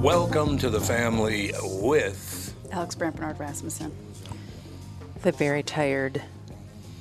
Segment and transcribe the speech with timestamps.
[0.00, 3.94] Welcome to the family with Alex Brandt Bernard Rasmussen.
[5.20, 6.22] The very tired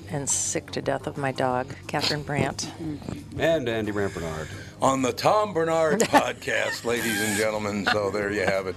[0.09, 2.69] and sick to death of my dog, Catherine Brandt.
[2.81, 3.39] Mm-hmm.
[3.39, 4.49] And Andy Brandt Bernard.
[4.81, 7.85] on the Tom Barnard podcast, ladies and gentlemen.
[7.85, 8.75] So there you have it.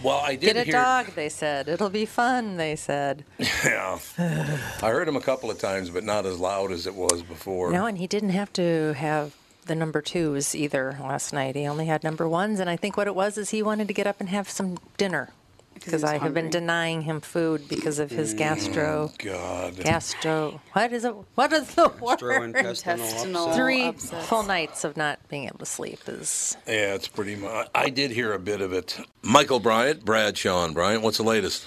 [0.00, 0.72] Well, I did Get a hear.
[0.72, 1.66] dog, they said.
[1.68, 3.24] It'll be fun, they said.
[3.64, 7.22] Yeah, I heard him a couple of times, but not as loud as it was
[7.22, 7.72] before.
[7.72, 11.56] No, and he didn't have to have the number twos either last night.
[11.56, 13.94] He only had number ones, and I think what it was is he wanted to
[13.94, 15.30] get up and have some dinner
[15.74, 19.10] because was I have been denying him food because of his gastro.
[19.18, 19.76] God.
[19.76, 20.60] Gastro.
[20.72, 21.14] What is it?
[21.34, 22.20] What is the word?
[22.20, 24.26] Gastrointestinal Intestinal- Three upsets.
[24.28, 26.56] full nights of not being able to sleep is.
[26.66, 27.68] Yeah, it's pretty much.
[27.74, 28.96] I did hear a bit of it.
[29.22, 31.02] Michael Bryant, Bradshaw Bryant.
[31.02, 31.66] What's the latest?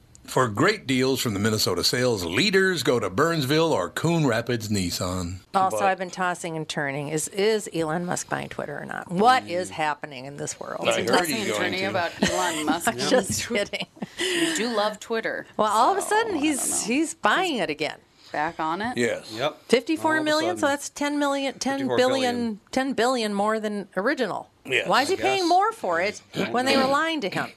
[0.31, 5.39] For great deals from the Minnesota sales leaders, go to Burnsville or Coon Rapids Nissan.
[5.53, 7.09] Also, But- I've been tossing and turning.
[7.09, 9.11] Is is Elon Musk buying Twitter or not?
[9.11, 9.73] What is mm.
[9.73, 10.87] happening in this world?
[10.87, 11.85] I heard Tossing he's going turning to.
[11.87, 12.95] about Elon Musk.
[13.09, 13.87] Just kidding.
[14.19, 15.47] You do love Twitter.
[15.57, 17.97] Well, all of a sudden I he's don't he's buying it again.
[18.31, 18.95] back on it.
[18.95, 19.33] Yes.
[19.33, 19.51] Yep.
[19.51, 22.59] All Fifty-four of a million, so that's 10 million, 10 54 billion, billion.
[22.71, 24.49] 10 billion more than original.
[24.65, 26.21] Yes, Why is he paying more for it
[26.51, 27.47] when they were lying to him?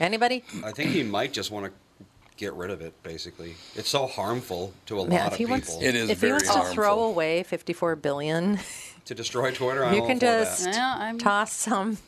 [0.00, 0.42] Anybody?
[0.64, 1.72] I think he might just want to
[2.36, 3.00] get rid of it.
[3.02, 6.20] Basically, it's so harmful to a Yeah, lot of he people wants, It is if
[6.20, 8.58] he very wants to throw away 54 billion,
[9.04, 9.84] to destroy Twitter.
[9.86, 10.44] I'm you can for that.
[10.44, 11.98] just Yeah, toss some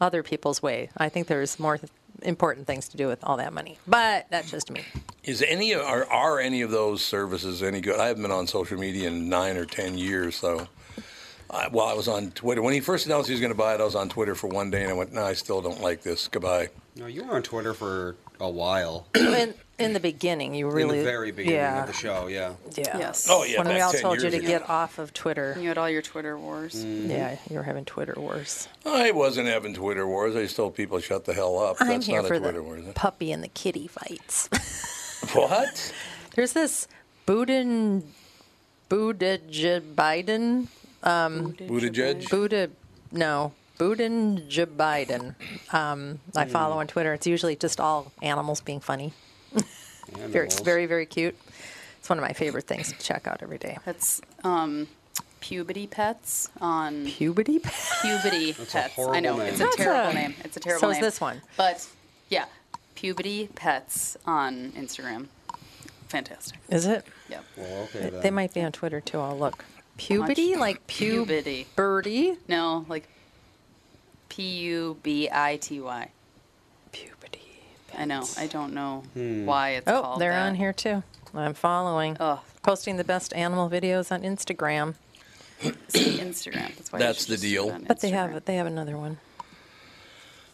[0.00, 0.90] other people's way.
[0.96, 1.90] I think there's more th-
[2.22, 3.78] important things to do with all that money.
[3.86, 4.82] But that's just me.
[5.24, 7.98] Is any are are any of those services any good?
[8.00, 10.68] I haven't been on social media in nine or ten years, so.
[11.48, 13.72] I, well, I was on Twitter when he first announced he was going to buy
[13.76, 13.80] it.
[13.80, 16.02] I was on Twitter for one day, and I went, "No, I still don't like
[16.02, 16.26] this.
[16.26, 19.06] Goodbye." No, you were on Twitter for a while.
[19.14, 22.54] In, in the beginning, you really in the very beginning yeah, of the show, yeah.
[22.74, 22.96] Yeah.
[22.96, 23.28] Yes.
[23.28, 24.46] Oh yeah, when we back all told you to ago.
[24.46, 25.54] get off of Twitter.
[25.60, 26.82] You had all your Twitter wars.
[26.82, 27.10] Mm.
[27.10, 28.68] Yeah, you were having Twitter wars.
[28.86, 30.34] I wasn't having Twitter wars.
[30.34, 31.76] I just told people shut the hell up.
[31.80, 34.48] I'm That's here not for a Twitter the war, puppy and the kitty fights.
[35.32, 35.92] What?
[36.34, 36.88] There's this
[37.26, 38.02] Budin,
[38.88, 40.68] Buddha Biden,
[41.02, 42.30] Buttigieg?
[42.30, 42.70] Buddha,
[43.10, 45.34] no, Budin Biden.
[45.74, 46.50] Um, I Hmm.
[46.50, 47.12] follow on Twitter.
[47.14, 49.12] It's usually just all animals being funny.
[50.12, 50.60] Very, Animals.
[50.60, 51.36] very, very cute.
[51.98, 53.78] It's one of my favorite things to check out every day.
[53.84, 54.86] That's um,
[55.40, 57.58] puberty pets on Puberty.
[58.02, 58.92] puberty That's a pets.
[58.98, 59.46] I horrible know name.
[59.48, 60.34] it's a That's terrible a- name.
[60.44, 61.02] It's a terrible so is name.
[61.02, 61.42] this one.
[61.56, 61.88] But
[62.28, 62.44] yeah,
[62.94, 65.26] puberty pets on Instagram.
[66.08, 66.60] Fantastic.
[66.68, 67.04] Is it?
[67.28, 67.40] Yeah.
[67.56, 68.20] Well, okay then.
[68.20, 69.18] They might be on Twitter too.
[69.18, 69.64] I'll look.
[69.96, 71.66] Puberty, like Puberty.
[71.74, 72.36] birdie.
[72.46, 73.08] No, like
[74.28, 76.10] P U B I T Y.
[76.92, 77.40] Puberty.
[77.96, 78.24] I know.
[78.36, 79.46] I don't know Hmm.
[79.46, 80.46] why it's Oh, called they're that.
[80.48, 81.02] on here too.
[81.34, 82.16] I'm following.
[82.20, 84.94] Oh, Posting the best animal videos on Instagram.
[85.88, 86.74] see Instagram.
[86.76, 86.98] That's why.
[86.98, 87.70] That's the deal.
[87.86, 88.32] But they Instagram.
[88.32, 89.18] have they have another one.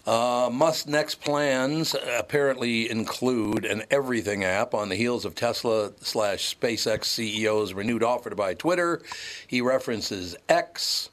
[0.04, 6.56] Uh, Musk's next plans apparently include an everything app on the heels of Tesla slash
[6.58, 9.00] SpaceX CEO's renewed offer to buy Twitter.
[9.46, 11.08] He references X.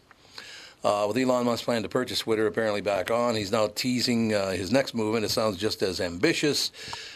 [0.81, 4.51] Uh, with Elon Musk's plan to purchase Twitter apparently back on, he's now teasing uh,
[4.51, 6.71] his next move, and it sounds just as ambitious.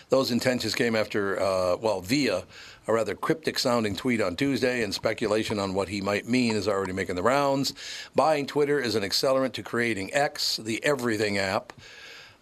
[0.09, 2.43] Those intentions came after, uh, well, via
[2.87, 6.67] a rather cryptic sounding tweet on Tuesday, and speculation on what he might mean is
[6.67, 7.73] already making the rounds.
[8.13, 11.71] Buying Twitter is an accelerant to creating X, the everything app,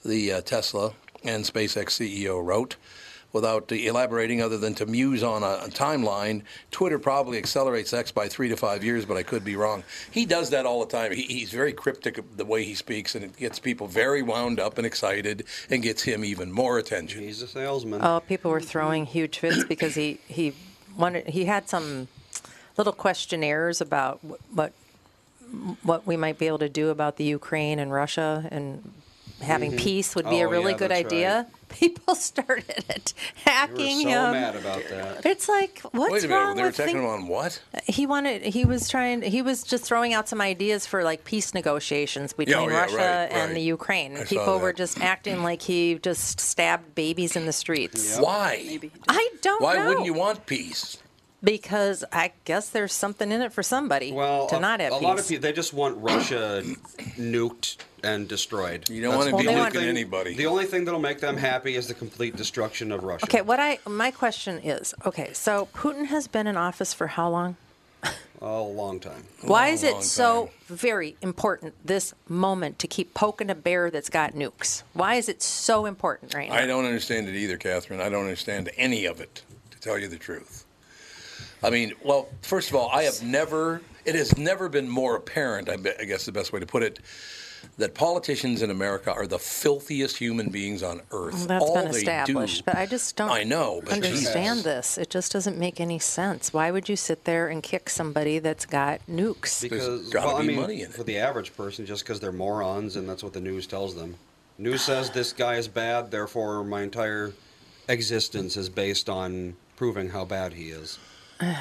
[0.04, 0.94] the uh, Tesla
[1.24, 2.78] and SpaceX CEO wrote.
[3.34, 8.28] Without elaborating, other than to muse on a, a timeline, Twitter probably accelerates X by
[8.28, 9.84] three to five years, but I could be wrong.
[10.12, 11.14] He does that all the time.
[11.14, 14.78] He, he's very cryptic the way he speaks, and it gets people very wound up
[14.78, 17.22] and excited, and gets him even more attention.
[17.22, 18.02] He's a salesman.
[18.04, 20.54] Oh, people were throwing huge fits because he he
[20.98, 22.10] wanted he had some
[22.78, 24.20] little questionnaires about
[24.54, 24.74] what
[25.84, 28.92] what we might be able to do about the Ukraine and Russia and
[29.42, 29.80] having mm-hmm.
[29.80, 31.48] peace would be a Oh, really yeah, good that's idea.
[31.70, 33.14] People started it,
[33.46, 34.32] you were hacking so him.
[34.32, 35.26] mad about that.
[35.26, 37.62] It's like what's Wait a minute, wrong they were with him on what?
[37.86, 41.54] he wanted he was trying he was just throwing out some ideas for like peace
[41.54, 44.18] negotiations between oh, yeah, Russia right, and the Ukraine.
[44.18, 48.18] I people were just acting like he just stabbed babies in the streets.
[48.18, 48.80] Why?
[49.08, 49.66] I don't know.
[49.66, 49.88] Why know.
[49.88, 50.98] wouldn't you want peace?
[51.44, 54.96] Because I guess there's something in it for somebody Well, to a, not have a
[54.98, 55.04] peace.
[55.04, 56.62] lot of people they just want Russia
[57.18, 58.90] nuked and destroyed.
[58.90, 60.34] You don't That's want to Well, be they nuking want- anybody.
[60.36, 63.26] The only thing that'll make them happy is the complete destruction of Russia.
[63.26, 67.30] Okay, what I my question is, okay, so Putin has been in office for how
[67.30, 67.58] long?
[68.44, 69.24] A long time.
[69.42, 70.54] Why is it so time.
[70.78, 74.82] very important this moment to keep poking a bear that's got nukes?
[74.94, 76.56] Why is it so important right now?
[76.56, 78.02] I don't understand it either, Catherine.
[78.02, 80.66] I don't understand any of it, to tell you the truth.
[81.64, 85.70] I mean, well, first of all, I have never, it has never been more apparent,
[85.70, 87.00] I, guess the best way to put it,
[87.78, 91.34] that politicians in America are the filthiest human beings on earth.
[91.34, 94.96] Well, that's all been established, do, but I just don't I know, but understand Jesus.
[94.96, 94.98] this.
[94.98, 96.52] It just doesn't make any sense.
[96.52, 99.62] Why would you sit there and kick somebody that's got nukes?
[99.62, 100.94] Because gotta well, I mean, money in it.
[100.94, 104.16] for the average person, just because they're morons and that's what the news tells them.
[104.58, 107.34] News says this guy is bad, therefore my entire
[107.88, 110.98] existence is based on proving how bad he is.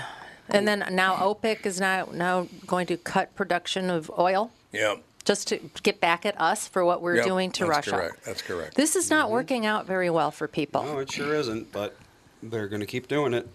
[0.53, 4.97] And then now OPEC is now now going to cut production of oil Yeah.
[5.25, 7.91] just to get back at us for what we're Yep, doing to that's Russia.
[7.93, 8.25] correct.
[8.25, 8.75] That's correct.
[8.75, 9.35] This is not mm-hmm.
[9.35, 10.83] working out very well for people.
[10.83, 11.95] No, it sure isn't, but
[12.43, 13.47] they're going to keep doing it.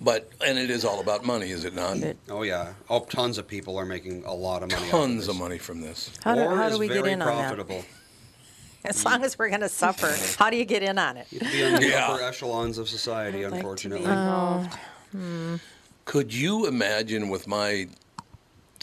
[0.00, 1.96] But, and it is all about money, is it not?
[1.96, 4.88] It- Oh yeah, oh, tons of people are making a lot of money.
[4.88, 6.10] Tons out of of money from this.
[6.22, 7.76] How do, War how is do we very get in profitable.
[7.78, 8.90] on that?
[8.90, 10.38] As long as we're going to suffer, mm-hmm.
[10.40, 11.26] how do you get in on it?
[11.32, 12.06] You have to be on the Yeah.
[12.06, 14.04] upper echelons of society, I'd like to be unfortunately.
[14.08, 14.78] involved.
[15.12, 15.56] Hmm.
[16.04, 17.88] Could you imagine with my,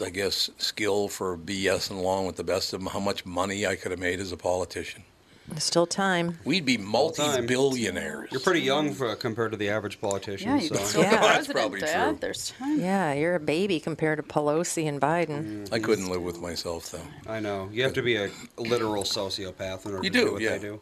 [0.03, 3.65] I guess, skill for BS and along with the best of them, how much money
[3.65, 5.03] I could have made as a politician?
[5.47, 6.39] There's still time.
[6.45, 8.29] We'd be multi-billionaires.
[8.31, 10.49] You're pretty young for compared to the average politician.
[10.49, 10.75] Yeah, you so.
[10.75, 11.11] can still be Yeah.
[11.21, 12.09] That's president, probably Dad.
[12.09, 12.17] true.
[12.21, 12.79] There's time.
[12.79, 15.43] Yeah, you're a baby compared to Pelosi and Biden.
[15.65, 15.73] Mm-hmm.
[15.73, 17.31] I couldn't live with myself, though.
[17.31, 17.69] I know.
[17.73, 20.51] You have to be a literal sociopath in order You to do, do, what yeah.
[20.51, 20.79] they do.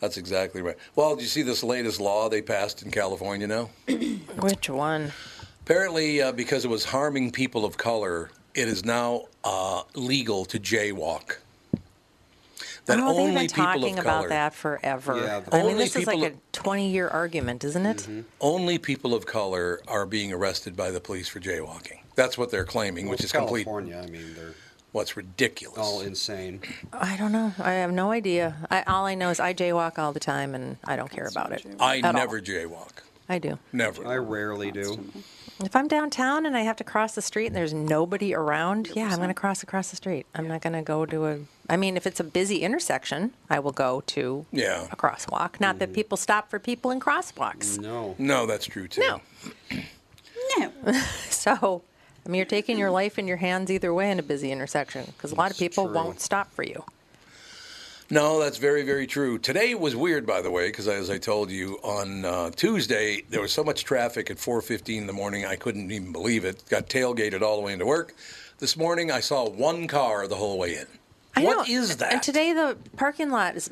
[0.00, 0.76] That's exactly right.
[0.96, 3.70] Well, did you see this latest law they passed in California now?
[4.40, 5.12] Which one?
[5.60, 10.58] Apparently, uh, because it was harming people of color, it is now uh, legal to
[10.58, 11.36] jaywalk.
[12.86, 15.16] That oh, only they've been people talking of about that forever.
[15.16, 18.08] Yeah, I mean, only this is like people a 20-year argument, isn't it?
[18.40, 22.00] only people of color are being arrested by the police for jaywalking.
[22.16, 23.64] That's what they're claiming, Well, which it's is complete.
[23.64, 24.02] California.
[24.02, 24.54] I mean, they're
[24.92, 25.78] What's ridiculous.
[25.78, 26.60] all insane.
[26.92, 27.52] I don't know.
[27.58, 28.56] I have no idea.
[28.70, 31.52] I, all I know is I jaywalk all the time, and I don't care about
[31.52, 31.64] it.
[31.78, 32.12] I at all.
[32.12, 32.90] never jaywalk.
[33.28, 33.58] I do.
[33.72, 34.04] Never.
[34.06, 34.98] I rarely do.
[35.62, 39.08] If I'm downtown and I have to cross the street and there's nobody around, yeah,
[39.10, 40.26] I'm going to cross across the street.
[40.34, 41.38] I'm not going to go to a.
[41.68, 44.88] I mean, if it's a busy intersection, I will go to Yeah.
[44.90, 45.60] a crosswalk.
[45.60, 45.94] Not that mm-hmm.
[45.94, 47.78] people stop for people in crosswalks.
[47.78, 48.16] No.
[48.18, 49.00] No, that's true too.
[49.02, 49.20] No.
[50.58, 50.72] No.
[51.30, 51.82] So,
[52.24, 55.06] I mean, you're taking your life in your hands either way in a busy intersection
[55.16, 55.94] because a lot of people true.
[55.94, 56.84] won't stop for you.
[58.12, 59.38] No, that's very, very true.
[59.38, 63.40] Today was weird, by the way, because as I told you on uh, Tuesday, there
[63.40, 66.64] was so much traffic at 4:15 in the morning, I couldn't even believe it.
[66.68, 68.14] Got tailgated all the way into work.
[68.58, 70.86] This morning, I saw one car the whole way in.
[71.36, 71.74] I What know.
[71.74, 72.12] is that?
[72.12, 73.70] And today the parking lot is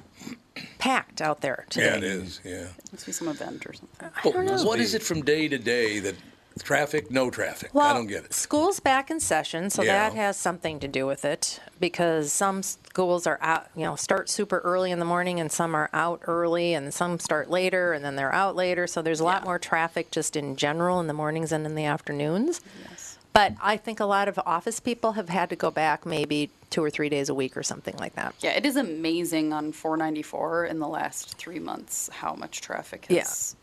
[0.79, 1.67] packed out there.
[1.69, 1.87] Today.
[1.87, 2.41] Yeah, it is.
[2.45, 2.69] Yeah.
[2.93, 4.09] Must be some event or something.
[4.17, 4.63] I don't know.
[4.65, 6.15] What is it from day to day that
[6.63, 7.71] traffic, no traffic?
[7.73, 8.35] Well, I don't get it.
[8.35, 10.09] School's back in session, so Yeah.
[10.11, 14.29] that has something to do with it because some schools are out, you know, start
[14.29, 18.05] super early in the morning and some are out early and some start later and
[18.05, 18.87] then they're out later.
[18.87, 21.85] So there's a lot more traffic just in general in the mornings and in the
[21.85, 22.61] afternoons.
[22.91, 23.19] Yes.
[23.33, 26.83] But I think a lot of office people have had to go back maybe two
[26.83, 28.35] or three days a week or something like that.
[28.41, 33.17] Yeah, it is amazing on 494 in the last three months how much traffic has
[33.17, 33.58] Yeah.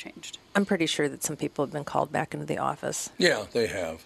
[0.00, 0.38] Changed.
[0.54, 3.10] I'm pretty sure that some people have been called back into the office.
[3.18, 4.02] Yeah, they have.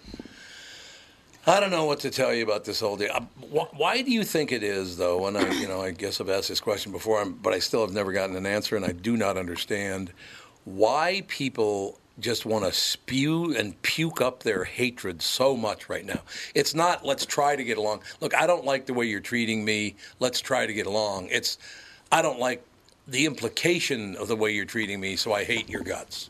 [1.47, 3.13] I don't know what to tell you about this whole deal.
[3.49, 5.27] Why do you think it is, though?
[5.27, 7.93] And I, you know, I guess I've asked this question before, but I still have
[7.93, 10.11] never gotten an answer, and I do not understand
[10.63, 16.21] why people just want to spew and puke up their hatred so much right now.
[16.55, 18.01] It's not let's try to get along.
[18.21, 19.95] Look, I don't like the way you're treating me.
[20.19, 21.27] Let's try to get along.
[21.29, 21.57] It's
[22.11, 22.65] I don't like
[23.07, 26.29] the implication of the way you're treating me, so I hate your guts.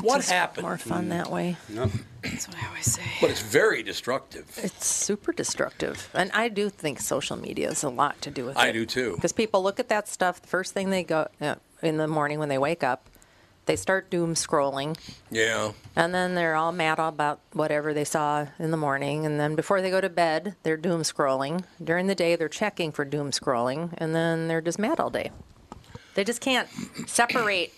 [0.00, 0.66] what Just happened?
[0.66, 1.56] More fun that way.
[1.68, 1.90] Yep.
[2.22, 3.02] That's what I always say.
[3.20, 4.46] But it's very destructive.
[4.56, 6.08] It's super destructive.
[6.14, 8.60] And I do think social media has a lot to do with it.
[8.60, 9.14] I do too.
[9.16, 12.38] Because people look at that stuff, the first thing they go uh, in the morning
[12.38, 13.08] when they wake up,
[13.66, 14.96] they start doom scrolling,
[15.30, 15.70] Yeah.
[15.94, 19.24] and then they're all mad about whatever they saw in the morning.
[19.24, 21.62] And then before they go to bed, they're doom scrolling.
[21.82, 25.30] During the day, they're checking for doom scrolling, and then they're just mad all day.
[26.14, 26.68] They just can't
[27.06, 27.72] separate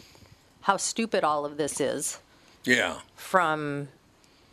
[0.62, 2.19] how stupid all of this is
[2.64, 3.00] Yeah.
[3.17, 3.88] from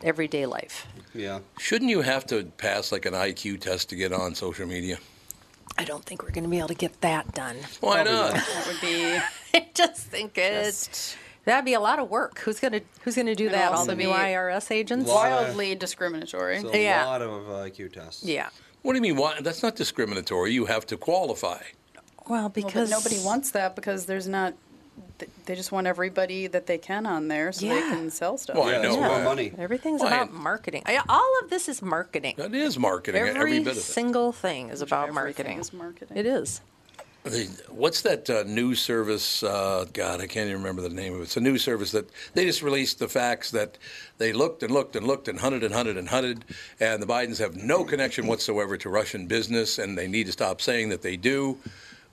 [0.02, 0.86] everyday life.
[1.14, 1.40] Yeah.
[1.58, 4.98] Shouldn't you have to pass like an IQ test to get on social media?
[5.78, 7.56] I don't think we're going to be able to get that done.
[7.80, 8.34] Why not?
[8.34, 9.18] That would be
[9.54, 12.38] I just think it's just that'd be a lot of work.
[12.40, 13.72] Who's gonna Who's gonna do that?
[13.72, 15.08] All also the new be IRS agents.
[15.08, 16.58] Lot of- wildly discriminatory.
[16.58, 17.04] It's a Yeah.
[17.06, 18.22] lot of uh, IQ tests.
[18.24, 18.48] Yeah.
[18.82, 19.16] What do you mean?
[19.16, 19.40] Why?
[19.40, 20.52] That's not discriminatory.
[20.52, 21.62] You have to qualify.
[22.32, 24.54] Well, Well, because but nobody wants that because there's not.
[25.18, 27.90] th- They just want everybody that they can on there so they Yeah.
[27.90, 28.56] can sell stuff.
[28.56, 29.24] Well, I know it's more that.
[29.24, 29.52] money.
[29.58, 30.08] Everything's Why?
[30.08, 30.82] about marketing.
[30.86, 32.34] I, all of this is marketing.
[32.38, 33.20] That is marketing.
[33.20, 33.80] Every, Every, bit of it.
[33.82, 35.58] single thing is about marketing.
[35.58, 36.16] is marketing.
[36.16, 36.62] It is.
[37.24, 39.42] The- What's that uh, news service?
[39.42, 41.24] Uh, God, I can't even remember the name of it.
[41.24, 43.76] It's a news service that they just released the facts that
[44.16, 46.44] they looked and looked and looked and hunted and hunted and hunted,
[46.80, 50.60] and the Bidens have no connection whatsoever to Russian business, and they need to stop
[50.62, 51.58] saying that they do,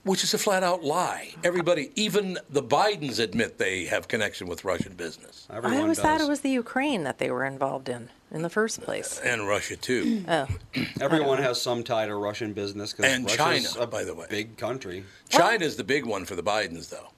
[0.04, 1.34] which is a flat out lie.
[1.44, 6.04] Everybody, even the Bidens, admit they have connection with Russian business Everyone I always does.
[6.04, 9.20] thought it was the Ukraine that they were involved in in the first place.
[9.24, 10.24] and Russia too.
[10.28, 10.46] Oh,
[11.00, 14.26] Everyone has some tie to Russian business because And Russia's China, a by the way.
[14.30, 15.04] big country.
[15.28, 17.08] China's the big one for the Bidens, though.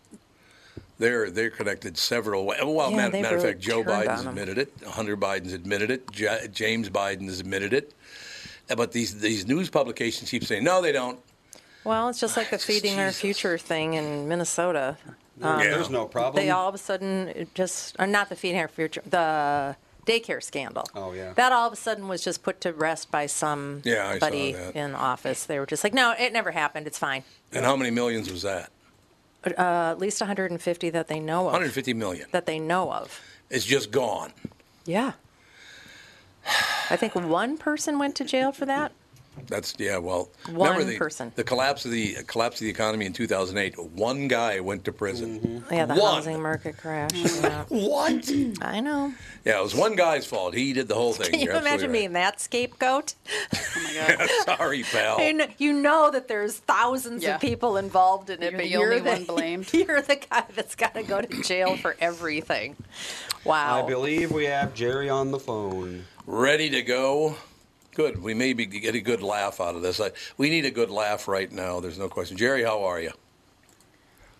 [0.99, 2.61] They're they're connected several ways.
[2.65, 4.73] Well, Yeah, matter, matter of really fact, Joe turned Biden's admitted it.
[4.87, 6.05] Hunter Biden's admitted it.
[6.17, 7.93] Ja- James Biden has admitted it.
[8.77, 11.19] But these these news publications keep saying no, they don't.
[11.85, 14.97] Well, it's just like the feeding our future thing in Minnesota.
[15.41, 15.57] Yeah.
[15.59, 16.45] There's no problem.
[16.45, 20.85] They all of a sudden just, or not the feeding our future, the daycare scandal.
[20.95, 21.33] Oh, yeah.
[21.33, 24.27] That all of a sudden was just put to rest by some Yeah, I saw
[24.27, 24.77] somebody that.
[24.77, 25.45] in office.
[25.47, 26.87] They were just like, no, it never happened.
[26.87, 27.25] It's fine.
[27.53, 28.71] And how many millions was that?
[29.45, 31.53] Uh, at least 150 that they know of.
[31.53, 32.29] 150 million.
[32.31, 33.21] That they know of.
[33.51, 34.33] It's just gone.
[34.85, 35.13] Yeah.
[36.91, 38.93] I think one person went to jail for that.
[39.49, 39.99] That's yeah.
[39.99, 41.33] Well, One remember the, person.
[41.35, 43.79] The collapse of the collapse of the economy in 2008.
[43.93, 45.41] One guy went to prison.
[45.41, 45.75] Mm-hmm.
[45.75, 46.15] Yeah, the One.
[46.17, 47.11] housing market crash.
[47.43, 47.65] Yeah.
[47.69, 48.31] What?
[48.61, 49.13] I know.
[49.45, 50.55] Yeah, it was one guy's fault.
[50.55, 51.31] He did the whole thing.
[51.31, 53.15] Can you You're imagine absolutely being that scapegoat?
[53.75, 54.31] Oh my god.
[54.59, 55.19] Sorry, pal.
[55.19, 57.35] And you know that there's thousands Yeah.
[57.37, 59.73] of people involved in it, You're but the you're only the one blamed.
[59.73, 62.77] You're the guy that's got to go to jail for everything.
[63.45, 63.85] Wow.
[63.85, 66.05] I believe we have Jerry on the phone.
[66.27, 67.35] ready to go.
[67.95, 68.23] Good.
[68.23, 70.01] We maybe get a good laugh out of this.
[70.01, 71.81] I, we need a good laugh right now.
[71.81, 72.37] There's no question.
[72.37, 73.13] Jerry, how are you?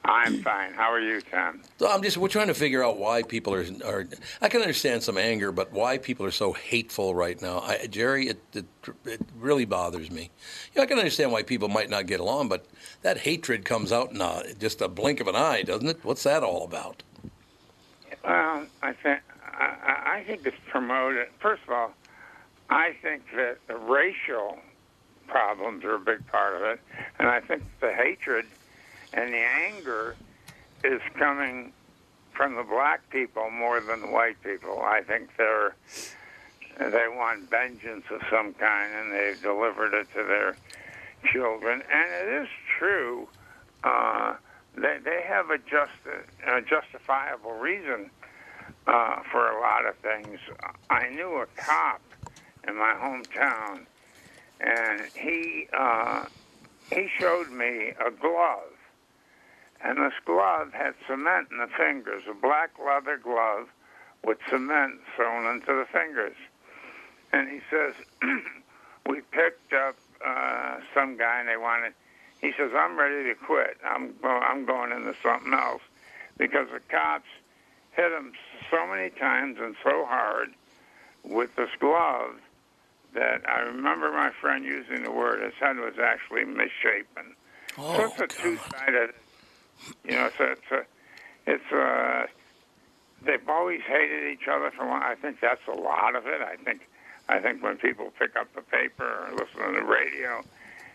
[0.05, 0.73] I'm fine.
[0.73, 1.63] How are you, Tom?
[1.79, 4.09] So I'm just we're trying to figure out why people are are.
[4.41, 7.61] I can understand some anger, but why people are so hateful right now.
[7.61, 8.65] I, Jerry, it, it
[9.05, 10.31] it really bothers me.
[10.75, 12.67] You know, I can understand why people might not get along, but
[13.03, 16.05] that hatred comes out in a, just a blink of an eye, doesn't it?
[16.05, 17.05] What's that all about?
[18.25, 21.29] Well, I think I, I I think it's promoted.
[21.39, 21.93] First of all,
[22.71, 24.59] I think that the racial
[25.27, 26.81] problems are a big part of it,
[27.19, 28.47] and I think the hatred
[29.13, 30.17] and the anger
[30.85, 31.73] is coming
[32.35, 34.81] from the black people more than the white people.
[34.83, 35.75] I think they're
[36.79, 40.57] they want vengeance of some kind, and they've delivered it to their
[41.31, 41.83] children.
[41.93, 43.29] And it is true.
[43.85, 44.37] Uh,
[44.75, 45.93] they they have a just
[46.47, 48.11] a justifiable reason
[48.87, 50.39] uh, for a lot of things.
[50.89, 52.01] I knew a cop
[52.67, 53.87] in my hometown,
[54.61, 56.25] and he uh,
[56.91, 58.77] he showed me a glove,
[59.83, 63.69] and this glove had cement in the fingers, a black leather glove
[64.25, 66.37] with cement sewn into the fingers.
[67.33, 67.95] And he says,
[69.09, 71.95] we picked up uh, some guy, and they wanted.
[72.41, 73.79] He says, I'm ready to quit.
[73.85, 75.83] I'm I'm going into something else
[76.39, 77.29] because the cops
[77.93, 78.33] hit him
[78.71, 80.49] so many times and so hard
[81.25, 82.35] with this glove
[83.15, 85.43] that I remember my friend using the word.
[85.43, 87.35] His head was actually misshapen.
[87.79, 88.31] Oh, so it's a God.
[88.31, 89.11] two-sided.
[90.05, 90.85] You know, so it's a,
[91.47, 92.27] it's a.
[93.25, 95.03] They've always hated each other for long.
[95.03, 96.41] I think that's a lot of it.
[96.41, 96.89] I think,
[97.29, 100.43] I think when people pick up the paper or listen to the radio,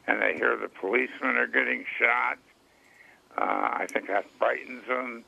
[0.07, 2.37] and they hear the policemen are getting shot,
[3.37, 5.23] uh, I think that frightens them.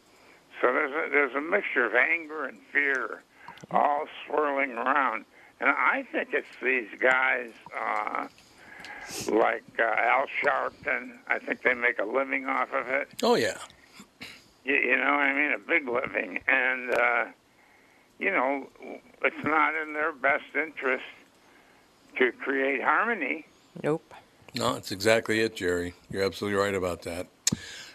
[0.62, 3.24] So there's a, there's a mixture of anger and fear,
[3.72, 5.26] all swirling around.
[5.60, 8.28] And I think it's these guys uh,
[9.32, 11.18] like uh, Al Sharpton.
[11.28, 13.10] I think they make a living off of it.
[13.24, 13.58] Oh yeah.
[14.64, 17.26] You, you know, what I mean, a big living, and uh,
[18.20, 18.68] you know,
[19.24, 21.04] it's not in their best interest
[22.18, 23.46] to create harmony.
[23.84, 24.14] Nope.
[24.56, 25.94] No, that's exactly it, Jerry.
[26.10, 27.28] You're absolutely right about that.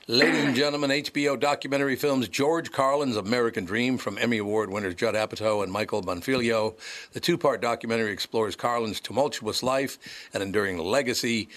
[0.07, 5.15] Ladies and gentlemen, HBO documentary films George Carlin's American Dream from Emmy Award winners Judd
[5.15, 6.77] Apatow and Michael Bonfiglio.
[7.13, 11.49] The two part documentary explores Carlin's tumultuous life and enduring legacy.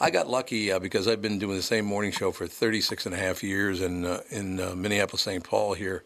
[0.00, 3.14] I got lucky uh, because I've been doing the same morning show for 36 and
[3.14, 5.44] a half years in, uh, in uh, Minneapolis, St.
[5.44, 6.02] Paul here.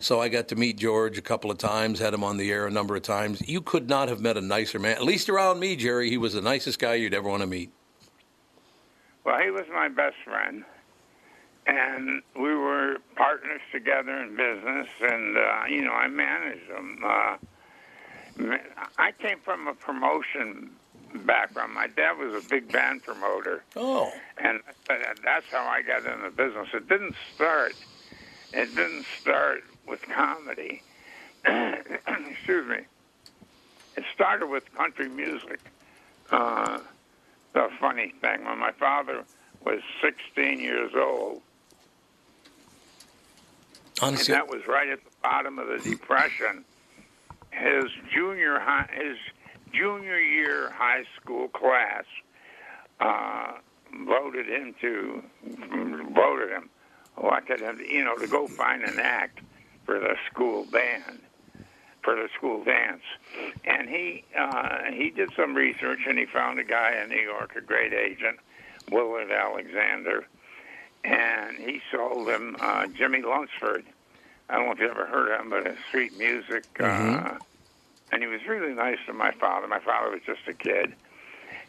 [0.00, 2.66] So I got to meet George a couple of times, had him on the air
[2.66, 3.40] a number of times.
[3.48, 4.96] You could not have met a nicer man.
[4.96, 7.70] At least around me, Jerry, he was the nicest guy you'd ever want to meet.
[9.24, 10.64] Well, he was my best friend,
[11.66, 16.98] and we were partners together in business, and uh, you know, I managed them.
[17.04, 17.36] Uh,
[18.98, 20.70] I came from a promotion
[21.14, 21.72] background.
[21.74, 24.12] My dad was a big band promoter, Oh.
[24.38, 24.60] and
[25.24, 26.68] that's how I got into business.
[26.74, 27.74] It didn't start.
[28.52, 30.82] It didn't start with comedy.
[31.46, 32.78] Excuse me.
[33.96, 35.60] It started with country music.
[36.30, 36.80] Uh,
[37.52, 39.24] the funny thing, when my father
[39.64, 41.42] was 16 years old,
[44.02, 46.64] and that was right at the bottom of the depression.
[47.50, 49.16] His junior high, his
[49.72, 52.04] junior year high school class
[53.00, 53.52] uh,
[54.06, 55.22] voted him to
[56.14, 56.68] voted him,
[57.22, 59.40] elected him, you know, to go find an act
[59.84, 61.20] for the school band,
[62.02, 63.02] for the school dance,
[63.64, 67.54] and he uh, he did some research and he found a guy in New York,
[67.56, 68.38] a great agent,
[68.90, 70.26] Willard Alexander,
[71.04, 73.84] and he sold him uh, Jimmie Lunceford.
[74.48, 76.64] I don't know if you ever heard of him, but his sweet music.
[76.80, 77.38] Uh,
[78.12, 79.66] and he was really nice to my father.
[79.66, 80.94] My father was just a kid.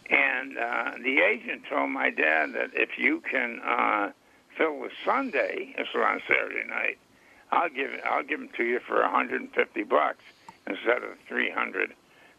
[0.09, 4.11] And uh, the agent told my dad that if you can uh,
[4.57, 6.97] fill the Sunday, this was on Saturday night,
[7.51, 10.23] I'll give I'll give them to you for 150 bucks
[10.67, 11.93] instead of 300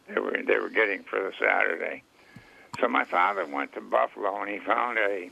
[0.09, 2.03] they were they were getting for the Saturday.
[2.81, 5.31] So my father went to Buffalo and he found a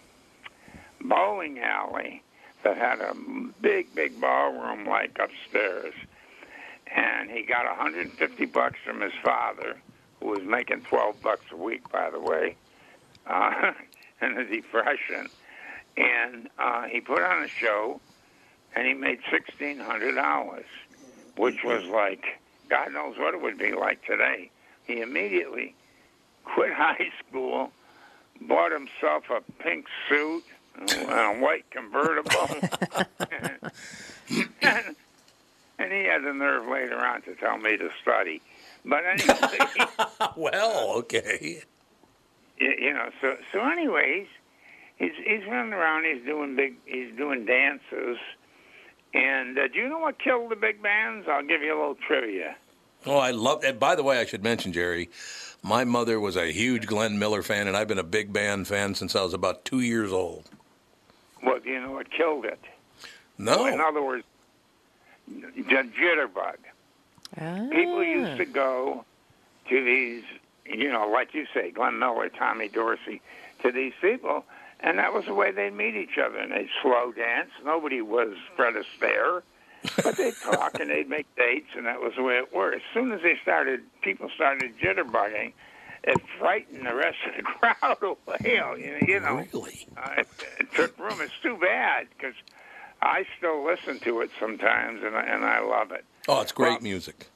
[1.04, 2.22] bowling alley
[2.64, 3.14] that had a
[3.60, 5.94] big, big ballroom like upstairs.
[6.94, 9.76] And he got 150 bucks from his father,
[10.20, 12.56] who was making 12 bucks a week, by the way,
[13.26, 13.72] uh,
[14.22, 15.28] in the Depression.
[15.96, 18.00] And uh, he put on a show,
[18.74, 20.64] and he made $1,600,
[21.36, 22.24] which was like,
[22.68, 24.50] God knows what it would be like today.
[24.86, 25.74] He immediately
[26.44, 27.70] quit high school,
[28.40, 30.44] bought himself a pink suit,
[30.78, 32.48] a white convertible.
[34.62, 34.96] and,
[35.78, 38.40] and he had the nerve later on to tell me to study.
[38.84, 39.58] But anyway,
[40.36, 41.62] well, okay.
[42.58, 44.26] you, you know, so so anyways,
[44.96, 46.04] he's he's running around.
[46.04, 46.76] He's doing big.
[46.84, 48.18] He's doing dances.
[49.14, 51.26] And uh, do you know what killed the big bands?
[51.28, 52.56] I'll give you a little trivia.
[53.06, 53.78] Oh, I love that.
[53.78, 55.10] By the way, I should mention, Jerry,
[55.62, 58.94] my mother was a huge Glenn Miller fan, and I've been a big band fan
[58.94, 60.50] since I was about two years old.
[61.44, 62.60] What do you know what killed it?
[63.38, 63.66] No.
[63.66, 64.24] In other words,
[65.28, 66.56] the jitterbug.
[67.34, 68.00] People ah.
[68.00, 69.04] used to go
[69.68, 70.24] to these,
[70.66, 73.20] you know, like you say, Glenn Miller, Tommy Dorsey,
[73.62, 74.44] to these people,
[74.80, 76.38] and that was the way they'd meet each other.
[76.38, 77.50] And they'd slow dance.
[77.64, 79.42] Nobody was Fred Astaire,
[80.02, 82.76] but they'd talk and they'd make dates, and that was the way it worked.
[82.76, 85.52] As soon as they started, people started jitterbugging.
[86.06, 87.42] It frightened the rest of the
[87.76, 88.60] crowd away.
[89.06, 89.86] You know, Really?
[89.96, 90.28] uh, it,
[90.60, 91.18] it took room.
[91.20, 92.34] It's too bad because
[93.00, 96.04] I still listen to it sometimes, and I, and I love it.
[96.28, 97.26] Oh, it's great Well- music.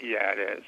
[0.00, 0.64] Yeah, it is.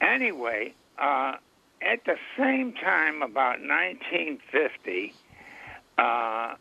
[0.00, 1.34] Anyway, uh,
[1.82, 5.14] at the same time, about 1950,
[5.98, 6.54] uh,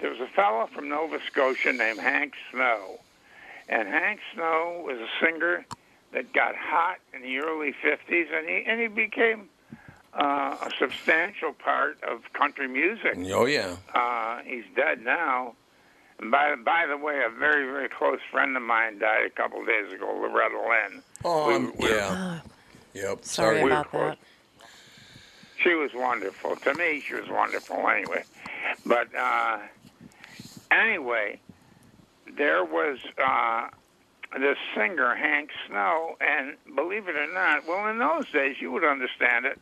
[0.00, 3.00] there was a fellow from Nova Scotia named Hank Snow.
[3.68, 5.64] And Hank Snow was a singer
[6.12, 9.48] that got hot in the early 50s, and he, and he became
[10.14, 13.16] uh, a substantial part of country music.
[13.32, 13.76] Oh, yeah.
[13.94, 15.54] Uh, he's dead now.
[16.18, 19.64] And by by the way, a very very close friend of mine died a couple
[19.64, 21.02] days ago, Loretta Lynn.
[21.24, 22.40] Oh, We- I'm- we- yeah.
[22.92, 23.24] Yep.
[23.24, 24.18] Sorry we were about that.
[25.62, 26.56] She was wonderful.
[26.56, 28.24] To me, she was wonderful anyway.
[28.84, 29.58] But uh,
[30.70, 31.40] anyway,
[32.36, 33.68] there was uh,
[34.38, 38.84] this singer, Hank Snow, and believe it or not, well, in those days, you would
[38.84, 39.60] understand it.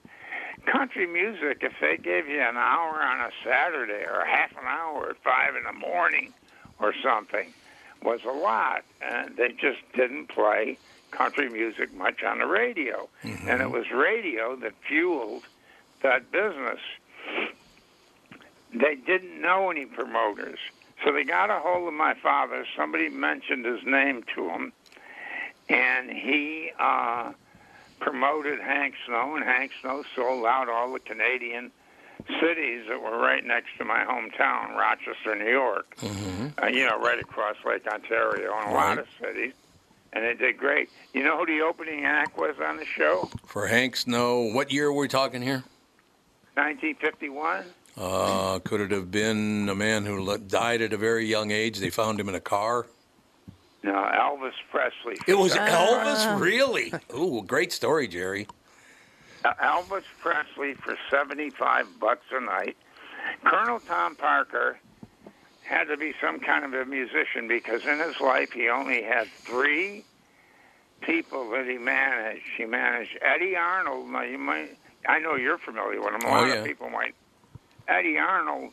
[0.67, 5.11] Country music, if they gave you an hour on a Saturday or half an hour
[5.11, 6.35] at five in the morning
[6.79, 7.53] or something,
[8.03, 8.85] was a lot.
[9.01, 10.79] And they just didn't play
[11.11, 13.09] country music much on the radio.
[13.25, 13.49] Mm-hmm.
[13.49, 15.45] And it was radio that fueled
[16.03, 16.81] that business.
[18.75, 20.59] They didn't know any promoters.
[21.05, 22.65] So they got a hold of my father.
[22.77, 24.73] Somebody mentioned his name to him.
[25.69, 27.33] And he uh,
[28.01, 31.71] promoted Hank Snow, and Hank Snow sold out all the Canadian
[32.41, 35.95] cities that were right next to my hometown, Rochester, New York.
[36.63, 39.53] Uh, you know, right across Lake Ontario, and a lot of cities.
[40.13, 40.89] And they did great.
[41.13, 43.29] You know who the opening act was on the show?
[43.47, 45.63] For Hank Snow, what year were we talking here?
[46.55, 47.65] 1951.
[47.99, 51.79] Uh, could it have been a man who died at a very young age?
[51.79, 52.87] They found him in a car.
[53.83, 55.17] No, Elvis Presley.
[55.27, 55.67] It was Ah.
[55.67, 56.93] Elvis, really?
[57.15, 58.47] Ooh, great story, Jerry.
[59.45, 62.77] Uh, Elvis Presley for 75 bucks a night.
[63.45, 64.79] Colonel Tom Parker
[65.65, 69.27] had to be some kind of a musician because in his life he only had
[69.29, 70.05] three
[71.01, 72.45] people that he managed.
[72.57, 74.09] He managed Eddy Arnold.
[74.09, 76.23] Now you might, I know you're familiar with him.
[76.23, 76.55] A Oh, lot yeah.
[76.55, 77.15] of people might.
[77.89, 78.73] Eddy Arnold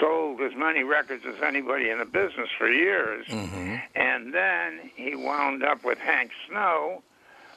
[0.00, 3.26] sold as many records as anybody in the business for years.
[3.26, 3.76] Mm-hmm.
[3.94, 7.02] And then he wound up with Hank Snow,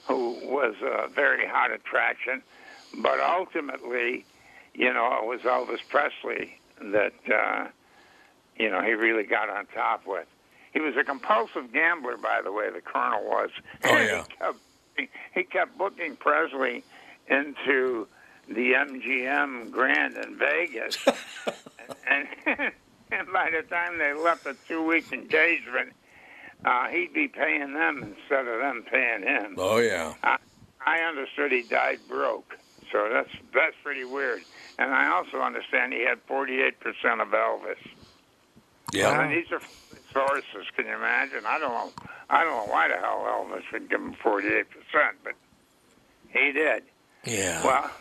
[0.07, 2.41] who was a very hot attraction.
[2.97, 4.25] But ultimately,
[4.73, 7.67] you know, it was Elvis Presley that, uh,
[8.57, 10.27] you know, he really got on top with.
[10.73, 13.49] He was a compulsive gambler, by the way, the Colonel was.
[13.83, 14.23] Oh, yeah.
[14.23, 14.57] he, kept,
[14.97, 16.83] he, he kept booking Presley
[17.29, 18.07] into
[18.47, 20.97] the MGM Grand in Vegas.
[22.09, 22.71] and, and,
[23.11, 25.93] and by the time they left a two week engagement,
[26.65, 29.55] uh, he'd be paying them instead of them paying him.
[29.57, 30.13] Oh, yeah.
[30.87, 32.57] I understood he died broke,
[32.93, 34.41] so that's that's pretty weird.
[34.79, 36.73] And I also understand he had 48%
[37.21, 37.75] of Elvis.
[38.93, 39.21] Yeah.
[39.21, 39.59] And these are
[40.13, 40.65] sources.
[40.75, 41.45] Can you imagine?
[41.45, 41.91] I don't know.
[42.29, 44.65] I don't know why the hell Elvis would give him 48%,
[45.23, 45.33] but
[46.29, 46.83] he did.
[47.25, 47.63] Yeah.
[47.65, 47.91] Well,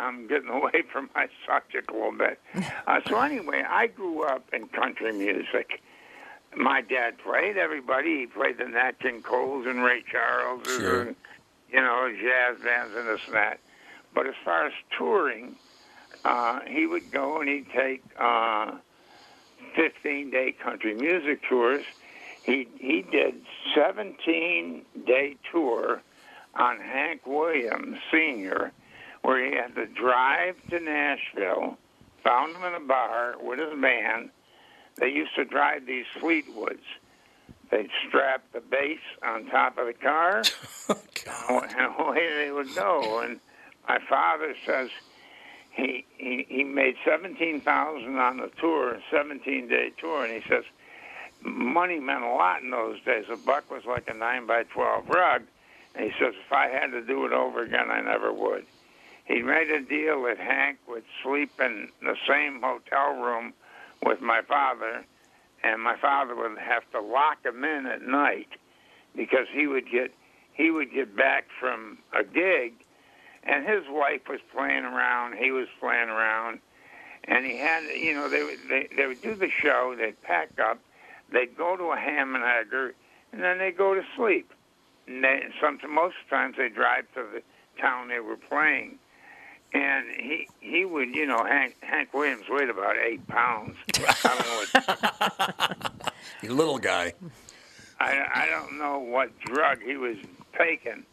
[0.00, 2.40] I'm getting away from my subject a little bit.
[2.86, 5.80] Uh, so anyway, I grew up in country music.
[6.56, 8.20] My dad played everybody.
[8.20, 11.02] He played the Nat King Coles and Ray Charles, Sure.
[11.02, 11.16] and
[11.72, 13.60] you know, jazz bands and this and that.
[14.12, 15.54] But as far as touring,
[16.24, 18.72] uh, he would go and he'd take uh,
[19.76, 21.84] 15 day country music tours.
[22.42, 23.34] He he did
[23.74, 26.02] 17 day tour
[26.56, 28.72] on Hank Williams Sr.,
[29.22, 31.76] where he had to drive to Nashville,
[32.24, 34.30] found him in a bar with his band.
[34.96, 36.84] They used to drive these Fleetwoods.
[37.70, 40.42] They'd strap the bass on top of the car,
[41.48, 43.20] oh, and away they would go.
[43.20, 43.38] And
[43.88, 44.90] my father says
[45.70, 50.48] he he, he made seventeen thousand on the tour, a seventeen day tour, and he
[50.48, 50.64] says
[51.42, 53.26] money meant a lot in those days.
[53.32, 55.42] A buck was like a nine by twelve rug,
[55.94, 58.66] and he says if I had to do it over again, I never would.
[59.30, 63.52] He made a deal that Hank would sleep in the same hotel room
[64.04, 65.04] with my father,
[65.62, 68.48] and my father would have to lock him in at night
[69.14, 70.12] because he would get
[70.52, 72.72] he would get back from a gig,
[73.44, 76.58] and his wife was playing around, he was playing around,
[77.22, 80.58] and he had you know they would they, they would do the show, they'd pack
[80.58, 80.80] up,
[81.32, 82.94] they'd go to a ham and egger,
[83.32, 84.52] and then they'd go to sleep.
[85.06, 87.42] And they, some most times they drive to the
[87.80, 88.98] town they were playing
[89.72, 93.76] and he he would you know Hank Hank Williams weighed about eight pounds.
[94.24, 94.66] I,
[95.38, 97.12] what, You little guy.
[97.98, 100.16] I I don't know what drug he was
[100.58, 101.04] taking,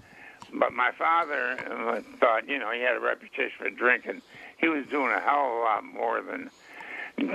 [0.53, 4.21] but my father uh, thought you know he had a reputation for drinking.
[4.57, 6.49] He was doing a hell of a lot more than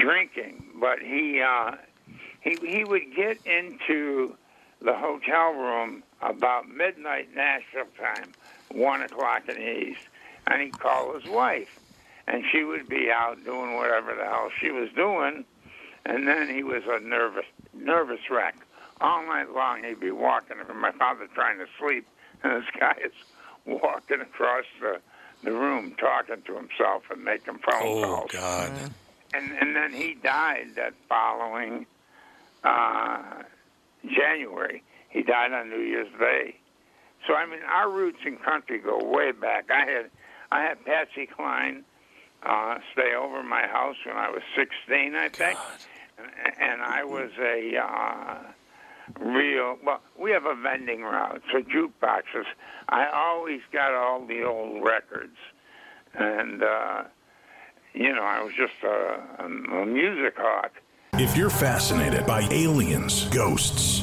[0.00, 1.76] drinking, but he uh,
[2.40, 4.34] he he would get into
[4.80, 8.32] the hotel room about midnight Nashville time,
[8.72, 10.08] one o'clock in the east
[10.46, 11.78] and he'd call his wife,
[12.26, 15.44] and she would be out doing whatever the hell she was doing,
[16.04, 18.56] and then he was a nervous nervous wreck
[19.00, 19.82] all night long.
[19.84, 22.06] He'd be walking, my father trying to sleep,
[22.42, 23.12] and this guy is
[23.66, 25.00] walking across the
[25.44, 28.30] the room talking to himself and making phone Oh, calls.
[28.32, 28.72] God.
[29.34, 31.86] And and then he died that following
[32.64, 33.42] uh,
[34.06, 34.82] January.
[35.08, 36.56] He died on New Year's Day.
[37.26, 39.70] So I mean, our roots in country go way back.
[39.70, 40.10] I had
[40.52, 41.82] I had Patsy Cline
[42.42, 45.58] uh, stay over at my house when I was 16, I think,
[46.18, 46.28] and,
[46.60, 48.38] and I was a uh,
[49.18, 49.78] real.
[49.82, 52.44] Well, we have a vending route for jukeboxes.
[52.90, 55.38] I always got all the old records,
[56.12, 57.04] and uh,
[57.94, 60.72] you know, I was just a, a, a music hawk.
[61.14, 64.01] If you're fascinated by aliens, ghosts,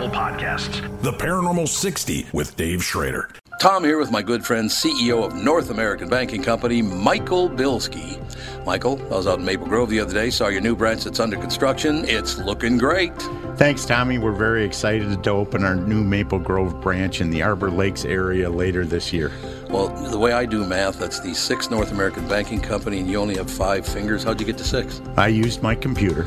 [0.00, 1.02] Apple Podcasts.
[1.02, 3.28] The Paranormal 60 with Dave Schrader.
[3.60, 8.16] Tom here with my good friend, CEO of North American Banking Company, Michael Bilski.
[8.64, 11.20] Michael, I was out in Maple Grove the other day, saw your new branch that's
[11.20, 12.08] under construction.
[12.08, 13.12] It's looking great.
[13.56, 14.16] Thanks, Tommy.
[14.16, 18.48] We're very excited to open our new Maple Grove branch in the Arbor Lakes area
[18.48, 19.30] later this year.
[19.68, 23.18] Well, the way I do math, that's the sixth North American Banking Company, and you
[23.18, 24.24] only have five fingers.
[24.24, 25.02] How'd you get to six?
[25.18, 26.26] I used my computer.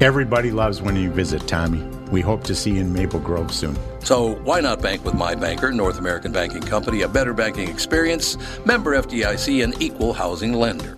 [0.00, 1.82] Everybody loves when you visit, Tommy.
[2.12, 3.76] We hope to see you in Maple Grove soon.
[4.04, 8.38] So why not bank with my banker, North American Banking Company, a better banking experience,
[8.64, 10.97] member FDIC, and equal housing lender.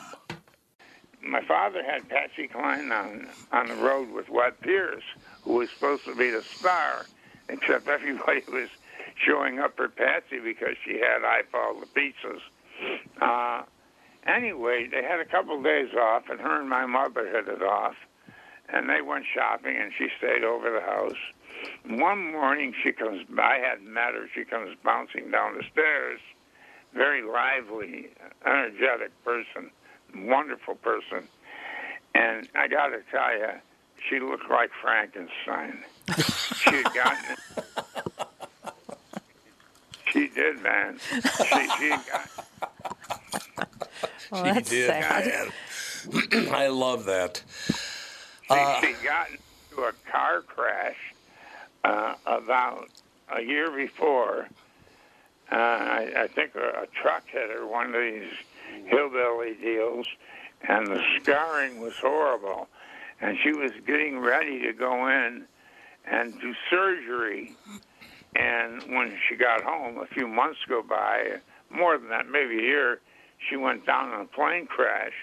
[1.23, 5.03] My father had Patsy Cline on on the road with Webb Pierce,
[5.43, 7.05] who was supposed to be the star,
[7.49, 8.69] except everybody was
[9.15, 12.41] showing up for Patsy because she had I Fall to Pieces.
[13.21, 13.63] Uh,
[14.25, 17.61] anyway, they had a couple of days off, and her and my mother hit it
[17.61, 17.95] off,
[18.69, 21.19] and they went shopping, and she stayed over the house.
[21.85, 23.25] One morning, she comes.
[23.37, 24.27] I hadn't met her.
[24.33, 26.19] She comes bouncing down the stairs,
[26.93, 28.09] very lively,
[28.43, 29.69] energetic person
[30.15, 31.27] wonderful person.
[32.13, 33.47] And I got to tell you,
[34.09, 35.79] she looked like Frankenstein.
[36.55, 37.37] she had gotten.
[40.11, 40.99] She did, man.
[40.99, 42.29] She, she had got,
[44.31, 45.51] Well, that's did, sad.
[46.11, 46.47] man.
[46.53, 47.41] I love that.
[47.67, 50.97] she, she got into a car crash
[51.85, 52.89] uh, about
[53.33, 54.47] a year before.
[55.51, 58.31] Uh, I, I think a, a truck hit her, one of these
[58.87, 60.05] hillbilly deals,
[60.67, 62.67] and the scarring was horrible.
[63.19, 65.43] And she was getting ready to go in
[66.09, 67.55] and do surgery.
[68.35, 71.37] And when she got home, a few months go by,
[71.69, 72.99] more than that, maybe a year,
[73.49, 75.13] she went down in a plane crash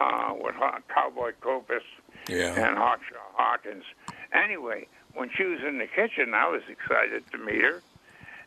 [0.00, 1.82] uh, with Haw- Cowboy Copas
[2.28, 2.54] Yeah.
[2.54, 3.84] and Hawkshaw Hawkins.
[4.32, 7.82] Anyway, when she was in the kitchen, I was excited to meet her.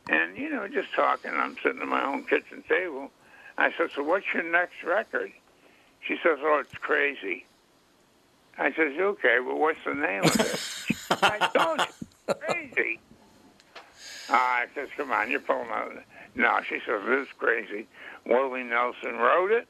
[0.10, 3.12] And, you know, just talking, I'm sitting at my own kitchen table.
[3.58, 5.32] I said, So what's your next record?
[6.08, 7.46] She says, Oh, it's crazy.
[8.58, 10.60] I says, Okay, well, what's the name of it?
[11.24, 11.86] I
[12.28, 13.00] you, crazy.
[14.30, 15.94] Uh, I says, Come on, you're pulling out.
[16.36, 17.88] No, she says, This is crazy.
[18.26, 19.68] Willie Nelson wrote it,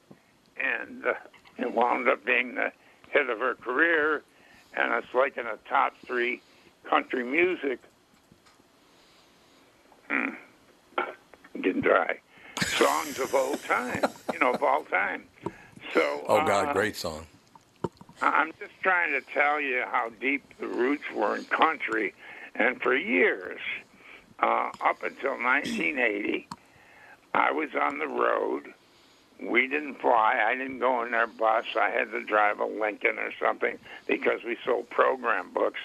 [0.58, 1.14] and uh,
[1.58, 2.72] it wound up being the
[3.10, 4.24] hit of her career,
[4.76, 6.42] and it's like in the top three
[6.90, 7.80] country music.
[10.10, 10.30] Hmm.
[11.62, 12.20] Getting dry.
[12.78, 14.02] Songs of old time,
[14.34, 15.26] you know, of all time.
[15.94, 17.26] So, Oh, God, uh, great song.
[18.22, 22.14] I'm just trying to tell you how deep the roots were in country.
[22.56, 23.60] And for years,
[24.40, 26.48] uh, up until 1980,
[27.34, 28.74] I was on the road.
[29.42, 30.42] We didn't fly.
[30.44, 31.66] I didn't go in their bus.
[31.80, 35.80] I had to drive a Lincoln or something because we sold program books,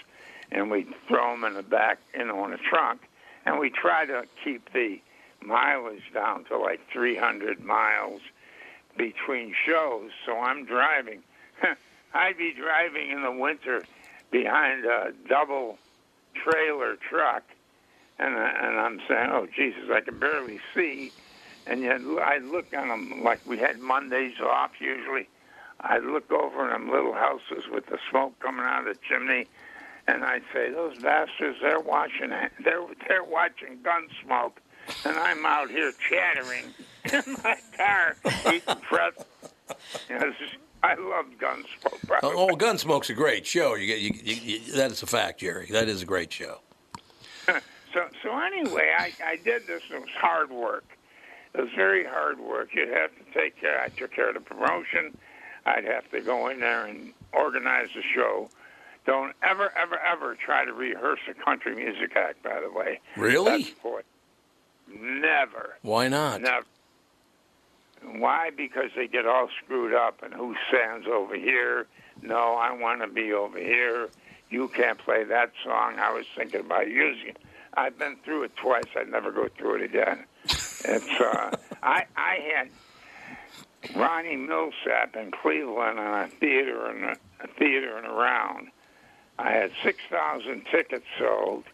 [0.53, 3.03] and we'd throw them in the back, you know, in the trunk.
[3.45, 5.01] And we try to keep the
[5.43, 8.21] mileage down to like 300 miles
[8.97, 10.11] between shows.
[10.27, 11.23] So I'm driving
[12.15, 13.85] I'd be driving in the winter
[14.31, 15.79] behind a double
[16.35, 17.43] trailer truck,
[18.19, 21.13] and I, and I'm saying, "Oh Jesus, I can barely see."
[21.67, 25.29] And yet I'd look on them like we had Mondays off usually.
[25.81, 29.47] I'd look over in them little houses with the smoke coming out of the chimney,
[30.07, 32.31] and I'd say, "Those bastards, they're watching.
[32.31, 34.53] They're they're watching Gunsmoke."
[35.05, 36.65] And I'm out here chattering
[37.13, 39.27] in my car, eating pretzels.
[40.09, 40.37] It's
[40.83, 42.07] I love Gunsmoke.
[42.09, 43.75] by Oh, Gunsmoke's a great show.
[43.75, 45.67] You get you, you, you, that is a fact, Jerry.
[45.71, 46.61] That is a great show.
[47.95, 49.81] So, so anyway, I, I did this.
[49.91, 50.85] It was hard work.
[51.55, 52.69] It was very hard work.
[52.75, 53.81] You'd have to take care.
[53.81, 55.17] I took care of the promotion.
[55.65, 58.51] I'd have to go in there and organize the show.
[59.07, 62.43] Don't ever, ever, ever try to rehearse a country music act.
[62.43, 63.63] By the way, Really?
[63.63, 63.71] That's
[64.89, 65.77] Never.
[65.83, 66.41] Why not?
[66.43, 66.67] Never.
[68.03, 68.51] Why?
[68.57, 71.87] Because they get all screwed up and who stands over here?
[72.23, 74.09] No, I want to be over here.
[74.51, 75.99] You can't play that song.
[75.99, 77.39] I was thinking about using it.
[77.75, 78.85] I've been through it twice.
[78.97, 80.25] I'd never go through it again.
[80.45, 82.71] It's uh, I I had
[83.95, 88.69] Ronnie Milsap in Cleveland on a theater and a, a theater and around.
[89.39, 91.65] I had six thousand tickets sold,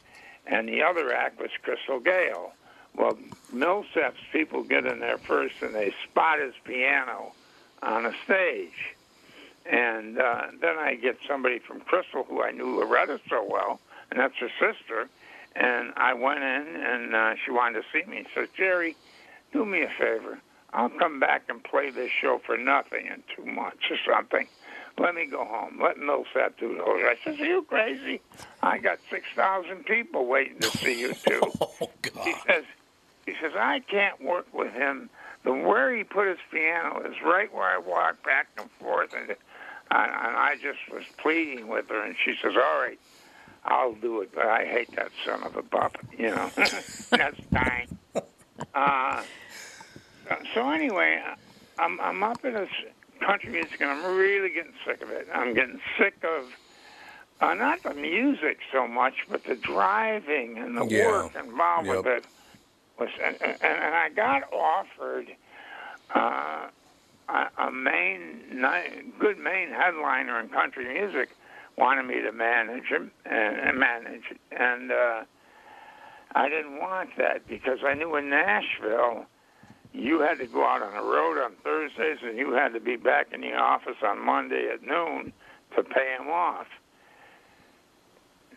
[0.46, 2.52] and the other act was Crystal Gayle.
[2.96, 3.18] Well,
[3.52, 7.32] Milsap's people get in there first, and they spot his piano
[7.82, 8.94] on a stage.
[9.66, 13.80] And uh, then I get somebody from Crystal, who I knew Loretta so well,
[14.10, 15.08] and that's her sister.
[15.56, 18.24] And I went in, and uh, she wanted to see me.
[18.28, 18.96] She says, Jerry,
[19.52, 20.38] do me a favor.
[20.72, 24.48] I'll come back and play this show for nothing in two months or something.
[24.98, 25.80] Let me go home.
[25.82, 26.96] Let Milsap do the whole.
[26.96, 28.20] I says, Are you crazy?
[28.62, 31.40] I got six thousand people waiting to see you too.
[31.80, 32.24] Oh God.
[32.24, 32.64] He says,
[33.26, 35.08] he says, I can't work with him.
[35.44, 39.30] The where he put his piano is right where I walk back and forth, and,
[39.30, 39.36] and
[39.90, 42.98] I just was pleading with her, and she says, "All right,
[43.64, 46.50] I'll do it, but I hate that son of a buff." You know,
[47.10, 47.88] that's dying.
[48.74, 49.24] Uh,
[50.54, 51.18] so anyway,
[51.78, 52.70] I'm I'm up in this
[53.26, 55.28] country music, and I'm really getting sick of it.
[55.32, 56.46] I'm getting sick of.
[57.40, 61.04] Uh, not the music so much, but the driving and the Yeah.
[61.04, 62.24] work involved with it
[62.98, 65.26] was, and, and, I got offered
[66.14, 66.68] uh,
[67.28, 68.62] a, a main,
[69.18, 71.30] good main headliner in country music
[71.76, 75.22] wanted me to manage him and, and manage, and uh,
[76.34, 79.26] I didn't want that because I knew in Nashville
[79.92, 82.96] you had to go out on the road on Thursdays and you had to be
[82.96, 85.32] back in the office on Monday at noon
[85.76, 86.66] to pay him off.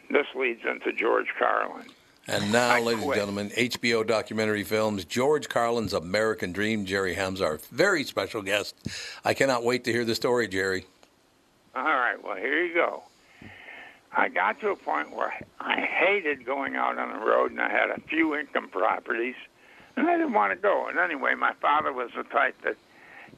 [0.10, 1.88] This leads into George Carlin.
[2.30, 6.86] And now, ladies and gentlemen, HBO documentary films George Carlin's American Dream.
[6.86, 8.76] Jerry Hamza, our very special guest.
[9.24, 10.86] I cannot wait to hear the story, Jerry.
[11.74, 13.04] All right, well, here you go.
[14.12, 17.70] I got to a point where I hated going out on the road, and I
[17.70, 19.36] had a few income properties,
[19.96, 20.88] and I didn't want to go.
[20.88, 22.76] And anyway, my father was the type that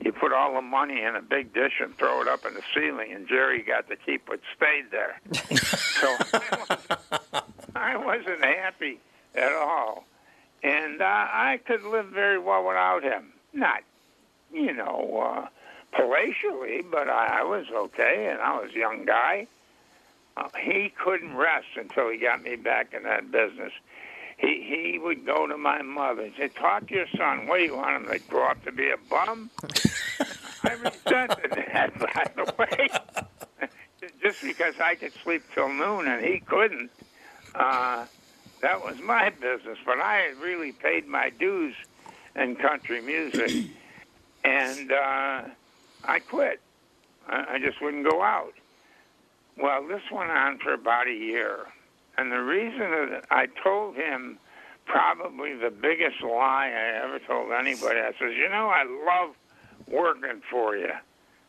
[0.04, 2.64] you put all the money in a big dish and throw it up in the
[2.74, 5.20] ceiling, and Jerry got to keep what stayed there.
[5.60, 6.18] so
[7.80, 9.00] I wasn't, happy
[9.36, 10.04] at all.
[10.62, 13.32] And uh, I could live very well without him.
[13.54, 13.84] Not,
[14.54, 15.48] you know, uh,
[15.98, 19.48] palatially, but I, I was okay, and I was a young guy.
[20.36, 23.72] Uh, he couldn't rest until he got me back in that business.
[24.38, 27.48] He he would go to my mother and say, "Talk to your son.
[27.48, 29.50] What do you want him to grow up to be a bum?"
[30.64, 32.90] I resented that, by the way.
[34.22, 36.90] Just because I could sleep till noon and he couldn't,
[37.60, 38.06] uh,
[38.62, 39.78] that was my business.
[39.86, 41.76] But I had really paid my dues
[42.36, 43.68] in country music,
[44.44, 45.42] and uh,
[46.06, 46.62] I quit.
[47.28, 48.54] I, I just wouldn't go out.
[49.58, 51.68] Well, this went on for about a year.
[52.18, 54.40] And the reason that I told him
[54.86, 59.36] probably the biggest lie I ever told anybody, I says, you know, I love
[59.88, 60.92] working for you.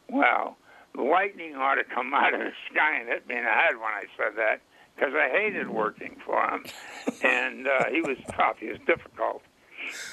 [0.09, 0.57] Well,
[0.95, 3.85] lightning ought to come out of the sky and hit me in the head when
[3.85, 4.61] I said that
[5.01, 6.65] because I hated working for him.
[7.23, 8.57] And uh, he was tough.
[8.59, 9.43] He was difficult.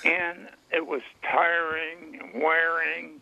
[0.04, 3.22] And it was tiring and wearing.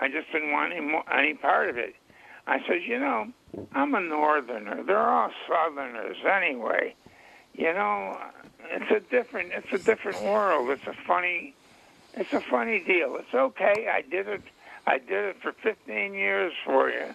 [0.00, 1.96] I just didn't want any, mo- any part of it.
[2.46, 3.32] I said, you know,
[3.72, 4.84] I'm a northerner.
[4.84, 6.94] They're all southerners anyway.
[7.54, 8.18] You know,
[8.70, 10.70] it's a different it's a different world.
[10.70, 11.54] It's a funny
[12.14, 13.16] it's a funny deal.
[13.16, 13.88] It's okay.
[13.92, 14.42] I did it
[14.86, 17.14] I did it for 15 years for you.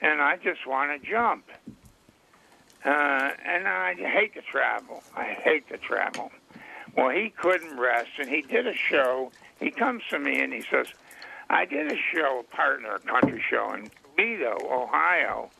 [0.00, 1.44] And I just want to jump.
[2.84, 5.02] Uh, and I hate to travel.
[5.16, 6.30] I hate to travel.
[6.96, 9.32] Well, he couldn't rest, and he did a show.
[9.60, 10.86] He comes to me and he says,
[11.50, 15.50] I did a show, a partner, a country show in Toledo, Ohio,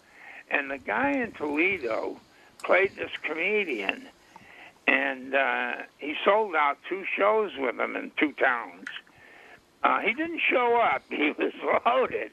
[0.50, 2.20] and the guy in Toledo
[2.62, 4.08] played this comedian,
[4.86, 8.86] and uh, he sold out two shows with him in two towns.
[9.82, 11.52] Uh, he didn't show up; he was
[11.86, 12.32] loaded,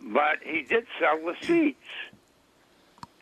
[0.00, 1.78] but he did sell the seats.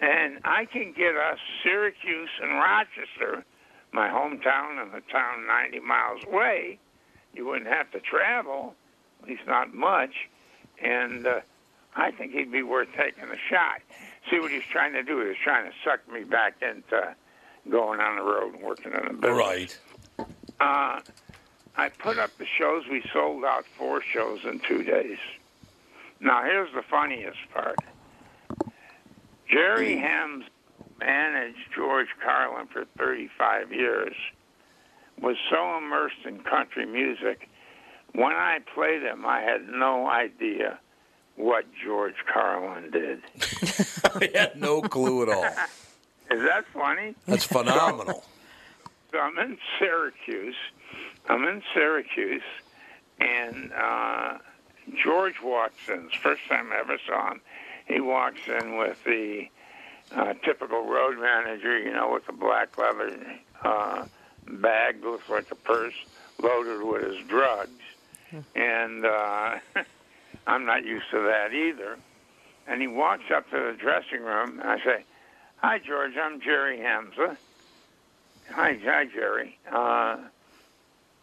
[0.01, 3.45] And I can get us Syracuse and Rochester,
[3.93, 6.79] my hometown and the town 90 miles away.
[7.35, 8.75] You wouldn't have to travel,
[9.23, 10.29] at least not much.
[10.81, 11.41] And uh,
[11.97, 13.81] I think he'd be worth taking a shot.
[14.31, 15.27] See what he's trying to do?
[15.27, 17.15] He's trying to suck me back into
[17.69, 19.37] going on the road and working in the business.
[19.37, 19.79] Right.
[20.61, 21.01] Uh,
[21.77, 22.85] I put up the shows.
[22.91, 25.19] We sold out four shows in two days.
[26.21, 27.77] Now, here's the funniest part.
[29.51, 30.49] Jerry Hamza
[31.01, 34.15] managed George Carlin for 35 years,
[35.21, 37.49] was so immersed in country music.
[38.13, 40.79] When I played him, I had no idea
[41.37, 43.23] what George Carlin did.
[44.15, 45.45] I had no clue at all.
[46.31, 47.15] Is that funny?
[47.27, 48.25] That's phenomenal.
[49.13, 50.57] So I'm in Syracuse.
[51.29, 52.43] I'm in Syracuse,
[53.19, 54.39] and uh,
[55.03, 56.07] George walks in.
[56.07, 57.41] It's the first time I ever saw him.
[57.89, 59.49] He walks in with the
[60.15, 63.19] uh, typical road manager, you know, with the black leather
[63.63, 64.05] uh,
[64.47, 65.95] bag, looks like a purse,
[66.43, 67.81] loaded with his drugs.
[68.55, 69.57] And uh,
[70.47, 71.97] I'm not used to that either.
[72.67, 75.05] And he walks up to the dressing room, and I say,
[75.57, 76.13] Hi, George.
[76.17, 77.37] I'm Jerry Hamza.
[78.51, 79.59] Hi, hi, Jerry.
[79.71, 80.19] Uh,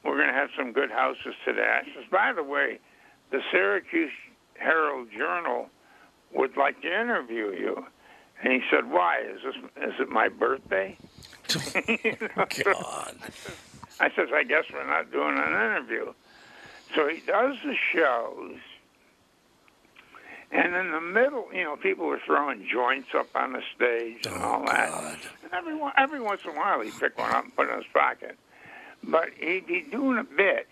[0.04, 1.82] we're going to have some good houses today.
[1.82, 2.80] I says, by the way,
[3.32, 4.12] the Syracuse
[4.56, 5.70] Herald Journal
[6.36, 7.86] would like to interview you.
[8.42, 9.22] And he said, why?
[9.22, 10.98] Is this is it my birthday?
[12.38, 13.16] Oh, God.
[14.00, 16.14] I says, I guess we're not doing an interview.
[16.96, 18.58] So he does the shows.
[20.52, 24.36] And in the middle, you know, people were throwing joints up on the stage and
[24.38, 25.18] oh, all that.
[25.44, 27.78] And every, every once in a while, he'd pick one up and put it in
[27.78, 28.38] his pocket.
[29.04, 30.68] But he'd be doing a bit.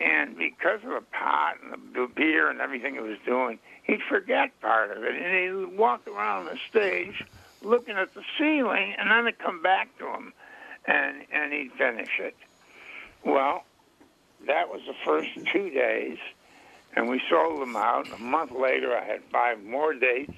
[0.00, 4.58] And because of the pot and the, beer and everything he was doing, he'd forget
[4.60, 5.14] part of it.
[5.14, 7.24] And he would walk around the stage
[7.62, 10.32] looking at the ceiling, and then it'd come back to him,
[10.86, 12.36] and, and he'd finish it.
[13.24, 13.64] Well,
[14.46, 16.18] that was the first two days,
[16.94, 18.06] and we sold them out.
[18.12, 20.36] A month later, I had five more dates,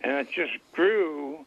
[0.00, 1.44] and it just grew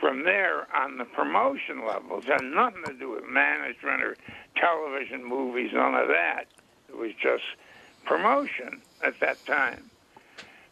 [0.00, 2.24] from there on the promotion levels.
[2.24, 4.16] Had nothing to do with management or
[4.56, 6.46] television movies, none of that.
[6.88, 7.44] It was just
[8.04, 9.90] promotion at that time.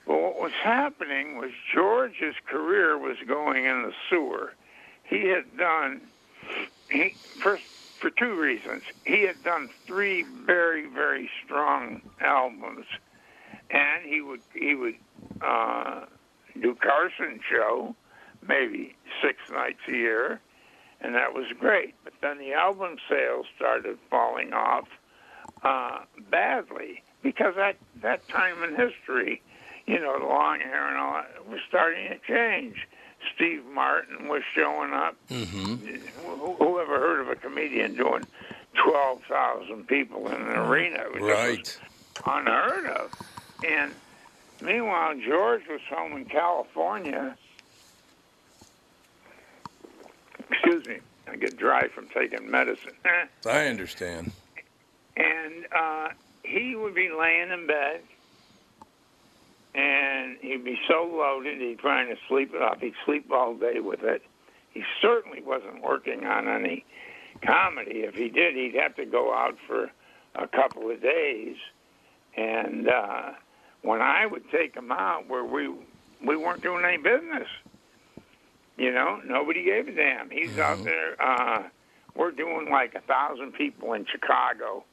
[0.06, 4.52] But what was happening was George's career was going in the sewer.
[5.04, 6.02] He had done,
[6.90, 7.10] he,
[7.42, 7.64] first,
[7.98, 8.82] for two reasons.
[9.06, 12.86] He had done three very, very strong albums,
[13.70, 14.96] and he would he would
[15.40, 16.04] uh,
[16.60, 17.96] do Carson show,
[18.47, 20.40] maybe six nights a year,
[21.01, 21.95] and that was great.
[22.05, 24.88] But then the album sales started falling off
[25.62, 29.42] uh, badly because that that time in history,
[29.86, 32.86] you know, the long hair and all that was starting to change.
[33.34, 35.16] Steve Martin was showing up.
[35.30, 35.76] Mm-hmm.
[36.26, 38.24] Who, who ever heard of a comedian doing
[38.74, 41.05] twelve thousand people in an arena?
[41.18, 41.78] Right.
[42.26, 43.11] unheard of.
[43.66, 43.92] And
[44.61, 47.36] meanwhile, George was home in California.
[50.51, 52.92] Excuse me, I get dry from taking medicine.
[53.47, 54.32] I understand.
[55.16, 56.09] and uh,
[56.42, 58.01] he would be laying in bed,
[59.74, 62.80] and he'd be so loaded he'd trying to sleep it off.
[62.80, 64.22] He'd sleep all day with it.
[64.72, 66.84] He certainly wasn't working on any
[67.42, 68.01] comedy.
[68.01, 69.90] If he did, he'd have to go out for
[70.34, 71.57] a couple of days.
[72.36, 73.32] And uh,
[73.82, 75.72] when I would take him out, where we
[76.24, 77.49] we weren't doing any business,
[78.76, 80.30] you know, nobody gave a damn.
[80.30, 81.20] He's out there.
[81.22, 81.62] Uh,
[82.14, 84.84] we're doing like a thousand people in Chicago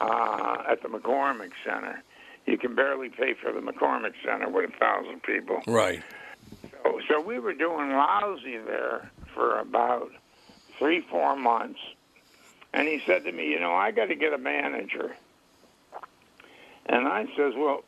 [0.00, 2.02] uh, at the McCormick Center.
[2.46, 5.62] You can barely pay for the McCormick Center with a thousand people.
[5.66, 6.02] Right.
[6.82, 10.10] So, so we were doing lousy there for about
[10.78, 11.80] three, four months.
[12.72, 15.14] And he said to me, you know, I got to get a manager.
[16.86, 17.84] And I says, well,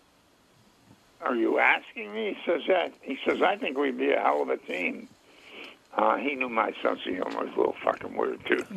[1.20, 2.34] are you asking me?
[2.34, 2.88] He says, yeah.
[3.02, 5.08] He says, I think we'd be a hell of a team.
[5.96, 8.64] Uh, he knew my sense of humor was a little fucking weird, too.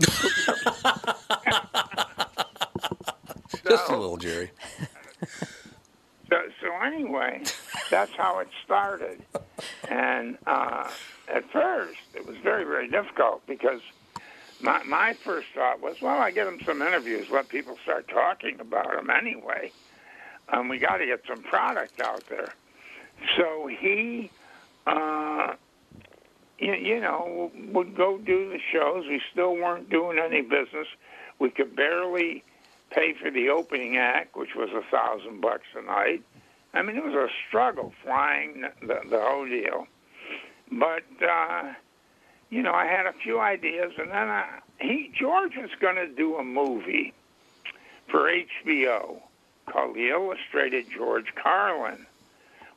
[3.67, 4.51] Just a little, Jerry.
[6.29, 7.43] So, so anyway,
[7.91, 9.21] that's how it started.
[9.89, 10.89] And uh,
[11.27, 13.81] at first, it was very, very difficult because
[14.61, 18.59] my, my first thought was, well, I get them some interviews, let people start talking
[18.59, 19.71] about them anyway.
[20.51, 22.53] And we got to get some product out there.
[23.37, 24.31] So he,
[24.87, 25.53] uh,
[26.57, 29.05] you, you know, would go do the shows.
[29.07, 30.87] We still weren't doing any business.
[31.39, 32.43] We could barely
[32.91, 36.23] pay for the opening act, which was a thousand bucks a night.
[36.73, 39.87] I mean, it was a struggle flying the, the whole deal.
[40.71, 41.73] But uh,
[42.49, 46.07] you know, I had a few ideas, and then I, he George was going to
[46.07, 47.13] do a movie
[48.07, 49.21] for HBO
[49.71, 52.05] called The Illustrated George Carlin,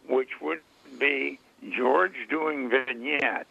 [0.08, 0.60] which would
[0.98, 1.38] be
[1.76, 3.48] George doing vignettes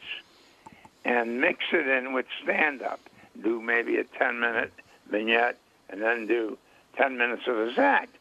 [1.05, 2.99] and mix it in with stand up.
[3.41, 4.71] Do maybe a 10 minute
[5.09, 5.57] vignette
[5.89, 6.57] and then do
[6.97, 8.15] 10 minutes of his act.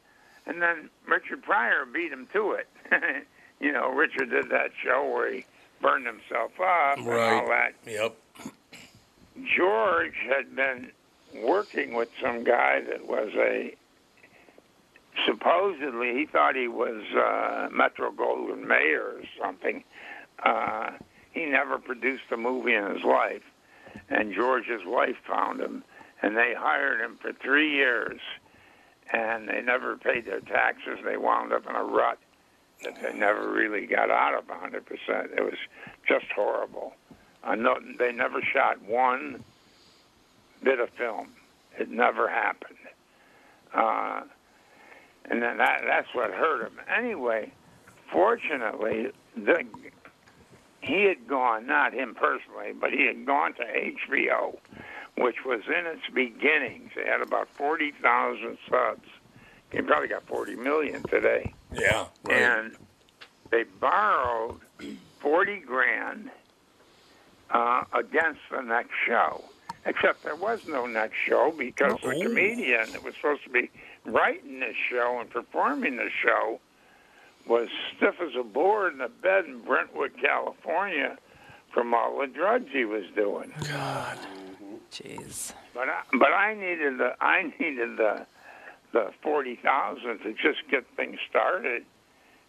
[0.46, 2.68] And then Richard Pryor beat him to it.
[3.60, 5.44] you know, Richard did that show where he
[5.80, 7.74] burned himself up and all that.
[7.86, 8.16] Yep.
[9.56, 10.90] George had been
[11.34, 13.74] working with some guy that was a
[15.26, 19.84] supposedly he thought he was uh, Metro Goldwyn Mayer or something.
[20.44, 20.90] Uh,
[21.32, 23.42] he never produced a movie in his life,
[24.08, 25.84] and George's wife found him,
[26.22, 28.20] and they hired him for three years,
[29.12, 30.98] and they never paid their taxes.
[31.04, 32.18] They wound up in a rut
[32.82, 34.82] that they never really got out of 100%.
[35.36, 35.58] It was
[36.08, 36.94] just horrible.
[37.42, 39.44] I know they never shot one
[40.62, 41.30] bit of film.
[41.78, 42.76] It never happened.
[43.72, 44.22] Uh,
[45.28, 46.80] and then that that's what hurt him.
[46.88, 47.52] Anyway,
[48.12, 49.64] fortunately, the
[50.82, 54.56] he had gone, not him personally, but he had gone to HBO,
[55.18, 56.92] which was in its beginnings.
[56.96, 59.06] They had about 40,000 subs.
[59.72, 61.52] They probably got 40 million today.
[61.70, 62.06] Yeah.
[62.24, 62.36] Right.
[62.42, 62.76] And
[63.50, 64.60] they borrowed
[65.20, 66.30] 40 grand
[67.50, 69.44] uh, against the next show.
[69.84, 72.22] Except there was no next show because the Oh.
[72.22, 73.70] comedian that was supposed to be
[74.04, 76.60] writing this show and performing the show
[77.46, 81.18] was stiff as a board in a bed in Brentwood, California,
[81.72, 83.52] from all the drugs he was doing.
[83.68, 84.18] God.
[84.92, 85.52] Jeez.
[85.72, 88.26] But I, but I needed the I needed the
[88.92, 91.84] the forty thousand to just get things started.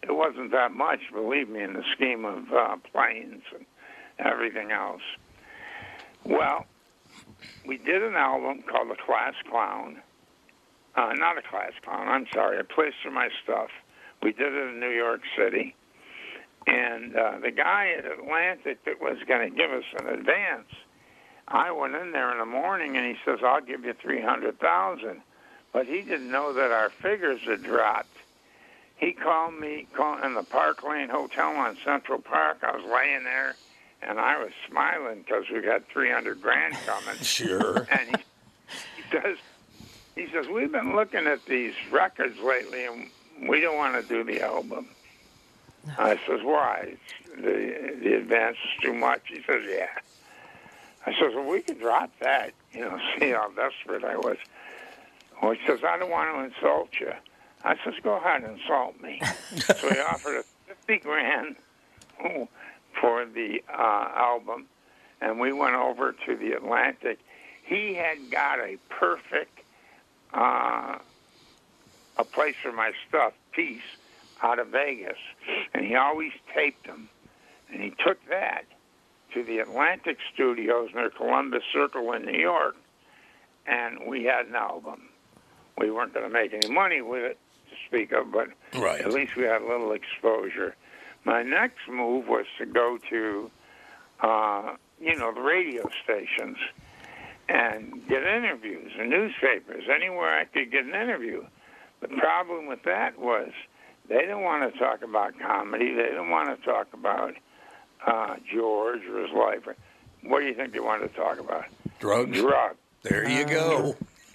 [0.02, 3.64] It wasn't that much, believe me, in the scheme of uh, planes and
[4.18, 5.02] everything else.
[6.24, 6.66] Well,
[7.66, 10.02] we did an album called The Class Clown.
[10.94, 12.08] Uh, not a class clown.
[12.08, 12.58] I'm sorry.
[12.58, 13.70] A place for my stuff.
[14.22, 15.74] We did it in New York City,
[16.66, 20.68] and uh, the guy at Atlantic that was going to give us an advance.
[21.48, 25.22] I went in there in the morning and he says, I'll give you 300000
[25.72, 28.16] But he didn't know that our figures had dropped.
[28.96, 32.58] He called me called in the Park Lane Hotel on Central Park.
[32.62, 33.56] I was laying there
[34.00, 37.16] and I was smiling because we got 300 grand coming.
[37.22, 37.86] Sure.
[37.90, 38.22] And he,
[38.96, 39.36] he says,
[40.14, 43.08] he says, we've been looking at these records lately and
[43.48, 44.86] we don't want to do the album.
[45.98, 46.94] I says, why?
[47.36, 49.22] The, the advance is too much.
[49.26, 49.88] He says, yeah.
[51.06, 54.36] I says, well, we could drop that, you know, see how desperate I was.
[55.42, 57.12] Well, he says, I don't want to insult you.
[57.64, 59.20] I says, go ahead and insult me.
[59.76, 61.56] so he offered us 50 grand
[63.00, 64.66] for the uh, album,
[65.20, 67.18] and we went over to the Atlantic.
[67.64, 69.61] He had got a perfect
[70.34, 70.98] uh,
[72.18, 73.80] a place for my stuff piece
[74.42, 75.18] out of Vegas,
[75.74, 77.08] and he always taped them.
[77.72, 78.64] And he took that
[79.34, 82.76] to the Atlantic Studios near Columbus Circle in New York,
[83.66, 85.08] and we had an album.
[85.78, 87.38] We weren't going to make any money with it
[87.70, 89.00] to speak of, but Right.
[89.00, 90.76] at least we had a little exposure.
[91.24, 93.50] My next move was to go to,
[94.20, 96.58] uh, you know, the radio stations
[97.48, 101.44] and get interviews in newspapers, anywhere I could get an interview.
[102.00, 103.50] The problem with that was
[104.08, 105.94] they didn't want to talk about comedy.
[105.94, 107.34] They didn't want to talk about
[108.06, 109.68] uh, George or his life.
[110.22, 111.64] What do you think they wanted to talk about?
[111.98, 112.38] Drugs.
[112.38, 112.76] Drugs.
[113.02, 113.96] There you go.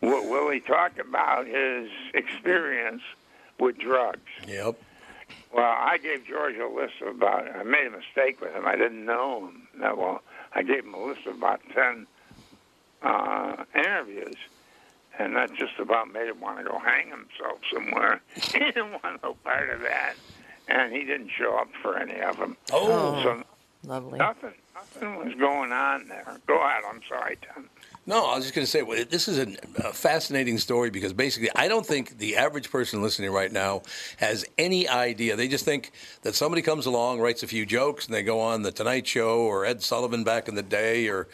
[0.00, 3.02] what Will he talk about his experience
[3.58, 4.20] with drugs.
[4.46, 4.76] Yep.
[5.52, 7.48] Well, I gave George a list of about.
[7.54, 8.66] I made a mistake with him.
[8.66, 10.22] I didn't know him that well.
[10.54, 12.06] I gave him a list of about ten
[13.02, 14.36] uh, interviews,
[15.18, 18.20] and that just about made him want to go hang himself somewhere.
[18.34, 20.14] he didn't want no part of that,
[20.68, 22.56] and he didn't show up for any of them.
[22.72, 23.22] Oh.
[23.22, 23.42] so
[23.86, 24.18] Lovely.
[24.18, 26.40] nothing, nothing was going on there.
[26.46, 26.82] Go ahead.
[26.88, 27.68] I'm sorry, Tim.
[28.06, 29.46] No, I was just going to say well, this is a,
[29.78, 33.82] a fascinating story because basically, I don't think the average person listening right now
[34.18, 35.36] has any idea.
[35.36, 35.92] They just think
[36.22, 39.40] that somebody comes along, writes a few jokes, and they go on the Tonight Show
[39.40, 41.28] or Ed Sullivan back in the day or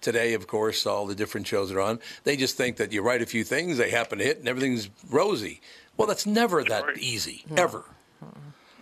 [0.00, 1.98] today, of course, all the different shows are on.
[2.24, 4.88] They just think that you write a few things, they happen to hit, and everything's
[5.10, 5.60] rosy.
[5.96, 7.84] Well, that's never that easy, ever.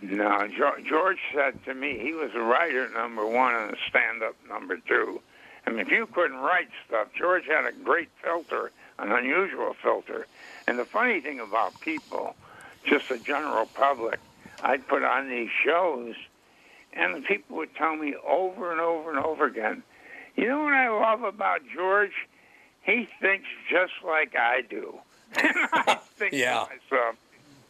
[0.01, 4.35] No, George, George said to me he was a writer number one and a stand-up
[4.49, 5.21] number two.
[5.65, 10.27] I mean, if you couldn't write stuff, George had a great filter, an unusual filter.
[10.67, 12.35] And the funny thing about people,
[12.87, 14.19] just the general public,
[14.61, 16.15] I'd put on these shows,
[16.93, 19.83] and the people would tell me over and over and over again,
[20.35, 22.13] you know what I love about George?
[22.81, 24.95] He thinks just like I do.
[25.35, 26.65] And I think Yeah.
[26.65, 27.15] to myself,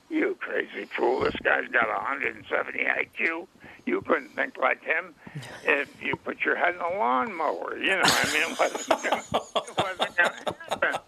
[0.09, 3.47] you crazy fool, this guy's got 170 IQ.
[3.85, 5.15] You couldn't think like him
[5.63, 7.77] if you put your head in a lawnmower.
[7.77, 10.99] You know, I mean, it wasn't gonna, it wasn't going to happen.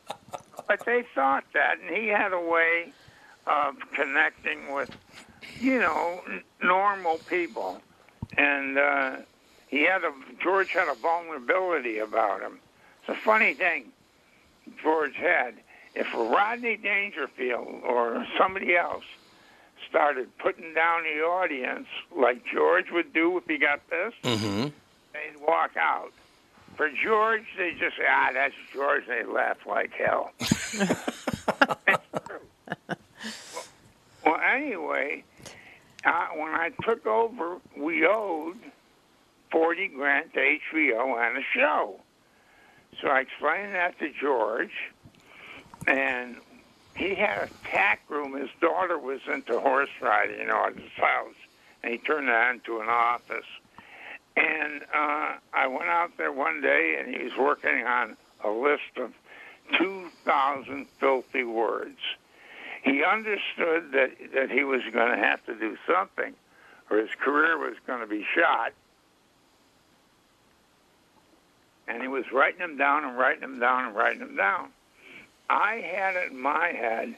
[0.68, 2.92] But they thought that, and he had a way
[3.46, 4.90] of connecting with,
[5.60, 7.82] you know, n- normal people.
[8.38, 9.18] And uh,
[9.68, 10.12] he had a,
[10.42, 12.60] George had a vulnerability about him.
[13.02, 13.92] It's a funny thing
[14.82, 15.56] George had.
[15.94, 19.06] If Rodney Dangerfield or somebody else
[19.90, 24.68] started putting down the audience like George would do if he got pissed, Mm-hmm.
[25.14, 26.12] they'd walk out.
[26.76, 29.04] For George, they just say, ah, that's George.
[29.08, 30.32] They laugh like hell.
[34.26, 35.24] well, anyway,
[36.04, 38.58] uh, when I took over, we owed
[39.52, 40.40] 40 grand to
[40.74, 42.00] HBO and a show.
[43.02, 44.72] So I explained that to George,
[45.88, 46.38] and
[46.96, 48.36] he had a tack room.
[48.36, 51.36] His daughter was into horse riding, you know, at his house,
[51.84, 53.46] and he turned that into an office.
[54.38, 58.98] And uh, I went out there one day, and he was working on a list
[58.98, 59.14] of
[59.78, 62.00] 2,000 filthy words.
[62.84, 66.34] He understood that, that he was going to have to do something,
[66.90, 68.74] or his career was going to be shot.
[71.88, 74.70] And he was writing them down and writing them down and writing them down.
[75.50, 77.16] I had it in my head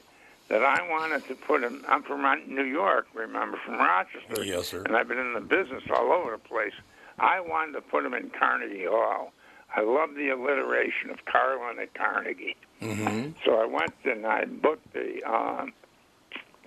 [0.48, 1.84] that I wanted to put him.
[1.88, 4.44] I'm from New York, remember, from Rochester.
[4.44, 4.82] Yes, sir.
[4.84, 6.72] And I've been in the business all over the place.
[7.18, 9.32] I wanted to put him in Carnegie Hall.
[9.74, 12.56] I love the alliteration of Carlin at Carnegie.
[12.80, 13.32] Mm-hmm.
[13.44, 15.72] So I went and I booked the um,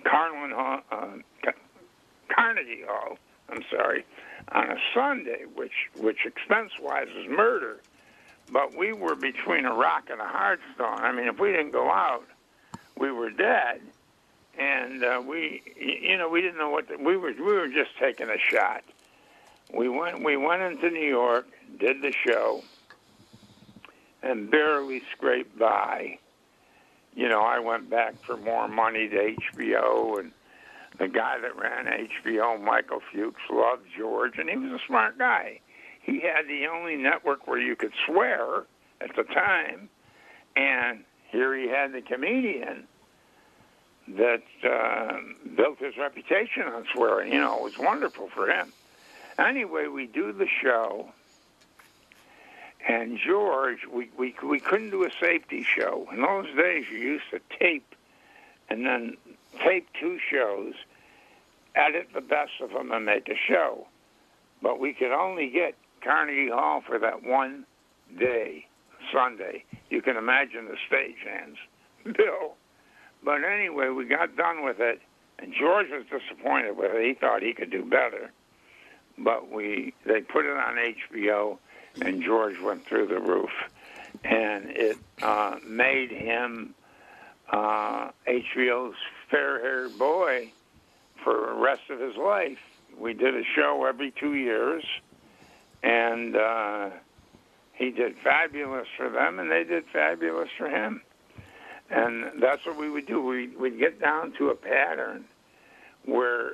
[0.04, 1.50] Carlin Hall, uh,
[2.28, 3.18] Carnegie Hall.
[3.48, 4.04] I'm sorry,
[4.52, 7.80] on a Sunday, which which expense wise is murder.
[8.52, 11.00] But we were between a rock and a hard stone.
[11.00, 12.24] I mean, if we didn't go out,
[12.98, 13.80] we were dead.
[14.58, 17.32] And uh, we, you know, we didn't know what to, we were.
[17.32, 18.84] We were just taking a shot.
[19.72, 20.22] We went.
[20.22, 21.46] We went into New York,
[21.80, 22.62] did the show,
[24.22, 26.18] and barely scraped by.
[27.14, 30.32] You know, I went back for more money to HBO, and
[30.98, 35.60] the guy that ran HBO, Michael Fuchs, loved George, and he was a smart guy.
[36.02, 38.64] He had the only network where you could swear
[39.00, 39.88] at the time,
[40.56, 42.86] and here he had the comedian
[44.08, 45.18] that uh,
[45.56, 47.32] built his reputation on swearing.
[47.32, 48.72] You know, it was wonderful for him.
[49.38, 51.08] Anyway, we do the show,
[52.86, 56.08] and George, we, we, we couldn't do a safety show.
[56.12, 57.94] In those days, you used to tape
[58.68, 59.16] and then
[59.64, 60.74] tape two shows,
[61.74, 63.86] edit the best of them, and make a show.
[64.60, 67.64] But we could only get Carnegie Hall for that one
[68.18, 68.66] day,
[69.12, 69.64] Sunday.
[69.90, 71.56] You can imagine the stagehands,
[72.16, 72.54] Bill.
[73.24, 75.00] But anyway, we got done with it,
[75.38, 77.06] and George was disappointed with it.
[77.06, 78.32] He thought he could do better.
[79.18, 81.58] But we they put it on HBO,
[82.00, 83.50] and George went through the roof,
[84.24, 86.74] and it uh, made him
[87.50, 88.96] uh, HBO's
[89.30, 90.50] fair-haired boy
[91.22, 92.58] for the rest of his life.
[92.98, 94.82] We did a show every two years,
[95.82, 96.90] and uh,
[97.74, 101.02] he did fabulous for them, and they did fabulous for him.
[101.90, 103.22] And that's what we would do.
[103.22, 105.24] We, we'd get down to a pattern
[106.04, 106.52] where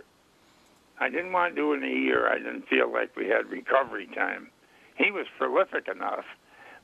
[0.99, 2.29] I didn't want to do it in a year.
[2.29, 4.49] I didn't feel like we had recovery time.
[4.97, 6.25] He was prolific enough,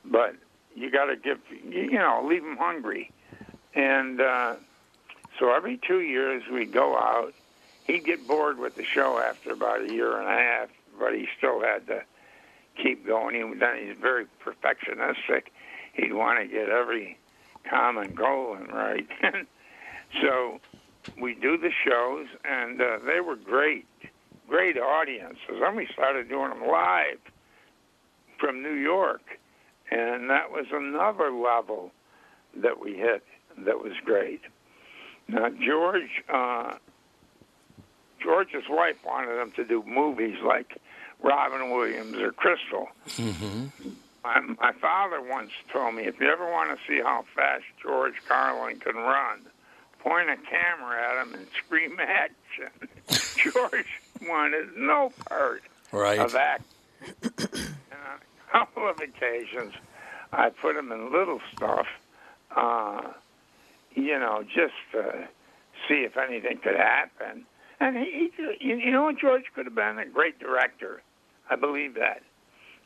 [0.04, 0.36] but
[0.76, 1.38] you got to give,
[1.68, 3.10] you know, leave him hungry.
[3.74, 4.54] And uh,
[5.38, 7.34] so every two years we'd go out.
[7.86, 10.68] He'd get bored with the show after about a year and a half,
[10.98, 12.02] but he still had to
[12.80, 13.34] keep going.
[13.34, 15.44] He, he's very perfectionistic.
[15.94, 17.18] He'd want to get every
[17.68, 19.06] common goal right.
[20.22, 20.60] so
[21.20, 23.86] we do the shows, and uh, they were great,
[24.48, 25.38] great audiences.
[25.60, 27.18] Then we started doing them live
[28.38, 29.22] from New York,
[29.90, 31.92] and that was another level
[32.56, 33.22] that we hit
[33.58, 34.40] that was great.
[35.28, 36.74] Now George, uh,
[38.22, 40.78] George's wife wanted him to do movies like
[41.24, 43.88] Robin Williams or Crystal, Mm-hmm.
[44.22, 48.14] My, my father once told me if you ever want to see how fast George
[48.26, 49.40] Carlin can run,
[49.98, 52.70] point a camera at him and scream action.
[53.52, 53.86] George
[54.26, 55.62] wanted no part
[55.92, 56.18] Right.
[56.18, 56.62] of that.
[57.22, 59.74] and on a couple of occasions,
[60.32, 61.86] I put him in little stuff,
[62.56, 63.02] uh,
[63.94, 65.28] you know, just to
[65.86, 67.44] see if anything could happen.
[67.78, 71.02] And he, he you you know, George could have been a great director.
[71.50, 72.22] I believe that.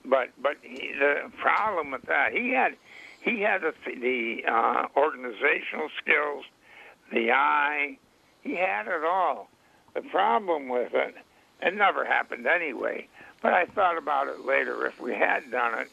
[0.05, 2.77] But but he, the problem with that, he had
[3.21, 6.45] he had the, the uh, organizational skills,
[7.13, 7.99] the eye,
[8.43, 9.49] he had it all.
[9.95, 11.15] The problem with it,
[11.61, 13.09] it never happened anyway.
[13.43, 14.87] But I thought about it later.
[14.87, 15.89] If we had done it,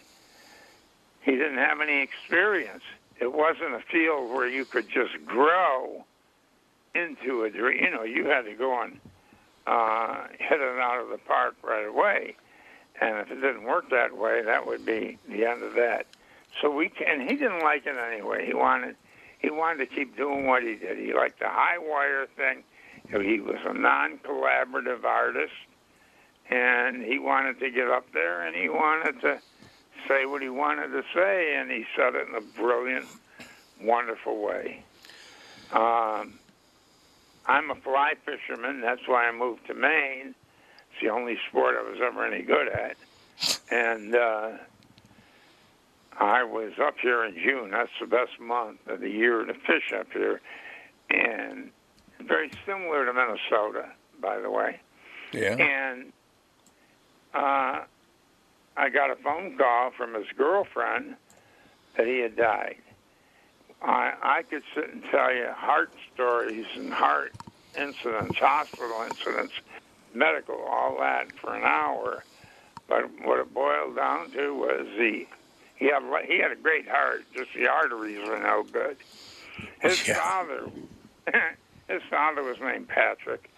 [1.21, 2.83] he didn't have any experience.
[3.19, 6.05] It wasn't a field where you could just grow
[6.93, 7.83] into a dream.
[7.83, 8.99] You know, you had to go and
[9.67, 12.35] uh, hit it out of the park right away.
[13.01, 16.05] And if it didn't work that way, that would be the end of that.
[16.61, 17.21] So we can.
[17.27, 18.45] He didn't like it anyway.
[18.45, 18.95] He wanted
[19.39, 20.97] he wanted to keep doing what he did.
[20.97, 22.63] He liked the high wire thing.
[23.09, 25.53] He was a non-collaborative artist,
[26.49, 29.39] and he wanted to get up there and he wanted to
[30.07, 33.05] say what he wanted to say, and he said it in a brilliant,
[33.81, 34.83] wonderful way.
[35.71, 36.39] Um,
[37.45, 38.81] I'm a fly fisherman.
[38.81, 40.35] That's why I moved to Maine.
[40.95, 42.95] It's the only sport I was ever any good at.
[43.69, 44.51] And uh,
[46.17, 47.71] I was up here in June.
[47.71, 50.39] That's the best month of the year to fish up here.
[51.09, 51.71] And
[52.21, 53.89] very similar to Minnesota,
[54.21, 54.79] by the way.
[55.33, 55.57] Yeah.
[55.57, 56.13] And
[57.33, 57.81] uh,
[58.77, 61.15] I got a phone call from his girlfriend
[61.97, 62.77] that he had died.
[63.81, 67.33] I, I could sit and tell you heart stories and heart
[67.77, 69.53] incidents, hospital incidents,
[70.15, 72.23] medical, all that for an hour.
[72.87, 75.27] But what it boiled down to was he
[75.75, 78.97] he had he had a great heart, just the arteries were no good.
[79.81, 80.69] His father,
[81.87, 83.49] his father was named Patrick,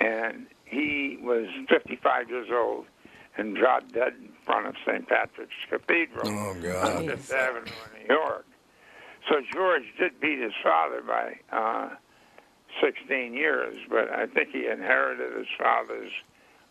[0.00, 2.86] and he was 55 years old
[3.36, 5.08] and dropped dead in front of St.
[5.08, 7.06] Patrick's Cathedral Oh, on God.
[7.06, 8.44] Fifth Avenue in New York.
[9.28, 11.90] So George did beat his father by uh,
[12.80, 16.12] 16 years, but I think he inherited his father's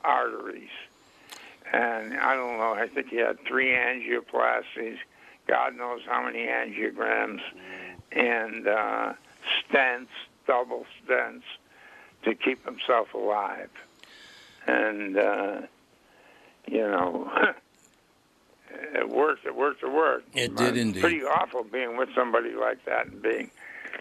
[0.03, 0.69] arteries.
[1.71, 4.97] And I don't know, I think he had three angioplasties,
[5.47, 7.39] God knows how many angiograms,
[8.11, 9.13] and uh,
[9.69, 10.07] stents,
[10.45, 11.43] double stents,
[12.23, 13.69] to keep himself alive.
[14.65, 15.61] And, uh,
[16.67, 17.31] you know,
[18.71, 20.35] it worked, it worked, it worked.
[20.35, 21.01] It But did indeed.
[21.01, 23.51] Pretty awful being with somebody like that and being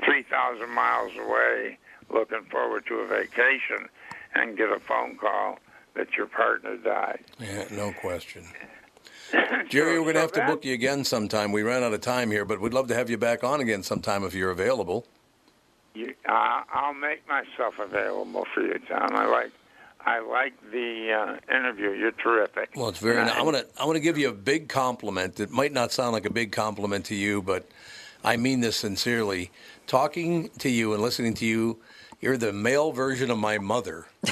[0.05, 1.79] 3,000 miles away,
[2.13, 3.89] looking forward to a vacation,
[4.35, 5.59] and get a phone call
[5.95, 7.25] that your partner died.
[7.41, 8.45] Yeah, no question.
[9.69, 11.53] Jerry, we're going to have to book you again sometime.
[11.53, 13.83] We ran out of time here, but we'd love to have you back on again
[13.83, 15.07] sometime if you're available.
[15.95, 19.11] You, uh, I'll make myself available for you, Tom.
[19.15, 19.51] I like,
[20.05, 21.91] I like the uh, interview.
[21.93, 22.71] You're terrific.
[22.77, 23.17] Well, it's very.
[23.19, 23.67] And I want to.
[23.81, 25.41] I want to give you a big compliment.
[25.41, 27.67] It might not sound like a big compliment to you, but
[28.23, 29.51] I mean this sincerely.
[29.87, 31.79] Talking to you and listening to you,
[32.21, 34.07] you're the male version of my mother.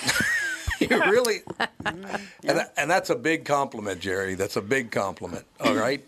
[0.81, 1.41] you really,
[1.85, 2.21] mm.
[2.45, 4.35] and, that- and that's a big compliment, Jerry.
[4.35, 5.45] That's a big compliment.
[5.61, 6.05] All right.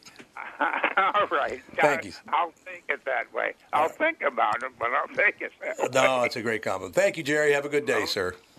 [0.96, 1.60] All right.
[1.76, 2.12] Thank I, you.
[2.28, 3.54] I'll think it that way.
[3.72, 5.88] I'll think about it, but I'll think it that way.
[5.92, 6.94] No, it's a great compliment.
[6.94, 7.52] Thank you, Jerry.
[7.52, 8.34] Have a good day, sir.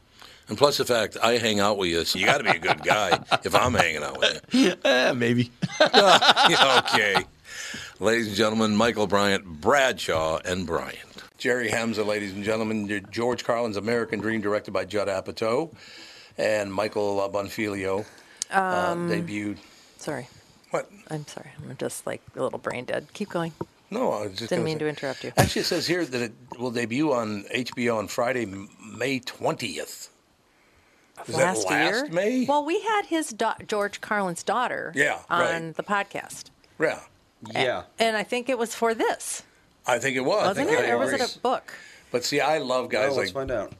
[0.51, 2.59] And plus the fact I hang out with you, so you got to be a
[2.59, 4.73] good guy if I'm hanging out with you.
[4.83, 5.49] Eh, maybe.
[5.81, 7.15] okay.
[8.01, 11.23] Ladies and gentlemen, Michael Bryant, Bradshaw, and Bryant.
[11.37, 15.73] Jerry Hamza, ladies and gentlemen, George Carlin's American Dream, directed by Judd Apatow,
[16.37, 18.05] and Michael Bonfiglio
[18.51, 19.57] uh, debuted.
[19.99, 20.27] Sorry.
[20.71, 20.91] What?
[21.09, 21.51] I'm sorry.
[21.63, 23.07] I'm just like a little brain dead.
[23.13, 23.53] Keep going.
[23.89, 25.31] No, I was just Didn't mean say- to interrupt you.
[25.37, 30.09] Actually, it says here that it will debut on HBO on Friday, May 20th.
[31.27, 32.07] Is last, that last year?
[32.11, 32.45] May?
[32.45, 35.75] Well, we had his da- George Carlin's daughter Yeah, on right.
[35.75, 36.45] the podcast.
[36.79, 36.99] Yeah,
[37.53, 37.83] Yeah.
[37.99, 39.43] And I think it was for this.
[39.85, 40.47] I think it was.
[40.47, 40.89] Wasn't it?
[40.89, 41.21] Or was was.
[41.21, 41.73] it a book?
[42.11, 43.73] But see, I love guys Well, let's like find out.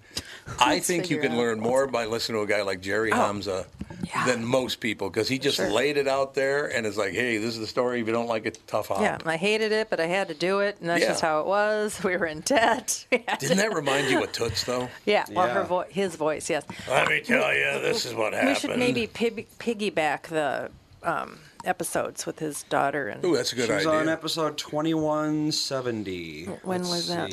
[0.59, 1.37] I think you can out.
[1.37, 3.15] learn more by listening to a guy like Jerry oh.
[3.15, 3.65] Hamza
[4.03, 4.25] Yeah.
[4.25, 5.69] than most people because he just Sure.
[5.69, 8.01] laid it out there and it's like, hey, this is the story.
[8.01, 9.01] If you don't like it, tough out.
[9.01, 11.09] Yeah, I hated it, but I had to do it, and that's Yeah.
[11.09, 11.99] just how it was.
[12.03, 13.05] We were in debt.
[13.11, 14.89] We Didn't to- that remind you of Toots though?
[15.05, 15.53] Yeah, well, Yeah.
[15.53, 16.63] her vo- his voice, yes.
[16.89, 18.49] Let me tell you, this is what happened.
[18.49, 20.71] We should maybe pig- piggyback the
[21.03, 23.07] um, episodes with his daughter.
[23.07, 23.99] And Ooh, that's a good She was idea.
[23.99, 26.45] on episode 2170.
[26.63, 27.31] When Let's was that?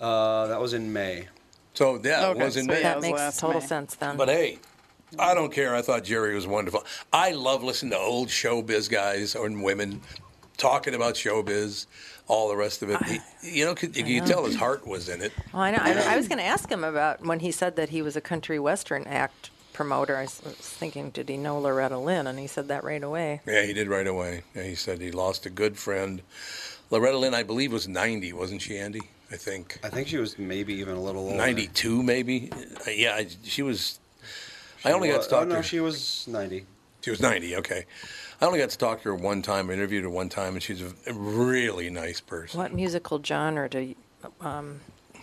[0.00, 1.28] Uh, that was in May.
[1.74, 2.80] so yeah, it was in so May.
[2.80, 2.88] yeah.
[2.94, 3.66] that was makes total May.
[3.66, 4.16] sense then.
[4.16, 4.58] But hey,
[5.18, 5.74] I don't care.
[5.74, 6.84] I thought Jerry was wonderful.
[7.12, 10.00] I love listening to old showbiz guys or women
[10.56, 11.86] talking about showbiz,
[12.28, 13.02] all the rest of it.
[13.04, 15.32] He, you know, could- you could tell his heart was in it.
[15.52, 15.78] Well, I know.
[15.80, 18.20] I, I was going to ask him about when he said that he was a
[18.20, 20.16] country western act promoter.
[20.16, 22.26] I was was thinking, did he know Loretta Lynn?
[22.26, 23.40] And he said that right away.
[23.46, 24.42] Yeah, he did right away.
[24.54, 26.22] Yeah, he said he lost a good friend.
[26.90, 29.00] Loretta Lynn, I believe, was 90, wasn't she, Andy?
[29.30, 29.78] I think.
[29.82, 31.36] I think she was maybe even a little older.
[31.38, 32.50] 92, maybe?
[32.86, 33.98] Uh, Yeah, she was.
[34.84, 35.62] I only got to Oh, talk to no, her.
[35.62, 36.66] she was 90.
[37.02, 37.84] She was 90, okay.
[38.40, 40.80] I only got to talk to her one time, interviewed her one time, and she's
[40.82, 42.58] a really nice person.
[42.58, 43.94] What musical genre do
[44.40, 44.80] um,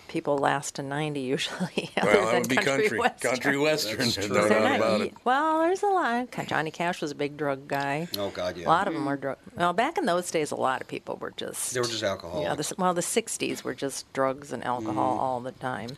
[0.10, 1.90] people last to 90 usually?
[1.98, 2.98] other Well, that would be country.
[3.00, 3.32] western?
[3.32, 5.14] Country Western, there's no doubt about it.
[5.24, 6.28] Well, there's a lot.
[6.48, 8.08] Johnny Cash was a big drug guy.
[8.18, 8.66] Oh, God, yeah.
[8.66, 9.38] A lot of them were drug.
[9.56, 11.74] Well, back in those days, a lot of people were just.
[11.74, 12.46] They were just alcoholics.
[12.46, 15.22] Yeah, the, well, the '60s were just drugs and alcohol Mm.
[15.22, 15.98] all the time.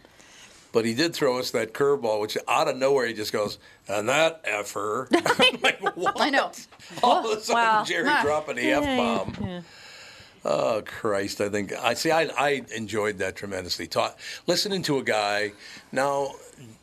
[0.72, 3.58] But he did throw us that curveball, which out of nowhere he just goes,
[3.88, 5.10] and that effer.
[5.14, 6.20] I'm like, what?
[6.20, 6.52] I know.
[7.04, 8.24] All of a sudden, Well, Jerry huh.
[8.24, 9.64] dropping the f bomb.
[10.44, 11.40] Oh Christ!
[11.40, 12.10] I think I see.
[12.10, 13.86] I, I enjoyed that tremendously.
[13.86, 14.18] Taught
[14.48, 15.52] listening to a guy.
[15.92, 16.32] Now,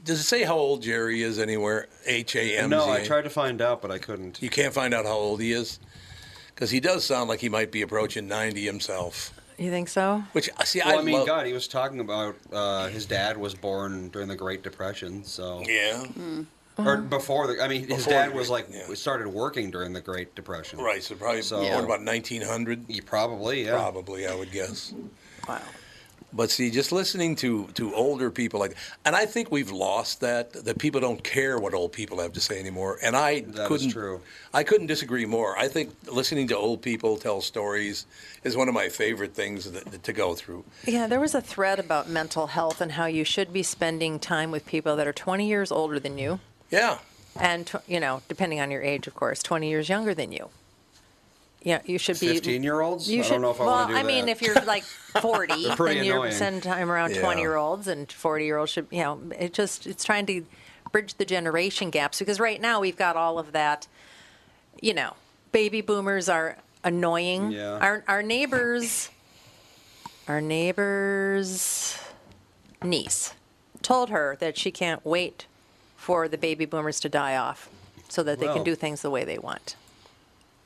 [0.05, 1.89] does it say how old Jerry is anywhere?
[2.07, 2.76] H A M Z.
[2.76, 4.41] No, I tried to find out, but I couldn't.
[4.41, 5.80] You can't find out how old he is
[6.55, 9.32] because he does sound like he might be approaching ninety himself.
[9.59, 10.22] You think so?
[10.32, 11.26] Which uh, see, Well, I, I, mean, love.
[11.26, 15.61] God, he was talking about uh, his dad was born during the Great Depression, so
[15.66, 16.46] Yeah, mm.
[16.78, 17.02] or uh-huh.
[17.02, 17.61] before the.
[17.62, 18.94] I mean, his Before dad was like yeah.
[18.94, 20.78] started working during the Great Depression.
[20.78, 21.02] right.
[21.02, 22.88] So probably So- born about nineteen hundred.
[22.88, 23.72] You probably, yeah.
[23.72, 24.94] Probably, I would guess.
[25.48, 25.61] Wow.
[26.31, 28.76] But see, just listening to to older people like,
[29.07, 30.53] and I think we've lost that.
[30.53, 32.99] That people don't care what old people have to say anymore.
[33.03, 33.91] And I That is couldn't.
[33.91, 34.20] true.
[34.53, 35.57] I couldn't disagree more.
[35.59, 38.05] I think listening to old people tell stories
[38.45, 40.64] is one of my favorite things that, to go through.
[40.87, 44.51] Yeah, there was a thread about mental health and how you should be spending time
[44.51, 46.99] with people that are 20 years older than you, Yeah,
[47.41, 50.51] and you know, depending on your age, of course, 20 years younger than you.
[51.62, 52.28] Yeah, you should be.
[52.28, 53.11] 15 year olds?
[53.11, 54.54] You I should, don't know if I well, want to do I mean, if you're
[54.64, 54.84] like
[55.20, 56.04] 40, They're pretty then
[56.54, 57.20] you're time around Yeah.
[57.22, 60.44] 20 year olds, and 40 year olds should, you know, it just it's trying to
[60.92, 63.86] bridge the generation gaps because right now we've got all of that.
[64.80, 65.14] You know,
[65.52, 67.50] baby boomers are annoying.
[67.50, 67.78] Yeah.
[67.80, 69.11] Our our neighbors,
[70.28, 71.98] our neighbors'
[72.82, 73.34] niece
[73.82, 75.46] told her that she can't wait
[75.96, 77.68] for the baby boomers to die off
[78.09, 78.54] so that they Well.
[78.56, 79.74] can do things the way they want.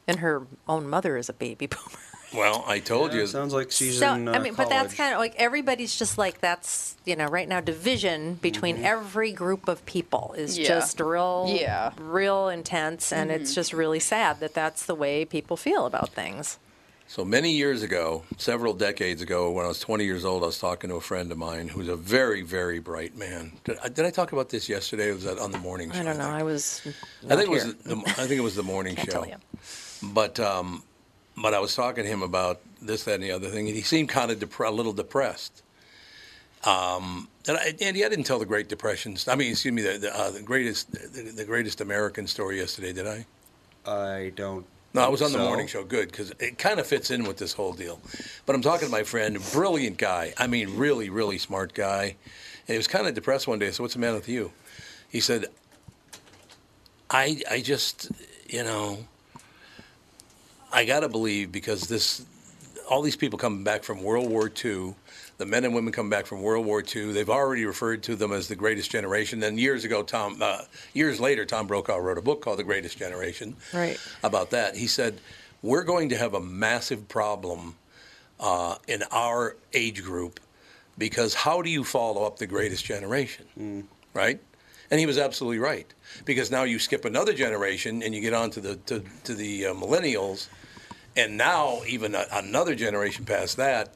[0.08, 1.98] And her own mother is a baby boomer.
[2.34, 3.22] Well, I told Yeah, you.
[3.24, 5.94] it sounds like she's so, in uh, I mean, but that's kind of like everybody's
[5.94, 8.84] just like that's, you know, right now division between Mm-hmm.
[8.86, 10.68] every group of people is Yeah.
[10.68, 11.92] just real Yeah.
[11.98, 13.42] real intense and Mm-hmm.
[13.42, 16.58] it's just really sad that that's the way people feel about things.
[17.06, 20.58] So many years ago, several decades ago, when I was 20 years old, I was
[20.58, 23.52] talking to a friend of mine who's a very, very bright man.
[23.64, 25.10] Did I, did I talk about this yesterday?
[25.10, 26.00] Or was that on the morning show?
[26.00, 26.24] I don't know.
[26.24, 26.34] think?
[26.36, 26.80] I was
[27.28, 27.74] I think it was.
[27.74, 29.26] The, I think it was the morning Can't show.
[30.02, 30.82] But um,
[31.36, 33.82] but I was talking to him about this, that, and the other thing, and he
[33.82, 35.62] seemed kind of depre- a little depressed.
[36.64, 39.16] Um, and I, Andy, I didn't tell the Great Depression.
[39.26, 42.92] I mean, excuse me, the the, uh, the greatest the, the greatest American story yesterday.
[42.92, 43.26] Did I?
[43.86, 44.64] I don't.
[44.94, 45.44] No, I was on the so.
[45.44, 45.84] morning show.
[45.84, 47.98] Good, because it kind of fits in with this whole deal.
[48.44, 50.34] But I'm talking to my friend, brilliant guy.
[50.36, 52.16] I mean, really, really smart guy.
[52.66, 53.70] And he was kind of depressed one day.
[53.70, 54.52] So "What's the matter with you?"
[55.08, 55.46] He said,
[57.10, 58.10] "I, I just,
[58.48, 58.98] you know,
[60.72, 62.24] I gotta believe because this,
[62.88, 64.94] all these people coming back from World War II."
[65.38, 67.12] The men and women come back from World War II.
[67.12, 69.40] They've already referred to them as the greatest generation.
[69.40, 70.60] Then years ago, Tom, uh,
[70.92, 73.98] years later, Tom Brokaw wrote a book called The Greatest Generation Right.
[74.22, 74.76] about that.
[74.76, 75.18] He said,
[75.60, 77.74] We're going to have a massive problem
[78.38, 80.38] uh, in our age group
[80.96, 83.88] because how do you follow up the greatest generation?
[84.14, 84.38] Right?
[84.92, 85.92] And he was absolutely right.
[86.24, 89.66] Because now you skip another generation and you get on to the, to, to the
[89.66, 90.48] uh, millennials,
[91.16, 93.94] and now even a, another generation past that,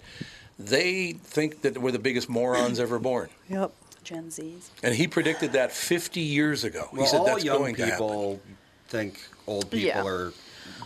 [0.58, 3.28] they think that we're the biggest morons ever born.
[3.48, 3.72] Yep.
[4.04, 4.68] Gen Zs.
[4.84, 6.88] And he predicted that 50 years ago.
[6.92, 7.96] Well, he said all that's young going to happen.
[7.98, 8.40] people
[8.86, 10.04] think old people Yeah.
[10.04, 10.32] are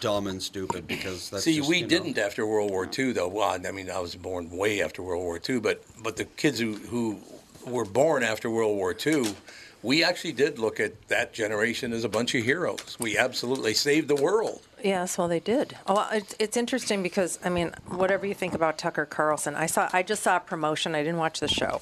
[0.01, 3.13] dumb and stupid because that's See, just, we you know- didn't after World War II,
[3.13, 3.29] though.
[3.29, 6.59] Well, I mean, I was born way after World War II, but but the kids
[6.61, 7.19] who who
[7.67, 9.35] were born after World War II,
[9.83, 12.97] we actually did look at that generation as a bunch of heroes.
[12.99, 14.63] We absolutely saved the world.
[14.85, 15.77] Yes, well, they did.
[15.87, 19.67] Oh, well, it's, it's interesting because I mean, whatever you think about Tucker Carlson, I
[19.67, 20.95] saw, I just saw a promotion.
[20.95, 21.81] I didn't watch the show,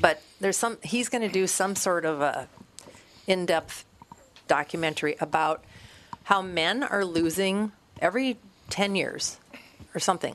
[0.00, 0.78] but there's some.
[0.82, 2.48] He's going to do some sort of a
[3.26, 3.84] in-depth
[4.46, 5.64] documentary about
[6.24, 8.38] how men are losing every
[8.70, 9.38] ten years
[9.94, 10.34] or something.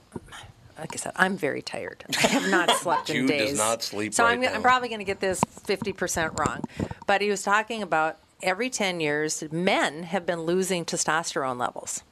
[0.77, 2.03] Like I said, I'm very tired.
[2.23, 3.57] I have not slept in Jude does days.
[3.57, 6.63] not sleep So right I'm, gonna- I'm probably going to get this 50% wrong.
[7.05, 12.03] But he was talking about every 10 years, men have been losing testosterone levels.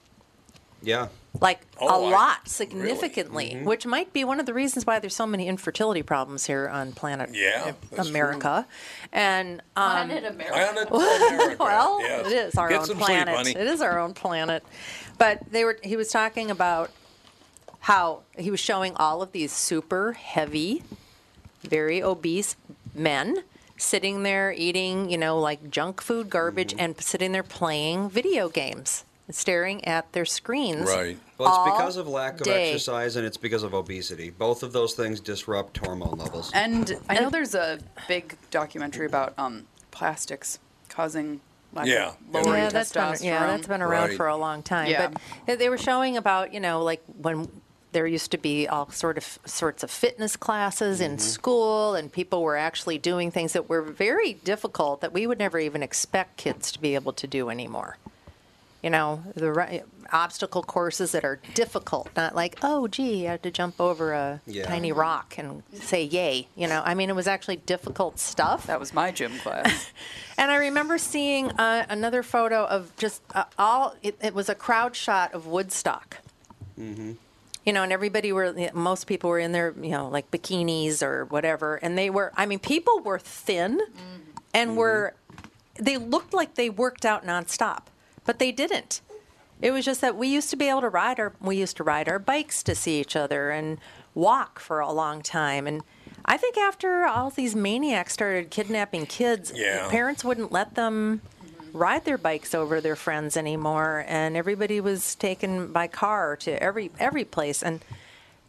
[0.81, 1.09] Yeah.
[1.39, 2.49] Like Oh, a I- lot, really?
[2.49, 3.65] significantly, Mm-hmm.
[3.65, 6.91] which might be one of the reasons why there's so many infertility problems here on
[6.91, 8.65] planet Yeah, that's America.
[9.13, 10.85] And um, Planet America.
[10.87, 11.55] Planet America.
[11.63, 12.25] well, yes.
[12.25, 13.35] it is our Get own some planet.
[13.45, 13.69] Sleep, it honey.
[13.73, 14.63] is our own planet.
[15.19, 15.77] But they were.
[15.83, 16.89] He was talking about
[17.81, 20.83] how he was showing all of these super heavy,
[21.61, 22.55] very obese
[22.95, 23.43] men
[23.81, 26.79] sitting there eating, you know, like junk food, garbage, Mm-hmm.
[26.79, 30.87] and sitting there playing video games, staring at their screens.
[30.87, 31.17] Right.
[31.37, 32.69] Well, it's all because of lack of day.
[32.69, 34.29] exercise and it's because of obesity.
[34.29, 36.51] Both of those things disrupt hormone levels.
[36.53, 40.59] And I know there's a big documentary about um, plastics
[40.89, 41.41] causing
[41.73, 42.09] lack Yeah.
[42.33, 43.23] of yeah, that's been, testosterone.
[43.23, 44.17] yeah, that's been around Right.
[44.17, 44.89] for a long time.
[44.89, 45.07] Yeah.
[45.07, 47.47] But they- they were showing about, you know, like when
[47.91, 52.41] there used to be all sort of sorts of fitness classes in school, and people
[52.41, 56.71] were actually doing things that were very difficult that we would never even expect kids
[56.71, 57.97] to be able to do anymore.
[58.81, 63.43] You know, the ri- obstacle courses that are difficult, not like, oh, gee, I had
[63.43, 64.65] to jump over a Yeah.
[64.65, 66.47] tiny rock and say yay.
[66.55, 68.65] You know, I mean, it was actually difficult stuff.
[68.65, 69.91] That was my gym class.
[70.37, 73.93] And I remember seeing uh, another photo of just uh, all.
[74.01, 76.17] It, it was a crowd shot of Woodstock.
[77.65, 78.55] You know, and everybody were.
[78.73, 82.31] Most people were in their, you know, like bikinis or whatever, and they were.
[82.35, 83.79] I mean, people were thin,
[84.53, 84.77] and mm-hmm.
[84.79, 85.15] were.
[85.75, 87.83] They looked like they worked out nonstop,
[88.25, 89.01] but they didn't.
[89.61, 91.83] It was just that we used to be able to ride our we used to
[91.83, 93.79] ride our bikes to see each other and
[94.15, 95.67] walk for a long time.
[95.67, 95.83] And
[96.25, 99.87] I think after all these maniacs started kidnapping kids, Yeah.
[99.89, 101.21] parents wouldn't let them
[101.73, 106.91] ride their bikes over their friends anymore, and everybody was taken by car to every
[106.99, 107.61] every place.
[107.63, 107.81] And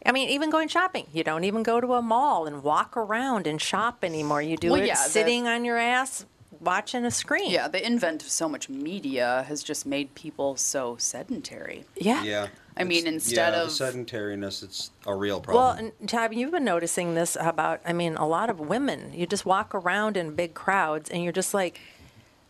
[0.05, 3.47] I mean, even going shopping, you don't even go to a mall and walk around
[3.47, 4.41] and shop anymore.
[4.41, 6.25] You do Well, it yeah, the- sitting on your ass
[6.59, 7.51] watching a screen.
[7.51, 11.85] yeah, the invent of so much media has just made people so sedentary.
[11.95, 12.23] yeah.
[12.23, 12.47] Yeah.
[12.75, 15.61] I mean, instead yeah, of- the sedentariness, it's a real problem.
[15.63, 15.91] Well, problem.
[15.99, 19.13] and Tab, you've been noticing this about, I mean, a lot of women.
[19.13, 21.79] You just walk around in big crowds and you're just like,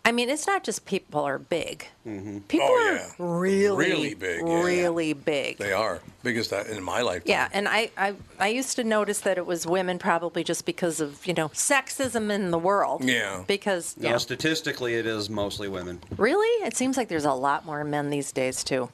[0.05, 1.87] I mean, it's not just people are big.
[2.05, 2.39] Mm-hmm.
[2.49, 4.61] People Oh, are really, Really big, yeah.
[4.61, 5.57] really big.
[5.59, 7.29] They are biggest in my lifetime.
[7.29, 10.99] Yeah, and I, I I used to notice that it was women probably just because
[10.99, 13.05] of you know sexism in the world.
[13.05, 13.43] Yeah.
[13.47, 16.01] Because No, yeah, statistically, it is mostly women.
[16.17, 18.89] really, it seems like there's a lot more men these days too.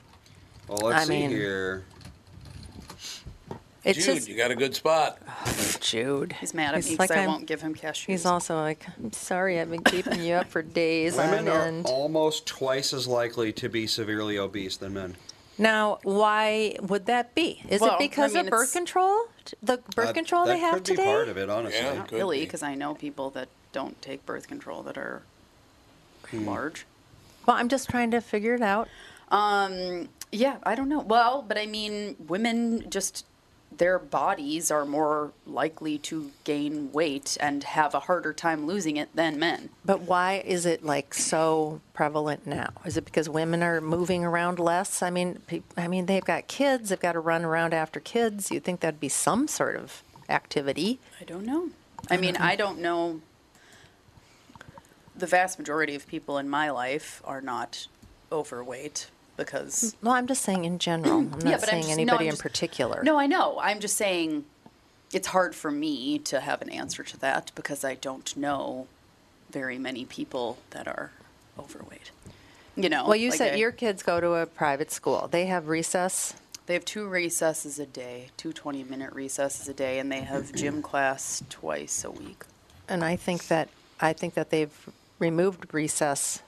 [0.67, 1.85] Well, let's I see mean- here.
[3.85, 5.19] It's Jude, just you got a good spot.
[5.79, 6.33] Jude.
[6.39, 8.05] He's mad at He's me like because I I'm- won't give him cashews.
[8.07, 11.89] He's also like, I'm sorry, I've been keeping you up for days Women on are
[11.89, 15.15] almost twice as likely to be severely obese than men.
[15.57, 17.61] Now, why would that be?
[17.69, 19.25] Is Well, it because I mean, of birth control?
[19.63, 21.03] The birth Uh, control they have today could today?
[21.03, 21.79] be part of it, honestly.
[21.81, 21.93] Yeah.
[21.95, 25.21] Not really, because I know people that don't take birth control that are
[26.31, 26.47] Hmm.
[26.47, 26.85] large.
[27.45, 28.87] Well, I'm just trying to figure it out.
[29.31, 30.99] Um, yeah, I don't know.
[30.99, 33.25] Well, but I mean, women just
[33.71, 39.15] their bodies are more likely to gain weight and have a harder time losing it
[39.15, 39.69] than men.
[39.85, 42.71] But why is it like so prevalent now?
[42.85, 45.01] Is it because women are moving around less?
[45.01, 46.89] I mean, pe- I mean they've got kids.
[46.89, 48.51] They've got to run around after kids.
[48.51, 50.99] You'd think that'd be some sort of activity.
[51.19, 51.69] I don't know.
[52.09, 53.21] I mean, I don't know.
[55.15, 57.87] The vast majority of people in my life are not
[58.31, 59.09] overweight
[59.39, 60.03] because mm.
[60.03, 61.17] Well, I'm just saying in general.
[61.19, 63.01] I'm not Yeah, but I'm saying just- anybody I'm in just- particular.
[63.03, 63.57] No, I know.
[63.59, 64.45] I'm just saying
[65.11, 68.87] it's hard for me to have an answer to that because I don't know
[69.49, 71.11] very many people that are
[71.57, 72.11] overweight.
[72.75, 73.05] You know.
[73.07, 75.27] Well, you like said I- your kids go to a private school.
[75.31, 76.35] They have recess.
[76.67, 80.53] They have two recesses a day, two 20 minute recesses a day, and they have
[80.61, 82.43] gym class twice a week.
[82.87, 83.69] and I think that
[83.99, 86.41] I think that they've removed recess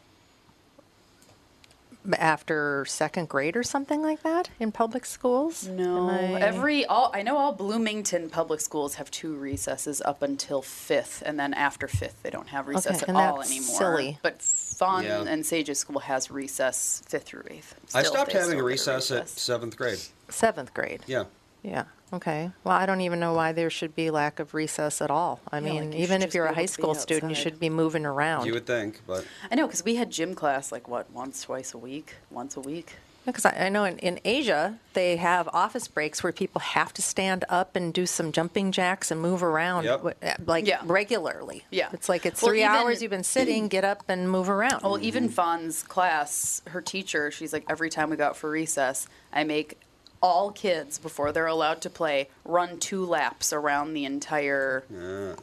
[2.18, 5.68] after second grade or something like that in public schools.
[5.68, 10.62] No, I- every all I know all Bloomington public schools have two recesses up until
[10.62, 13.76] fifth, and then after fifth they don't have recess Okay, at and all that's anymore.
[13.78, 14.20] silly.
[14.22, 15.22] But Fawn Yeah.
[15.24, 17.76] and Sage's school has recess fifth through eighth.
[17.94, 20.00] I stopped having a get recess at seventh grade.
[20.30, 21.04] seventh grade.
[21.06, 21.26] Yeah.
[21.64, 21.84] Yeah.
[22.14, 22.52] Okay.
[22.64, 25.40] Well, I don't even know why there should be lack of recess at all.
[25.52, 26.82] I Yeah, mean, like you even if just you're be a able high to be
[26.82, 27.42] school student, you outside.
[27.44, 28.46] should be moving around.
[28.48, 31.74] You would think, but I know because we had gym class like what once, twice
[31.74, 32.96] a week, once a week.
[33.26, 37.04] Because I, I know in, in Asia, they have office breaks where people have to
[37.04, 39.98] stand up and do some jumping jacks and move around Yep.
[40.00, 40.82] wi- uh, like Yeah.
[40.84, 41.64] regularly.
[41.70, 41.90] Yeah.
[41.94, 44.82] It's like it's Well, three even- hours you've been sitting, get up and move around.
[44.82, 49.06] Well, even Fawn's class, her teacher, she's like, every time we go out for recess,
[49.32, 49.78] I make
[50.22, 54.84] all kids before they're allowed to play run two laps around the entire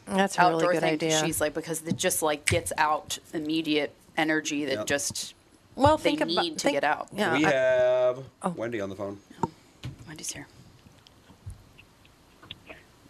[0.05, 0.93] That's a outdoor really good thing.
[0.93, 1.19] idea.
[1.25, 4.85] She's like because it just like gets out immediate energy that Yep.
[4.87, 5.33] just
[5.75, 7.07] well, they think about to think- get out.
[7.13, 7.33] Yeah.
[7.37, 8.49] we I- have Oh.
[8.49, 9.19] Wendy on the phone.
[10.07, 10.47] Wendy's here.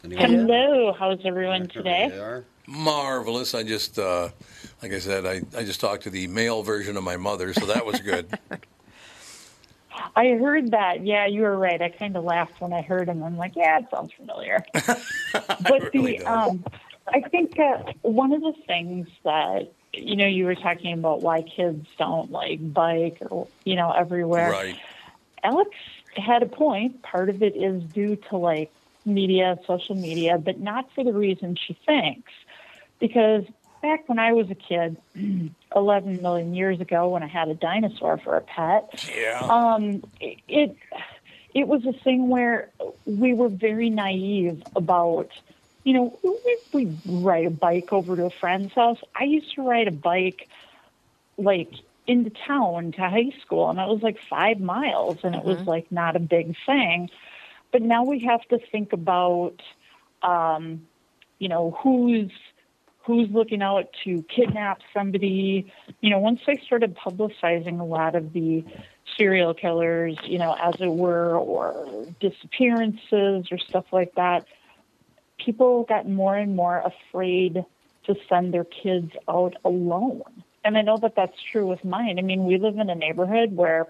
[0.04, 0.26] Anyone?
[0.30, 2.42] Hello, how's everyone today?
[2.68, 3.54] Marvelous.
[3.54, 4.30] I just, uh,
[4.82, 7.66] like I said, I, I just talked to the male version of my mother, so
[7.66, 8.28] that was good.
[10.16, 11.06] I heard that.
[11.06, 11.82] Yeah, you were right.
[11.82, 13.24] I kind of laughed when I heard him.
[13.24, 14.64] I'm like, yeah, it sounds familiar.
[15.34, 16.64] but really the, um,
[17.08, 21.42] I think uh, one of the things that you know you were talking about why
[21.42, 24.52] kids don't like bike or you know everywhere.
[24.52, 24.80] right.
[25.44, 25.72] Alex
[26.16, 27.02] had a point.
[27.02, 28.72] Part of it is due to like
[29.06, 32.32] media, social media, but not for the reason she thinks.
[33.00, 33.46] Because
[33.82, 34.98] back when I was a kid,
[35.76, 39.48] 11 million years ago, when I had a dinosaur for a pet, Yeah.
[39.50, 40.76] um, it
[41.54, 42.70] it was a thing where
[43.06, 45.30] we were very naive about,
[45.84, 49.00] you know, we, we ride a bike over to a friend's house.
[49.20, 50.48] I used to ride a bike
[51.40, 51.72] like
[52.06, 55.92] into town to high school, and it was like five miles, and it was like
[55.92, 57.10] not a big thing.
[57.72, 59.62] But now we have to think about,
[60.22, 60.88] um,
[61.40, 62.32] you know, who's
[63.10, 65.72] who's looking out to kidnap somebody.
[66.02, 68.64] You know, once they started publicizing a lot of the
[69.18, 74.46] serial killers, you know, as it were, or disappearances or stuff like that,
[75.44, 77.66] people got more and more afraid
[78.06, 80.22] to send their kids out alone.
[80.64, 82.20] And I know that that's true with mine.
[82.20, 83.88] I mean, we live in a neighborhood where,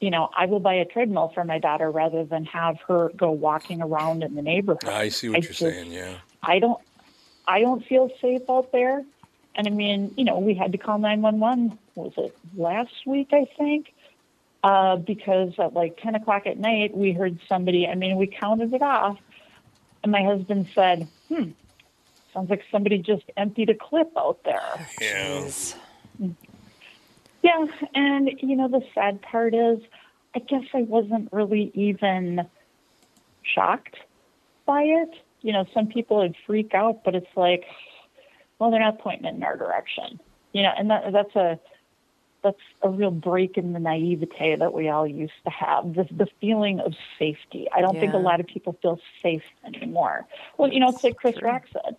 [0.00, 3.32] you know, I will buy a treadmill for my daughter rather than have her go
[3.32, 4.84] walking around in the neighborhood.
[4.84, 5.90] I see what I you're just- saying.
[5.90, 6.18] Yeah.
[6.44, 6.78] I don't
[7.46, 9.04] I don't feel safe out there.
[9.54, 13.46] And I mean, you know, we had to call 911, was it last week, I
[13.58, 13.92] think?
[14.64, 18.72] Uh, because at like 10 o'clock at night, we heard somebody, I mean, we counted
[18.72, 19.18] it off.
[20.02, 21.50] And my husband said, hmm,
[22.32, 24.88] sounds like somebody just emptied a clip out there.
[25.00, 25.50] Yeah.
[27.42, 29.80] Yeah, and you know the sad part is,
[30.34, 32.48] I guess I wasn't really even
[33.42, 33.96] shocked
[34.64, 35.10] by it.
[35.42, 37.64] You know, some people would freak out, but it's like,
[38.58, 40.20] well, they're not pointing in our direction.
[40.52, 41.58] You know, and that, that's a
[42.42, 45.94] that's a real break in the naivete that we all used to have.
[45.94, 47.68] The the feeling of safety.
[47.74, 50.26] I don't think a lot of people feel safe anymore.
[50.58, 51.96] Well, you know, it's like Chris Rock said.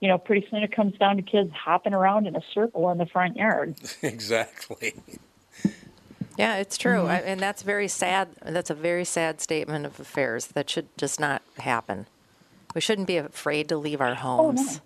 [0.00, 2.98] You know, pretty soon it comes down to kids hopping around in a circle in
[2.98, 3.76] the front yard.
[4.02, 4.94] exactly.
[6.36, 7.10] Yeah, it's true, Mhm.
[7.10, 8.30] I, and that's very sad.
[8.42, 10.46] That's a very sad statement of affairs.
[10.48, 12.06] That should just not happen.
[12.74, 14.60] We shouldn't be afraid to leave our homes.
[14.60, 14.80] Oh, no.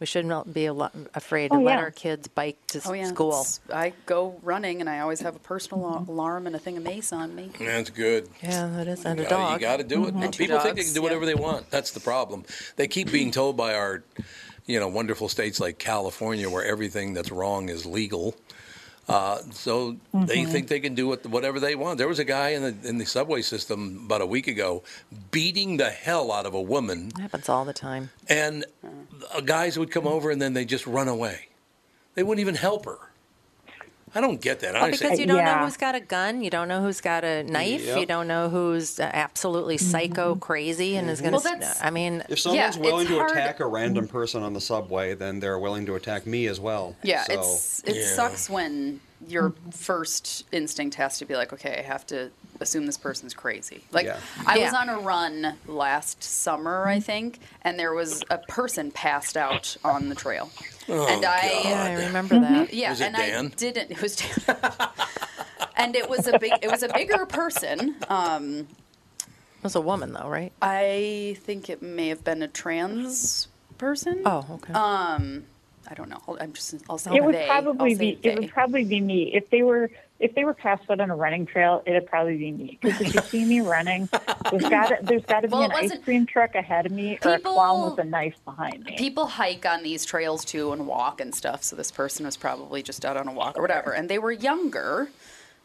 [0.00, 0.74] We shouldn't be a
[1.14, 1.80] afraid to Oh, let yeah.
[1.80, 3.30] our kids bike to Oh yeah, school.
[3.30, 6.76] it's- I go running and I always have a personal al- alarm and a thing
[6.76, 7.50] of mace on me.
[7.58, 8.28] That's good.
[8.42, 9.60] Yeah, that is, and a You dog.
[9.60, 10.14] got to do it.
[10.14, 11.70] And two People think they can do whatever they want.
[11.70, 12.44] That's the problem.
[12.76, 14.02] They keep being told by our,
[14.66, 18.34] you know, wonderful states like California, where everything that's wrong is legal.
[19.08, 20.50] Uh, so they Mhm.
[20.52, 21.98] think they can do it, whatever they want.
[21.98, 24.82] There was a guy in the in the subway system about a week ago
[25.30, 28.10] beating the hell out of a woman, happens all the time.
[28.28, 28.64] and
[29.34, 31.48] uh, guys would come over and then they just run away.
[32.14, 32.98] They wouldn't even help her.
[34.14, 34.74] I don't get that.
[34.74, 37.24] Well, I because you don't know who's got a gun, you don't know who's got
[37.24, 39.90] a knife, you don't know who's absolutely mm-hmm.
[39.90, 41.30] psycho crazy and is mm-hmm.
[41.30, 41.48] going Well, to.
[41.48, 44.60] that's- I mean, If someone's Yeah, willing to hard- attack a random person on the
[44.60, 46.96] subway, then they're willing to attack me as well.
[47.02, 49.70] Yeah, so, it's it sucks when your mm-hmm.
[49.70, 52.30] first instinct has to be like, okay, I have to
[52.60, 53.84] assume this person's crazy.
[53.90, 54.18] Like Yeah.
[54.46, 59.36] I was on a run last summer, I think, and there was a person passed
[59.36, 60.50] out on the trail.
[60.88, 62.72] Oh, and I yeah, I remember that.
[62.74, 63.46] Yeah, Was it and Dan?
[63.46, 63.90] I didn't.
[63.90, 64.56] It was Dan.
[65.76, 66.52] and it was a big.
[66.62, 67.96] It was a bigger person.
[68.08, 70.52] Um, it was a woman, though, right?
[70.60, 73.48] I think it may have been a trans
[73.78, 74.22] person.
[74.26, 74.72] Oh, okay.
[74.74, 75.44] Um,
[75.88, 76.20] I don't know.
[76.28, 76.74] I'll, I'm just.
[76.88, 77.46] I'll say it would they.
[77.46, 79.90] probably I'll be it would probably be me if they were
[80.24, 81.82] if they were passed out on a running trail.
[81.84, 84.08] It'd probably be me because if you see me running,
[84.50, 87.18] there's got to there's got to be Well, an ice cream truck ahead of me
[87.22, 88.96] or a People- clown with a knife behind me.
[88.96, 91.62] People hike on these trails too and walk and stuff.
[91.62, 93.92] So this person was probably just out on a walk or whatever.
[93.92, 95.10] And they were younger,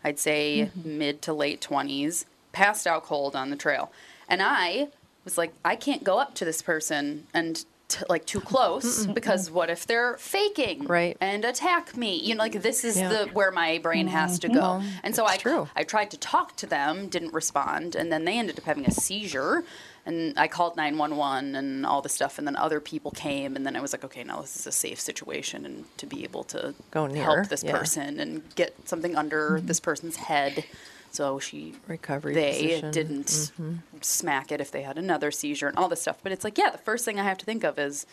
[0.04, 0.98] I'd say mm-hmm.
[0.98, 3.94] mid to late 20s, passed out cold on the trail.
[4.28, 4.90] And I
[5.24, 9.52] was like, I can't go up to this person and t- like too close because
[9.52, 11.18] what if they're faking Right.
[11.20, 12.16] and attack me?
[12.18, 13.10] You know, like this is Yeah.
[13.10, 14.60] the where my brain has to go.
[14.60, 15.38] Well, And so I
[15.76, 18.92] I tried to talk to them, didn't respond, and then they ended up having a
[18.92, 19.64] seizure.
[20.06, 23.76] And I called 911 and all this stuff, and then other people came, and then
[23.76, 26.74] I was like, okay, now this is a safe situation, and to be able to
[26.92, 27.78] Go near, help this yeah.
[27.78, 29.68] person and get something under mm-hmm.
[29.68, 30.64] this person's head,
[31.12, 32.34] so she recovery.
[32.34, 32.92] they position.
[32.92, 33.78] didn't Mhm.
[34.02, 36.18] smack it if they had another seizure and all this stuff.
[36.24, 38.06] But it's like, yeah, the first thing I have to think of is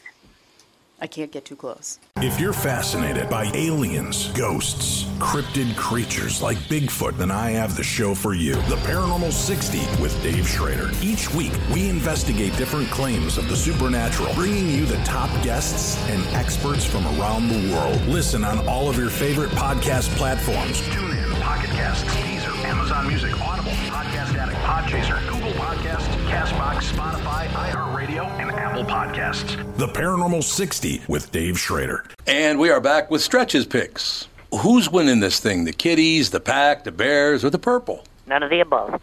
[0.99, 1.99] I can't get too close.
[2.23, 8.15] If you're fascinated by aliens, ghosts, cryptid creatures like Bigfoot, then I have the show
[8.15, 10.91] for you The Paranormal 60 with Dave Schrader.
[11.03, 16.25] Each week, we investigate different claims of the supernatural, bringing you the top guests and
[16.35, 18.01] experts from around the world.
[18.07, 20.81] Listen on all of your favorite podcast platforms.
[20.81, 21.16] TuneIn,
[21.47, 28.51] Pocket Casts, Deezer, Amazon Music, Audible, Podcast Addict, Podchaser, Google Podcasts, Castbox, Spotify, iHeartRadio, and
[28.51, 29.55] Apple Podcasts.
[29.77, 32.05] The Paranormal 60 with Dave Schrader.
[32.27, 34.27] And we are back with stretches picks.
[34.63, 35.63] Who's winning this thing?
[35.67, 38.03] The Kitties, the Pack, the Bears, or the Purple?
[38.27, 39.01] None of the above.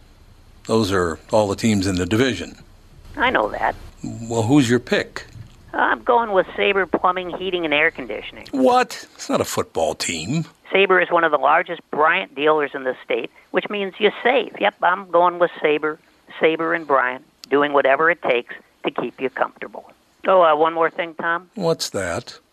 [0.68, 2.58] Those are all the teams in the division.
[3.16, 3.74] I know that.
[4.04, 5.28] Well, who's your pick?
[5.74, 8.48] I'm going with Sabre Plumbing, Heating, and Air Conditioning.
[8.52, 9.08] What?
[9.16, 10.46] It's not a football team.
[10.72, 14.56] Sabre is one of the largest Bryant dealers in the state, which means you save.
[14.60, 16.00] Yep, I'm going with Sabre,
[16.40, 19.92] Sabre and Bryant, doing whatever it takes to keep you comfortable.
[20.28, 21.50] Oh, uh, one more thing, Tom.
[21.56, 22.40] What's that?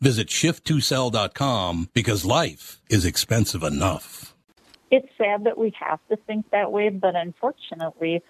[0.00, 4.34] Visit shift2sell.com because life is expensive enough.
[4.90, 8.22] it's sad that we have to think that way, but unfortunately,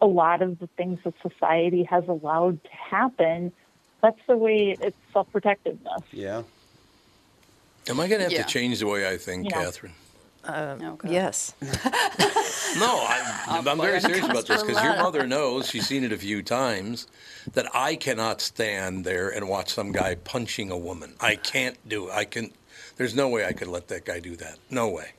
[0.00, 3.52] a lot of the things that society has allowed to happen,
[4.02, 6.02] that's the way it's self protectiveness.
[6.10, 6.42] Yeah.
[7.88, 8.42] Am I going to have Yeah.
[8.42, 9.62] to change the way I think, Yeah.
[9.62, 9.92] Catherine?
[10.46, 11.54] Um, Yes.
[12.76, 16.16] No, I, I'm very serious about this because your mother knows, she's seen it a
[16.18, 17.06] few times,
[17.52, 21.14] that I cannot stand there and watch some guy punching a woman.
[21.20, 22.12] I can't do it.
[22.14, 22.50] I can.
[22.96, 24.58] There's no way I could let that guy do that.
[24.70, 25.12] No way.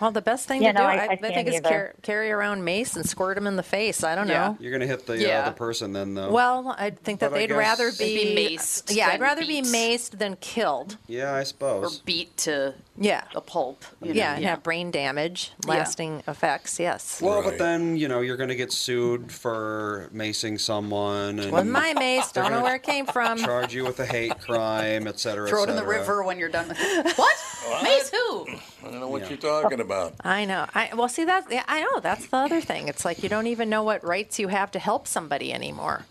[0.00, 1.94] Well, the best thing Yeah, to no, do, I- I, I I think, is car-
[2.02, 4.02] carry around mace and squirt him in the face.
[4.02, 4.48] I don't Yeah.
[4.48, 4.56] know.
[4.58, 5.42] You're gonna hit the Yeah.
[5.42, 6.32] uh, the person then though.
[6.32, 9.62] Well, I think that But they'd rather be, be maced Yeah, I'd than rather be
[9.62, 10.96] maced than killed.
[11.06, 11.98] yeah, I suppose.
[12.00, 13.24] Or beat to Yeah.
[13.34, 13.84] a pulp.
[14.02, 14.14] you know?
[14.14, 16.78] Yeah, and have brain damage, lasting effects.
[16.80, 17.20] Yes.
[17.20, 17.58] Well, but Right.
[17.58, 22.50] then you know you're gonna get sued for macing someone and With my mace, don't
[22.52, 23.38] know where it came from.
[23.38, 25.48] charge you with a hate crime, et cetera.
[25.48, 25.98] Throw et it in the cetera.
[26.00, 27.16] river when you're done with it.
[27.16, 27.82] What?
[27.82, 28.46] Mace who?
[28.48, 29.28] I don't know what Yeah.
[29.30, 30.14] you're talking about.
[30.22, 30.66] I know.
[30.74, 31.50] I well, see that.
[31.50, 31.98] Yeah, I know.
[32.00, 32.86] That's the other thing.
[32.88, 36.06] It's like you don't even know what rights you have to help somebody anymore.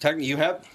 [0.00, 0.66] Technically, you have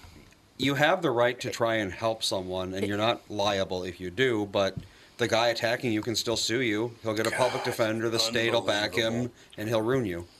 [0.58, 4.10] you have the right to try and help someone, and you're not liable if you
[4.10, 4.46] do.
[4.46, 4.76] But
[5.22, 6.92] the guy attacking you can still sue you.
[7.02, 8.10] He'll get a public defender.
[8.10, 10.26] The state will back him, and he'll ruin you.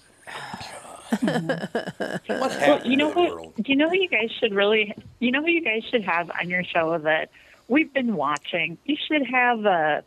[1.21, 3.31] What Well, happened you know to the what?
[3.35, 3.53] world?
[3.57, 4.95] Do you know who you guys should really?
[5.21, 7.31] You know who you guys should have on your show that
[7.69, 8.79] we've been watching.
[8.87, 10.01] You should have uh,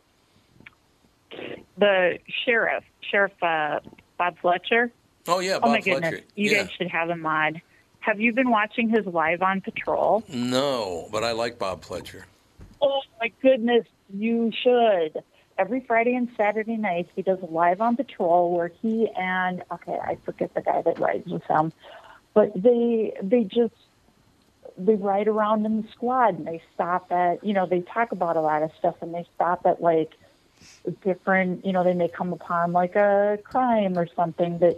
[1.78, 3.80] the sheriff, Sheriff uh,
[4.18, 4.90] Bob Fletcher.
[5.28, 6.64] Oh yeah, oh Bob my goodness, you yeah.
[6.64, 7.62] guys should have him on.
[8.00, 10.24] Have you been watching his live on patrol?
[10.28, 12.26] No, but I like Bob Fletcher.
[12.82, 15.22] Oh my goodness, you should.
[15.58, 19.98] Every Friday and Saturday night, he does a live on patrol where he and okay,
[20.02, 21.72] I forget the guy that rides with him,
[22.34, 23.74] but they they just
[24.76, 28.36] they ride around in the squad and they stop at you know they talk about
[28.36, 30.12] a lot of stuff and they stop at like
[31.02, 34.76] different you know they may come upon like a crime or something that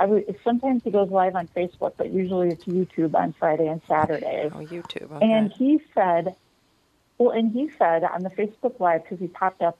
[0.00, 3.82] I would sometimes he goes live on Facebook, but usually it's YouTube on Friday and
[3.86, 4.50] Saturday.
[4.50, 5.12] Oh, YouTube.
[5.12, 5.30] Okay.
[5.30, 6.34] And he said,
[7.20, 9.76] well, and he said on the Facebook Live, because he popped up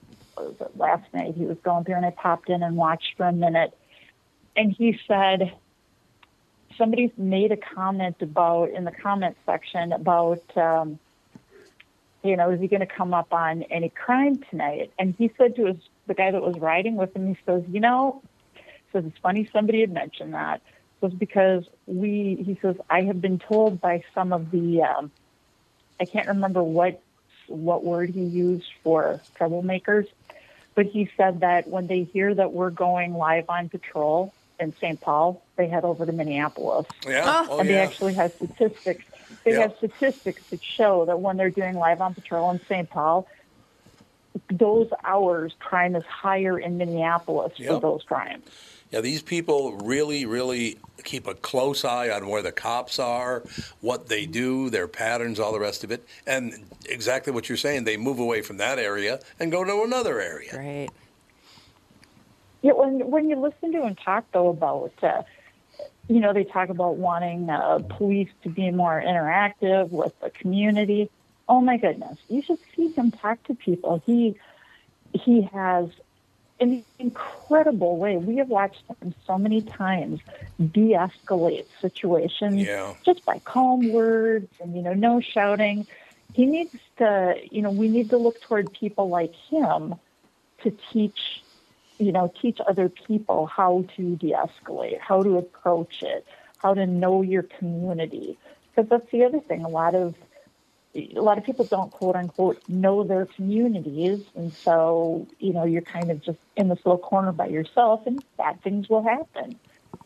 [0.75, 3.75] last night, he was going through and I popped in and watched for a minute.
[4.55, 5.51] And he said,
[6.77, 10.99] somebody made a comment about, in the comment section, about, um,
[12.23, 14.91] you know, is he going to come up on any crime tonight?
[14.99, 17.79] And he said to his, the guy that was riding with him, he says, you
[17.79, 18.21] know,
[18.93, 20.61] says it's funny somebody had mentioned that
[20.99, 25.11] was because we he says I have been told by some of the um,
[25.99, 27.01] I can't remember what
[27.51, 30.07] what word he used for troublemakers,
[30.75, 35.01] but he said that when they hear that we're going live on patrol in St.
[35.01, 36.85] Paul, they head over to Minneapolis.
[37.05, 37.23] Yeah.
[37.25, 37.47] Ah.
[37.49, 37.81] Oh, and they yeah.
[37.81, 39.03] actually have statistics.
[39.43, 39.61] They Yeah.
[39.61, 42.89] have statistics that show that when they're doing live on patrol in St.
[42.89, 43.27] Paul,
[44.51, 48.45] those hours crime is higher in Minneapolis for those crimes.
[48.91, 53.43] Yeah, these people really, really keep a close eye on where the cops are,
[53.79, 56.05] what they do, their patterns, all the rest of it.
[56.27, 60.19] And exactly what you're saying, they move away from that area and go to another
[60.19, 60.57] area.
[60.57, 60.89] Right.
[62.61, 65.23] Yeah, when when you listen to him talk though about, uh,
[66.07, 71.09] you know, they talk about wanting uh, police to be more interactive with the community.
[71.51, 74.01] Oh my goodness, you should see him talk to people.
[74.05, 74.37] He
[75.13, 75.89] he has
[76.59, 78.17] an incredible way.
[78.17, 80.21] We have watched him so many times
[80.59, 82.95] de-escalate situations Yeah.
[83.05, 85.87] just by calm words and you know no shouting.
[86.33, 89.95] He needs to, you know, we need to look toward people like him
[90.63, 91.19] to teach
[91.99, 96.25] you know, teach other people how to de-escalate, how to approach it,
[96.57, 98.39] how to know your community.
[98.75, 99.63] Because that's the other thing.
[99.65, 100.15] A lot of
[100.95, 105.81] a lot of people don't quote unquote know their communities, and so you know you're
[105.81, 109.57] kind of just in this little corner by yourself, and bad things will happen.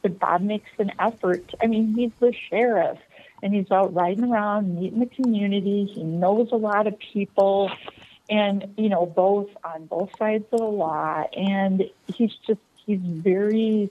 [0.01, 1.53] But Bob makes an effort.
[1.61, 2.99] I mean, he's the sheriff,
[3.41, 5.85] and he's out riding around, meeting the community.
[5.85, 7.71] He knows a lot of people
[8.29, 11.83] and you know both on both sides of the law and
[12.13, 13.89] he's just he's very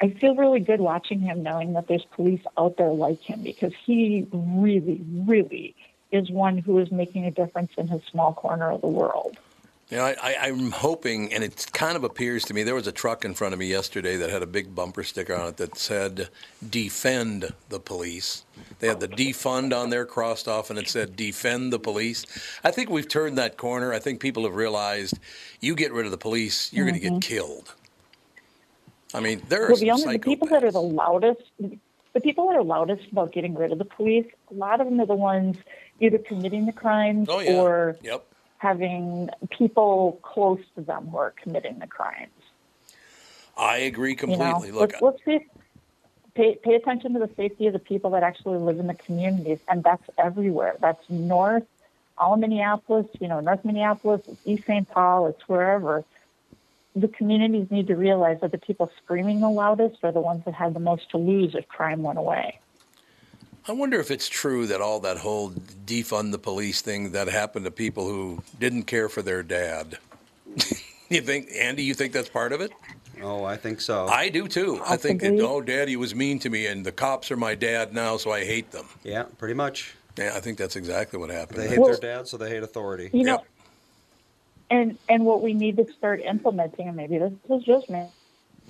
[0.00, 3.72] i feel really good watching him knowing that there's police out there like him because
[3.84, 5.74] he really really
[6.12, 9.36] is one who is making a difference in his small corner of the world
[9.90, 12.92] You know, I, I'm hoping, and it kind of appears to me, there was a
[12.92, 15.76] truck in front of me yesterday that had a big bumper sticker on it that
[15.76, 16.30] said,
[16.68, 18.44] defend the police.
[18.80, 22.24] They had the defund on there crossed off, and it said, defend the police.
[22.64, 23.92] I think we've turned that corner.
[23.92, 25.18] I think people have realized
[25.60, 27.18] you get rid of the police, you're going to get mm-hmm.
[27.18, 27.74] killed.
[29.14, 32.20] I mean, there are well some the only the people that are the loudest the
[32.20, 35.06] people that are loudest about getting rid of the police a lot of them are
[35.06, 35.56] the ones
[36.00, 37.52] either committing the crimes Oh, yeah.
[37.52, 38.26] or Yep.
[38.58, 42.32] having people close to them who are committing the crimes
[43.56, 44.72] I agree You completely.
[44.72, 45.46] know, Look, let's, let's see,
[46.34, 49.60] pay, pay attention to the safety of the people that actually live in the communities,
[49.68, 50.74] and that's everywhere.
[50.80, 51.62] That's north,
[52.18, 54.88] all of Minneapolis, you know, North Minneapolis, it's East St.
[54.88, 56.04] Paul, it's wherever.
[56.96, 60.54] The communities need to realize that the people screaming the loudest are the ones that
[60.54, 62.60] have the most to lose if crime went away.
[63.66, 67.64] I wonder if it's true that all that whole defund the police thing that happened
[67.64, 69.98] to people who didn't care for their dad.
[71.10, 71.82] You think, Andy?
[71.84, 72.72] You think that's part of it?
[73.22, 74.06] Oh, I think so.
[74.06, 74.80] I do too.
[74.84, 75.42] I think, Possibly.
[75.42, 78.42] oh, Daddy was mean to me, and the cops are my dad now, so I
[78.44, 78.86] hate them.
[79.04, 79.94] Yeah, pretty much.
[80.16, 81.58] Yeah, I think that's exactly what happened.
[81.58, 83.10] They hate Well- their dad, so they hate authority.
[83.12, 83.42] You know,
[84.74, 88.06] and and what we need to start implementing, and maybe this is just me,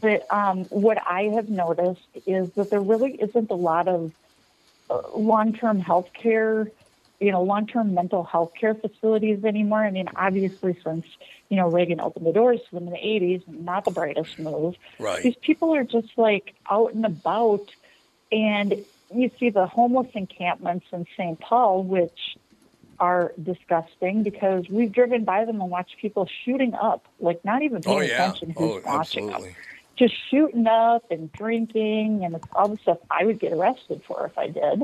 [0.00, 4.12] but um, what I have noticed is that there really isn't a lot of
[4.90, 6.70] uh, long-term health care,
[7.20, 9.82] you know, long-term mental health care facilities anymore.
[9.84, 11.06] I mean, obviously, since
[11.48, 14.74] you know Reagan opened the doors to them in the '80s, not the brightest move.
[14.98, 15.22] Right.
[15.22, 17.70] These people are just like out and about,
[18.30, 21.40] and you see the homeless encampments in St.
[21.40, 22.36] Paul, which
[22.98, 27.82] are disgusting because we've driven by them and watched people shooting up, like not even
[27.82, 28.12] paying Oh yeah.
[28.30, 29.42] attention who's Oh, watching them.
[29.96, 34.36] Just shooting up and drinking and all the stuff I would get arrested for if
[34.38, 34.82] I did.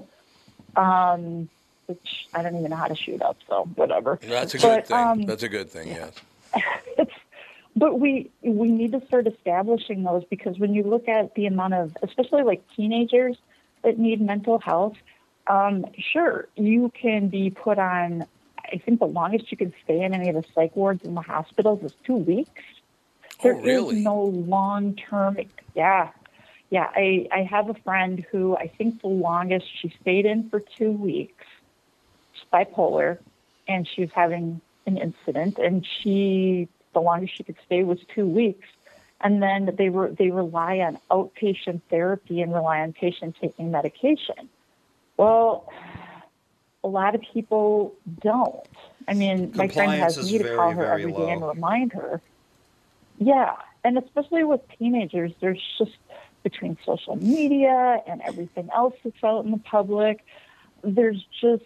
[0.77, 1.49] Um,
[1.87, 4.21] which I don't even know how to shoot up, so whatever.
[4.23, 4.97] That's a good But, thing.
[4.97, 5.89] um, that's a good thing.
[5.89, 6.13] Yes.
[7.77, 11.75] but we we need to start establishing those because when you look at the amount
[11.75, 13.37] of, especially like teenagers
[13.83, 14.97] that need mental health,
[15.51, 18.25] um, sure you can be put on.
[18.73, 21.21] I think the longest you can stay in any of the psych wards in the
[21.21, 22.63] hospitals is two weeks.
[23.43, 24.01] There is really?
[24.03, 25.39] no long term.
[25.75, 26.11] Yeah,
[26.71, 26.89] yeah.
[26.95, 30.93] I I have a friend who I think the longest she stayed in for two
[30.93, 31.45] weeks.
[32.33, 33.19] She's bipolar,
[33.67, 38.27] and she was having an incident, and she the longest she could stay was two
[38.27, 38.69] weeks.
[39.21, 44.49] And then they were they rely on outpatient therapy and rely on patient taking medication.
[45.21, 45.71] Well,
[46.83, 48.67] a lot of people don't.
[49.07, 51.93] I mean, my friend has me to call very, her very every day and remind
[51.93, 52.23] her.
[53.19, 55.99] Yeah, and especially with teenagers, there's just
[56.43, 60.25] between social media and everything else that's out in the public,
[60.83, 61.65] there's just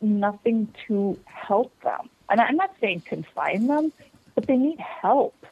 [0.00, 2.10] nothing to help them.
[2.28, 3.92] And I'm not saying confine them,
[4.34, 5.46] but they need help.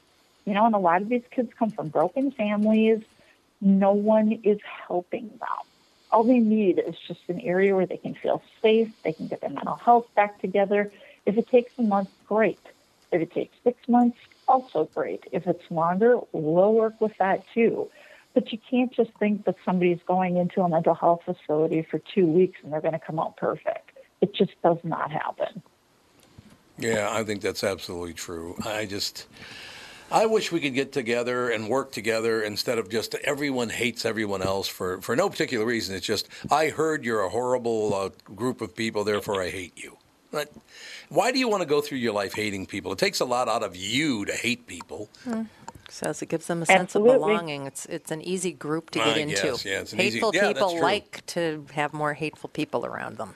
[0.45, 3.01] You know, and a lot of these kids come from broken families.
[3.61, 4.59] No one is
[4.89, 5.65] helping them.
[6.15, 9.41] All they need is just an area where they can feel safe, they can get
[9.41, 10.93] their mental health back together.
[11.27, 12.61] If it takes a month, great.
[13.11, 14.17] If it takes six months,
[14.47, 15.25] also great.
[15.33, 17.91] If it's longer, we'll work with that too.
[18.33, 22.27] But you can't just think that somebody's going into a mental health facility for two
[22.27, 23.91] weeks and they're going to come out perfect.
[24.21, 25.63] It just does not happen.
[26.79, 28.55] Yeah, I think that's absolutely true.
[28.65, 29.27] I just,
[30.11, 34.43] I wish we could get together and work together instead of just everyone hates everyone
[34.43, 35.95] else for, for no particular reason.
[35.97, 39.97] It's just, I heard you're a horrible uh, group of people, therefore I hate you.
[40.31, 40.53] But
[41.09, 42.93] why do you want to go through your life hating people?
[42.93, 45.09] It takes a lot out of you to hate people.
[45.89, 47.15] Says it gives them a sense Absolutely.
[47.15, 47.67] of belonging.
[47.67, 49.43] It's it's an easy group to get I into.
[49.43, 50.81] guess, yeah, it's an easy- hateful yeah, people true.
[50.81, 53.35] like to have more hateful people around them.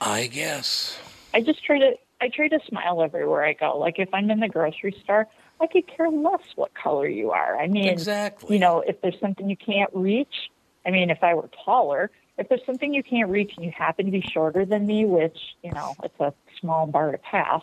[0.00, 0.98] I guess.
[1.34, 3.78] I just try to I try to smile everywhere I go.
[3.78, 5.28] Like if I'm in the grocery store,
[5.60, 7.58] I could care less what color you are.
[7.58, 8.56] I mean, Exactly.
[8.56, 10.50] You know, if there's something you can't reach,
[10.86, 14.06] I mean, if I were taller, if there's something you can't reach and you happen
[14.06, 17.62] to be shorter than me, which you know it's a small bar to pass,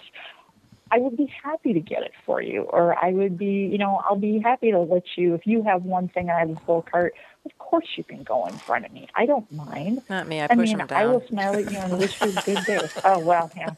[0.91, 4.01] I would be happy to get it for you, or I would be, you know,
[4.05, 5.33] I'll be happy to let you.
[5.35, 7.13] If you have one thing and I have a full cart,
[7.45, 9.07] of course you can go in front of me.
[9.15, 10.01] I don't mind.
[10.09, 10.41] Not me.
[10.41, 12.65] I I push mean, them I will smile at you and wish you a good
[12.65, 12.79] day.
[13.03, 13.73] Oh well, yeah.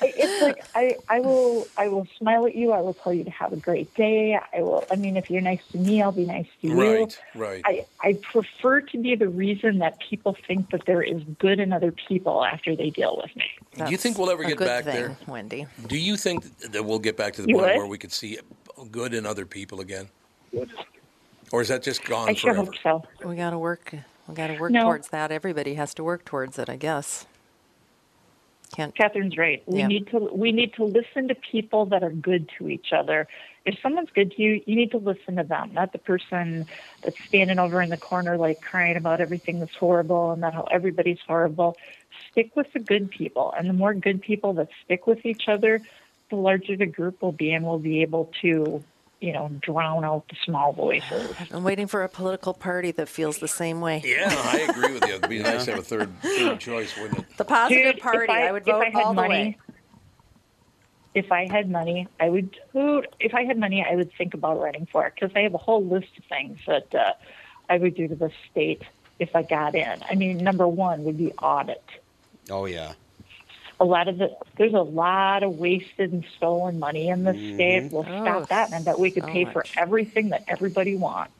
[0.00, 2.72] It's like I, I will, I will smile at you.
[2.72, 4.38] I will tell you to have a great day.
[4.52, 4.84] I will.
[4.90, 6.80] I mean, if you're nice to me, I'll be nice to you.
[6.80, 7.62] Right, right.
[7.64, 11.72] I, I prefer to be the reason that people think that there is good in
[11.72, 13.44] other people after they deal with me.
[13.84, 15.16] Do you think we'll ever a get good back thing, there?
[15.26, 15.66] Wendy?
[15.86, 17.76] Do you think that we'll get back to the You point would?
[17.78, 18.38] where we could see
[18.90, 20.08] good in other people again?
[21.52, 22.72] Or is that just gone I sure forever?
[22.72, 23.28] hope so.
[23.28, 23.94] We got to work.
[24.26, 24.84] We got to work No.
[24.84, 25.30] towards that.
[25.30, 27.26] Everybody has to work towards it, I guess.
[28.74, 28.94] Can't.
[28.96, 29.62] Catherine's right.
[29.66, 29.86] We Yeah.
[29.86, 33.28] need to we need to listen to people that are good to each other.
[33.66, 36.66] If someone's good to you, you need to listen to them, not the person
[37.02, 40.62] that's standing over in the corner like crying about everything that's horrible and that how
[40.70, 41.76] everybody's horrible.
[42.30, 45.82] Stick with the good people, and the more good people that stick with each other,
[46.30, 48.82] the larger the group will be, and we'll be able to,
[49.22, 51.32] you know, drown out the small voices.
[51.52, 54.02] I'm waiting for a political party that feels the same way.
[54.04, 55.14] Yeah, I agree with you.
[55.14, 57.36] It'd be nice to have a third, third choice, wouldn't it?
[57.36, 58.32] The positive Dude, party.
[58.32, 59.56] I- I, would vote I had all the way.
[61.14, 62.58] if I had money, I would.
[62.72, 65.54] tot- If I had money, I would think about running for it because I have
[65.54, 67.12] a whole list of things that uh,
[67.70, 68.82] I would do to the state
[69.20, 70.02] if I got in.
[70.10, 71.84] I mean, number one would be audit.
[72.50, 72.94] Oh yeah.
[73.82, 77.54] A lot of the there's a lot of wasted and stolen money in this mm-hmm.
[77.56, 77.92] state.
[77.92, 81.34] We'll Oh, stop that, and that we could so pay for everything that everybody wants.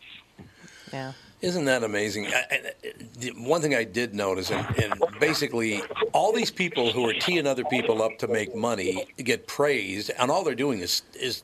[0.93, 1.13] Yeah.
[1.41, 2.27] Isn't that amazing?
[2.29, 5.83] I, I, one thing I did notice, and, and basically,
[6.13, 10.31] all these people who are teeing other people up to make money get praised, and
[10.31, 11.43] all they're doing is is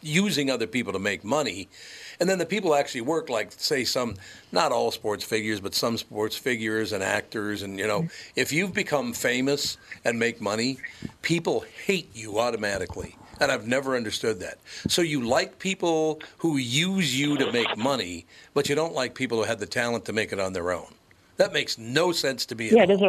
[0.00, 1.68] using other people to make money.
[2.20, 4.14] And then the people actually work, like say some,
[4.52, 7.62] not all sports figures, but some sports figures and actors.
[7.62, 8.32] And you know, mm-hmm.
[8.40, 10.78] if you've become famous and make money,
[11.22, 13.16] people hate you automatically.
[13.40, 14.58] And I've never understood that.
[14.88, 19.38] So you like people who use you to make money, but you don't like people
[19.38, 20.92] who had the talent to make it on their own.
[21.36, 22.70] That makes no sense to me.
[22.70, 23.08] Yeah, at it is all.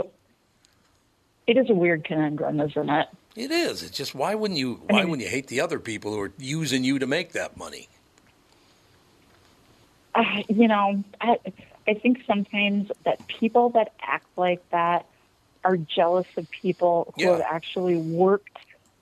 [1.48, 3.08] a it is a weird conundrum, isn't it?
[3.36, 3.84] It is.
[3.84, 4.82] It's just why wouldn't you?
[4.88, 7.88] Why wouldn't you hate the other people who are using you to make that money?
[10.16, 11.38] uh, you know, I,
[11.88, 15.06] I think sometimes that people that act like that
[15.64, 17.32] are jealous of people who Yeah.
[17.34, 18.58] have actually worked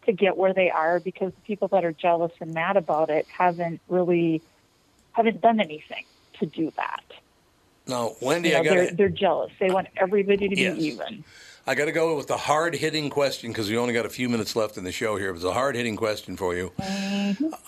[0.06, 3.26] to get where they are because the people that are jealous and mad about it
[3.28, 4.42] haven't really
[5.14, 6.06] haven't done anything
[6.40, 7.04] to do that.
[7.88, 9.52] No, Wendy, You know, I they're, they're jealous.
[9.60, 11.24] They want everybody to be even.
[11.70, 14.30] I got to go with the hard hitting question because we only got a few
[14.30, 15.30] minutes left in the show here.
[15.30, 16.72] It was a hard hitting question for you.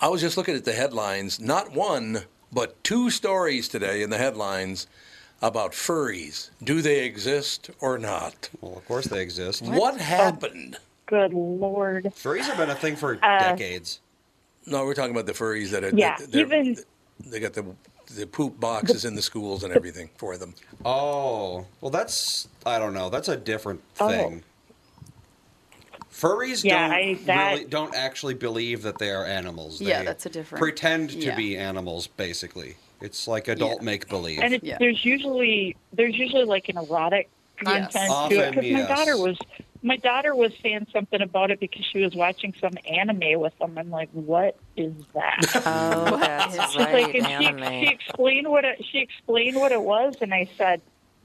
[0.00, 1.38] I was just looking at the headlines.
[1.38, 4.86] Not one, but two stories today in the headlines
[5.42, 6.48] about furries.
[6.64, 8.48] Do they exist or not?
[8.62, 9.60] Well, of course they exist.
[9.62, 10.78] What, happened?
[11.04, 12.04] Good lord.
[12.16, 14.00] Furries have been a thing for Uh, decades.
[14.66, 15.90] No, we're talking about the furries that are.
[15.94, 16.76] Yeah, that- even
[17.26, 17.64] they got the
[18.16, 20.54] the poop boxes in the schools and everything for them.
[20.84, 23.08] Oh, well, that's I don't know.
[23.10, 24.08] That's a different Oh.
[24.08, 24.42] thing.
[26.12, 29.80] Furries Yeah, don't I- that- really don't actually believe that they are animals.
[29.80, 31.34] Yeah, They that's a different- Pretend to yeah.
[31.36, 32.76] be animals, basically.
[33.00, 33.84] It's like adult Yeah.
[33.84, 34.40] make believe.
[34.40, 34.76] and it, Yeah.
[34.78, 37.28] there's usually there's usually like an erotic
[37.64, 37.92] Yes.
[37.92, 38.88] content to Often, it because my yes.
[38.88, 39.38] daughter was
[39.82, 43.78] my daughter was saying something about it because she was watching some anime with them.
[43.78, 45.40] I'm like, what is that?
[45.66, 49.80] Oh, that's She's right, like, and she, she explained what it, she explained what it
[49.80, 50.80] was, and I said,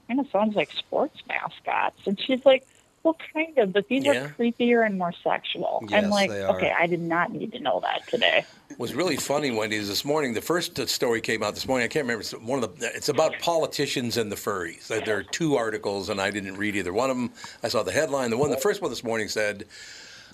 [0.08, 2.00] kind of sounds like sports mascots.
[2.06, 2.66] And she's like,
[3.06, 4.12] well, kind of, but these Yeah.
[4.24, 5.84] are creepier and more sexual.
[5.88, 8.44] Yes, I'm like, okay, I did not need to know that today.
[8.78, 10.34] was really funny, Wendy, is this morning.
[10.34, 11.84] The first story came out this morning.
[11.84, 12.22] I can't remember.
[12.22, 12.90] It's one of the.
[12.96, 14.88] It's about politicians and the furries.
[14.88, 17.30] There there are two articles, and I didn't read either one of them.
[17.62, 18.30] I saw the headline.
[18.30, 19.66] The one, the first one this morning said,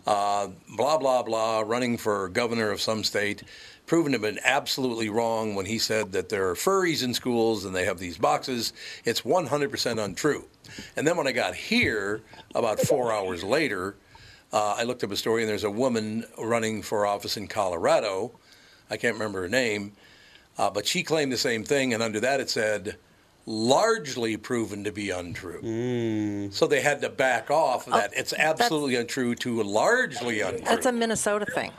[0.06, 3.42] uh, "Blah blah blah, running for governor of some state."
[3.86, 7.64] Proven to have been absolutely wrong when he said that there are furries in schools
[7.64, 8.72] and they have these boxes.
[9.04, 10.44] It's 100% untrue.
[10.96, 12.22] And then when I got here,
[12.54, 13.96] about four hours later,
[14.52, 18.32] uh, I looked up a story, and there's a woman running for office in Colorado.
[18.90, 19.92] I can't remember her name,
[20.58, 22.96] uh, but she claimed the same thing, and under that it said,
[23.46, 26.50] largely proven to be untrue.
[26.52, 28.12] So they had to back off of that.
[28.14, 30.64] it's absolutely untrue to largely untrue.
[30.64, 31.72] That's a Minnesota thing.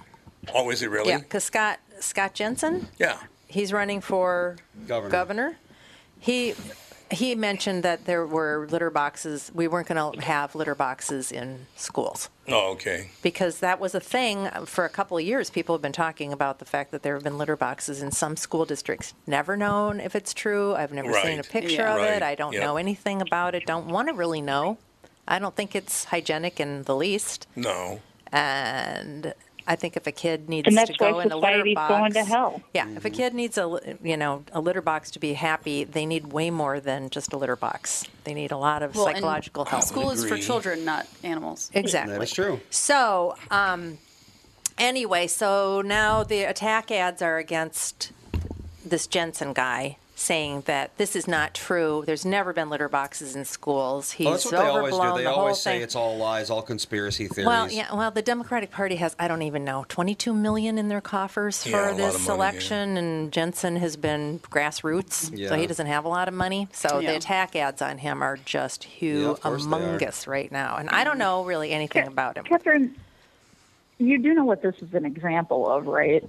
[0.53, 1.09] oh, is it really?
[1.09, 3.17] Yeah, because Scott Scott Jensen, Yeah.
[3.47, 4.57] he's running for
[4.87, 5.57] Governor.
[6.19, 6.55] He
[7.11, 9.51] he mentioned that there were litter boxes.
[9.53, 13.11] We weren't going to have litter boxes in schools Oh, okay.
[13.21, 15.51] because that was a thing uh, for a couple of years.
[15.51, 18.35] People have been talking about the fact that there have been litter boxes in some
[18.35, 19.13] school districts.
[19.27, 20.73] Never known if it's true.
[20.73, 21.93] I've never seen a picture Yeah.
[21.95, 22.13] of Right.
[22.13, 22.23] it.
[22.23, 22.63] I don't Yep.
[22.63, 23.67] know anything about it.
[23.67, 24.79] Don't want to really know.
[25.27, 27.45] I don't think it's hygienic in the least.
[27.55, 27.99] No.
[28.31, 29.35] And
[29.65, 31.89] I think if a kid needs And that's to go why in a litter box,
[31.89, 32.61] going to hell.
[32.73, 36.05] yeah, if a kid needs a you know a litter box to be happy, they
[36.05, 38.05] need way more than just a litter box.
[38.25, 39.83] They need a lot of Well, psychological help.
[39.83, 41.71] School is for children, not animals.
[41.73, 42.13] Exactly.
[42.17, 42.59] That is true.
[42.69, 43.97] So, um,
[44.77, 48.11] anyway, so now the attack ads are against
[48.85, 52.03] this Jensen guy, saying that this is not true.
[52.05, 54.11] There's never been litter boxes in schools.
[54.11, 55.13] He's Well, that's what they always do.
[55.17, 57.47] They the always say it's all lies, all conspiracy theories.
[57.47, 57.93] Well, yeah.
[57.95, 61.71] Well, the Democratic Party has I don't even know 22 million in their coffers Yeah,
[61.71, 66.05] for lot this of money, election, and Jensen has been grassroots, so he doesn't have
[66.05, 66.67] a lot of money.
[66.73, 67.11] So Yeah.
[67.11, 69.79] the attack ads on him are just Yeah, of course they are.
[69.79, 72.43] humongous right now, and I don't know really anything about him.
[72.45, 72.95] Catherine,
[73.97, 76.23] you do know what this is an example of, right?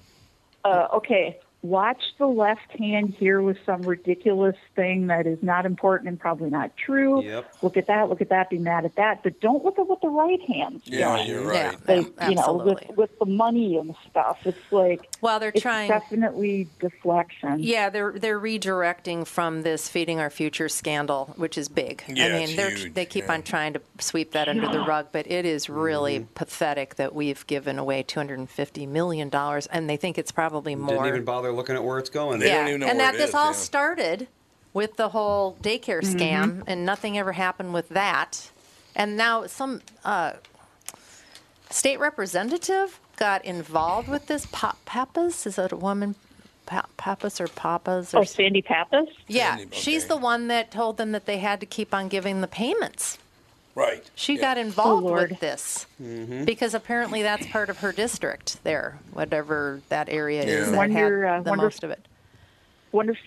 [0.65, 6.09] Uh, okay, watch the left hand here with some ridiculous thing that is not important
[6.11, 7.23] and probably not true.
[7.24, 7.55] Yep.
[7.62, 10.03] Look at that, look at that, be mad at that, but don't look at what
[10.03, 11.28] the right hand's Yeah, doing.
[11.28, 11.69] you're Yeah.
[11.69, 11.89] right.
[11.89, 14.41] Like, you know, with, with the money and stuff.
[14.45, 15.88] It's like, Well, they're it's trying.
[15.88, 17.56] definitely deflection.
[17.59, 22.05] Yeah, they're they're redirecting from this feeding our future scandal, which is big.
[22.06, 23.32] Yeah, I mean, it's they're huge, they keep yeah.
[23.32, 26.34] on trying to sweep that under the rug, but it is really Mm-hmm.
[26.34, 30.90] pathetic that we've given away 250 million dollars, and they think it's probably more.
[30.90, 32.38] Didn't even bother looking at where it's going.
[32.38, 33.52] They yeah, don't even know and where that it this is, all yeah.
[33.52, 34.28] started
[34.74, 38.51] with the whole daycare scam, and nothing ever happened with that.
[38.94, 40.34] And now some uh,
[41.70, 44.47] state representative got involved with this.
[44.47, 46.15] Pa- Pappas is that a woman?
[46.66, 48.15] Pa- Pappas or Papas?
[48.15, 49.09] Or Oh, Sandy Pappas?
[49.28, 52.41] yeah, Sandy, she's the one that told them that they had to keep on giving
[52.41, 53.19] the payments.
[53.74, 54.09] Right.
[54.15, 56.45] She got involved Oh, with this Mm-hmm.
[56.45, 60.70] because apparently that's part of her district there, whatever that area is Yeah.
[60.70, 62.07] that Wonder, had uh, the wonder most of it.
[62.93, 63.19] Wonder if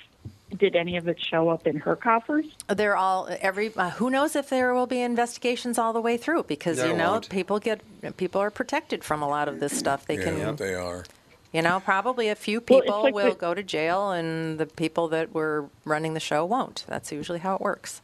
[0.56, 2.46] did any of it show up in her coffers?
[2.68, 3.72] They're all every.
[3.76, 6.44] Uh, who knows if there will be investigations all the way through?
[6.44, 7.30] Because There you know won't.
[7.30, 7.82] people get
[8.18, 10.06] people are protected from a lot of this stuff.
[10.06, 11.04] They yeah, can, they are.
[11.52, 14.66] you know, probably a few Well, people like will the- go to jail, and the
[14.66, 16.86] people that were running the show won't.
[16.88, 18.02] That's usually how it works.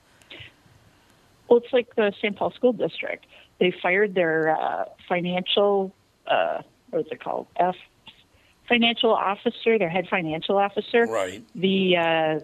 [1.47, 2.35] Well, it's like the St.
[2.35, 3.25] Paul School District.
[3.59, 5.93] They fired their uh, financial,
[6.25, 7.47] uh, what's it called?
[7.57, 7.75] F
[8.67, 11.05] financial officer, their head financial officer.
[11.05, 11.43] Right.
[11.55, 12.39] The uh,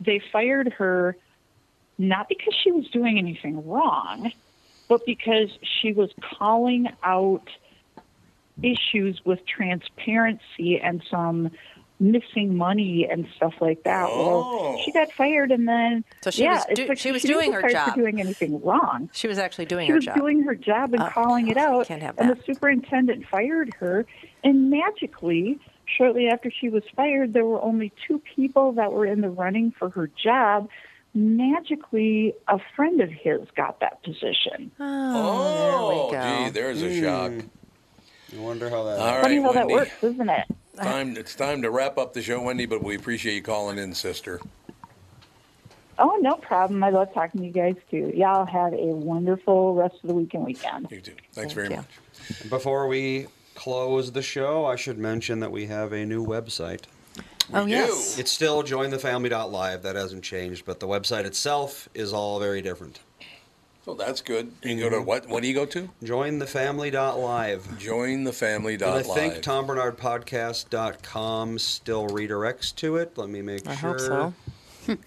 [0.00, 1.16] they fired her
[1.98, 4.32] not because she was doing anything wrong,
[4.88, 7.48] but because she was calling out
[8.62, 11.50] issues with transparency and some
[12.02, 14.08] missing money and stuff like that.
[14.10, 14.60] Oh.
[14.74, 17.22] Well, she got fired, and then So she yeah, was it's do- like she was
[17.22, 17.90] didn't doing her job.
[17.94, 19.08] for doing anything wrong.
[19.12, 20.16] She was actually doing She her was job.
[20.16, 22.26] doing her job and Oh, calling it out, can't have that.
[22.28, 24.04] and the superintendent fired her.
[24.44, 29.20] And magically, shortly after she was fired, there were only two people that were in
[29.20, 30.68] the running for her job.
[31.14, 34.70] Magically, a friend of his got that position.
[34.80, 36.44] oh, Oh, there we go.
[36.44, 37.32] gee, there's a shock.
[37.32, 38.38] Hmm.
[38.38, 38.98] I wonder how that.
[38.98, 40.44] All right, Funny how that works, isn't it?
[40.76, 43.94] Time, it's time to wrap up the show, Wendy, but we appreciate you calling in,
[43.94, 44.40] sister.
[45.98, 46.82] Oh, no problem.
[46.82, 48.10] I love talking to you guys too.
[48.14, 50.88] Y'all have a wonderful rest of the week and weekend.
[50.90, 51.12] You too.
[51.32, 51.76] Thanks Thank very you.
[51.76, 52.48] much.
[52.48, 56.84] Before we close the show, I should mention that we have a new website.
[57.52, 57.70] oh do.
[57.70, 58.18] yes.
[58.18, 59.82] It's still jointhefamily.live.
[59.82, 63.00] That hasn't changed, but the website itself is all very different.
[63.84, 64.52] So that's good.
[64.62, 65.28] You can go to what?
[65.28, 65.88] What do you go to?
[66.04, 67.62] Jointhefamily.live.
[67.78, 68.82] Jointhefamily.live.
[68.82, 73.18] And I think TomBarnardPodcast.com still redirects to it.
[73.18, 73.90] Let me make I sure.
[73.90, 74.34] I hope so.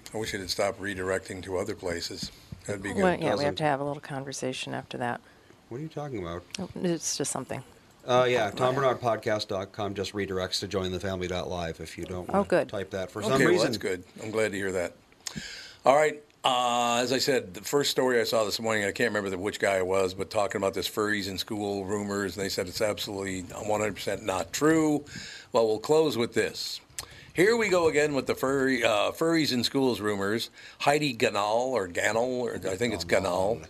[0.14, 2.32] I wish it had stopped redirecting to other places.
[2.66, 3.04] That'd be good.
[3.04, 5.22] Well, yeah, we have to have a little conversation after that.
[5.70, 6.44] What are you talking about?
[6.60, 7.64] Oh, It's just something.
[8.06, 12.68] Uh, yeah, TomBarnardPodcast.com just redirects to jointhefamily.live if you don't want Oh, good.
[12.70, 13.66] to type that for okay, some well, reason.
[13.68, 14.04] that's good.
[14.22, 14.94] I'm glad to hear that.
[15.86, 16.22] All right.
[16.46, 19.38] Uh, as I said, the first story I saw this morning, I can't remember the,
[19.40, 22.68] which guy it was, but talking about this furries in school rumors, and they said
[22.68, 25.04] it's absolutely 100% not true.
[25.52, 26.82] Well, we'll close with this.
[27.34, 30.52] Here we go again with the furry uh, furries in schools rumors.
[30.82, 33.66] Heidi Ganahl or Ganal, or I think it's Ganal,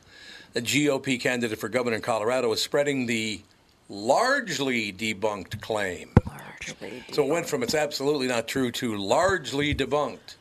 [0.52, 3.42] the GOP candidate for governor in Colorado, is spreading the
[3.88, 6.12] largely debunked claim.
[6.28, 7.06] Largely.
[7.14, 10.36] So it went from it's absolutely not true to largely debunked.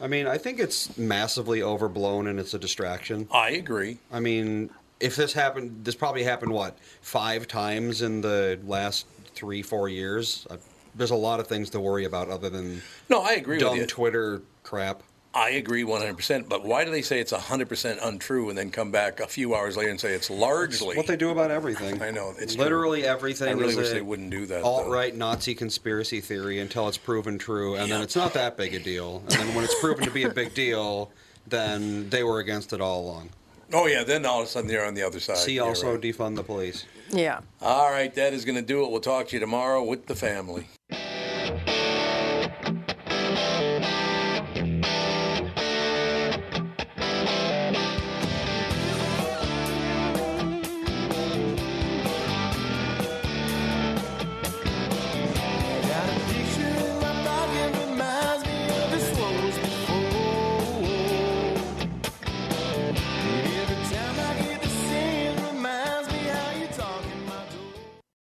[0.00, 3.28] I mean, I think it's massively overblown and it's a distraction.
[3.32, 3.98] I agree.
[4.12, 4.70] I mean,
[5.00, 10.46] if this happened, this probably happened, what, five times in the last three, four years?
[10.50, 10.56] Uh,
[10.94, 13.80] there's a lot of things to worry about other than No, I agree dumb with
[13.80, 13.86] you.
[13.86, 15.02] Twitter crap.
[15.36, 16.48] I agree 100%.
[16.48, 19.76] But why do they say it's 100% untrue and then come back a few hours
[19.76, 20.96] later and say it's largely?
[20.96, 22.00] What they do about everything.
[22.00, 22.32] I know.
[22.38, 22.64] It's true.
[22.64, 24.62] Literally everything I really is wish a they wouldn't do that.
[24.62, 24.66] though.
[24.66, 28.78] alt-right Nazi conspiracy theory until it's proven true, and then it's not that big a
[28.78, 29.22] deal.
[29.28, 31.10] And then when it's proven to be a big deal,
[31.46, 33.28] then they were against it all along.
[33.74, 34.04] Oh, yeah.
[34.04, 35.36] Then all of a sudden they're on the other side.
[35.36, 36.00] See also right.
[36.00, 36.86] defund the police.
[37.10, 37.40] Yeah.
[37.60, 38.14] All right.
[38.14, 38.90] That is going to do it.
[38.90, 40.68] We'll talk to you tomorrow with the family.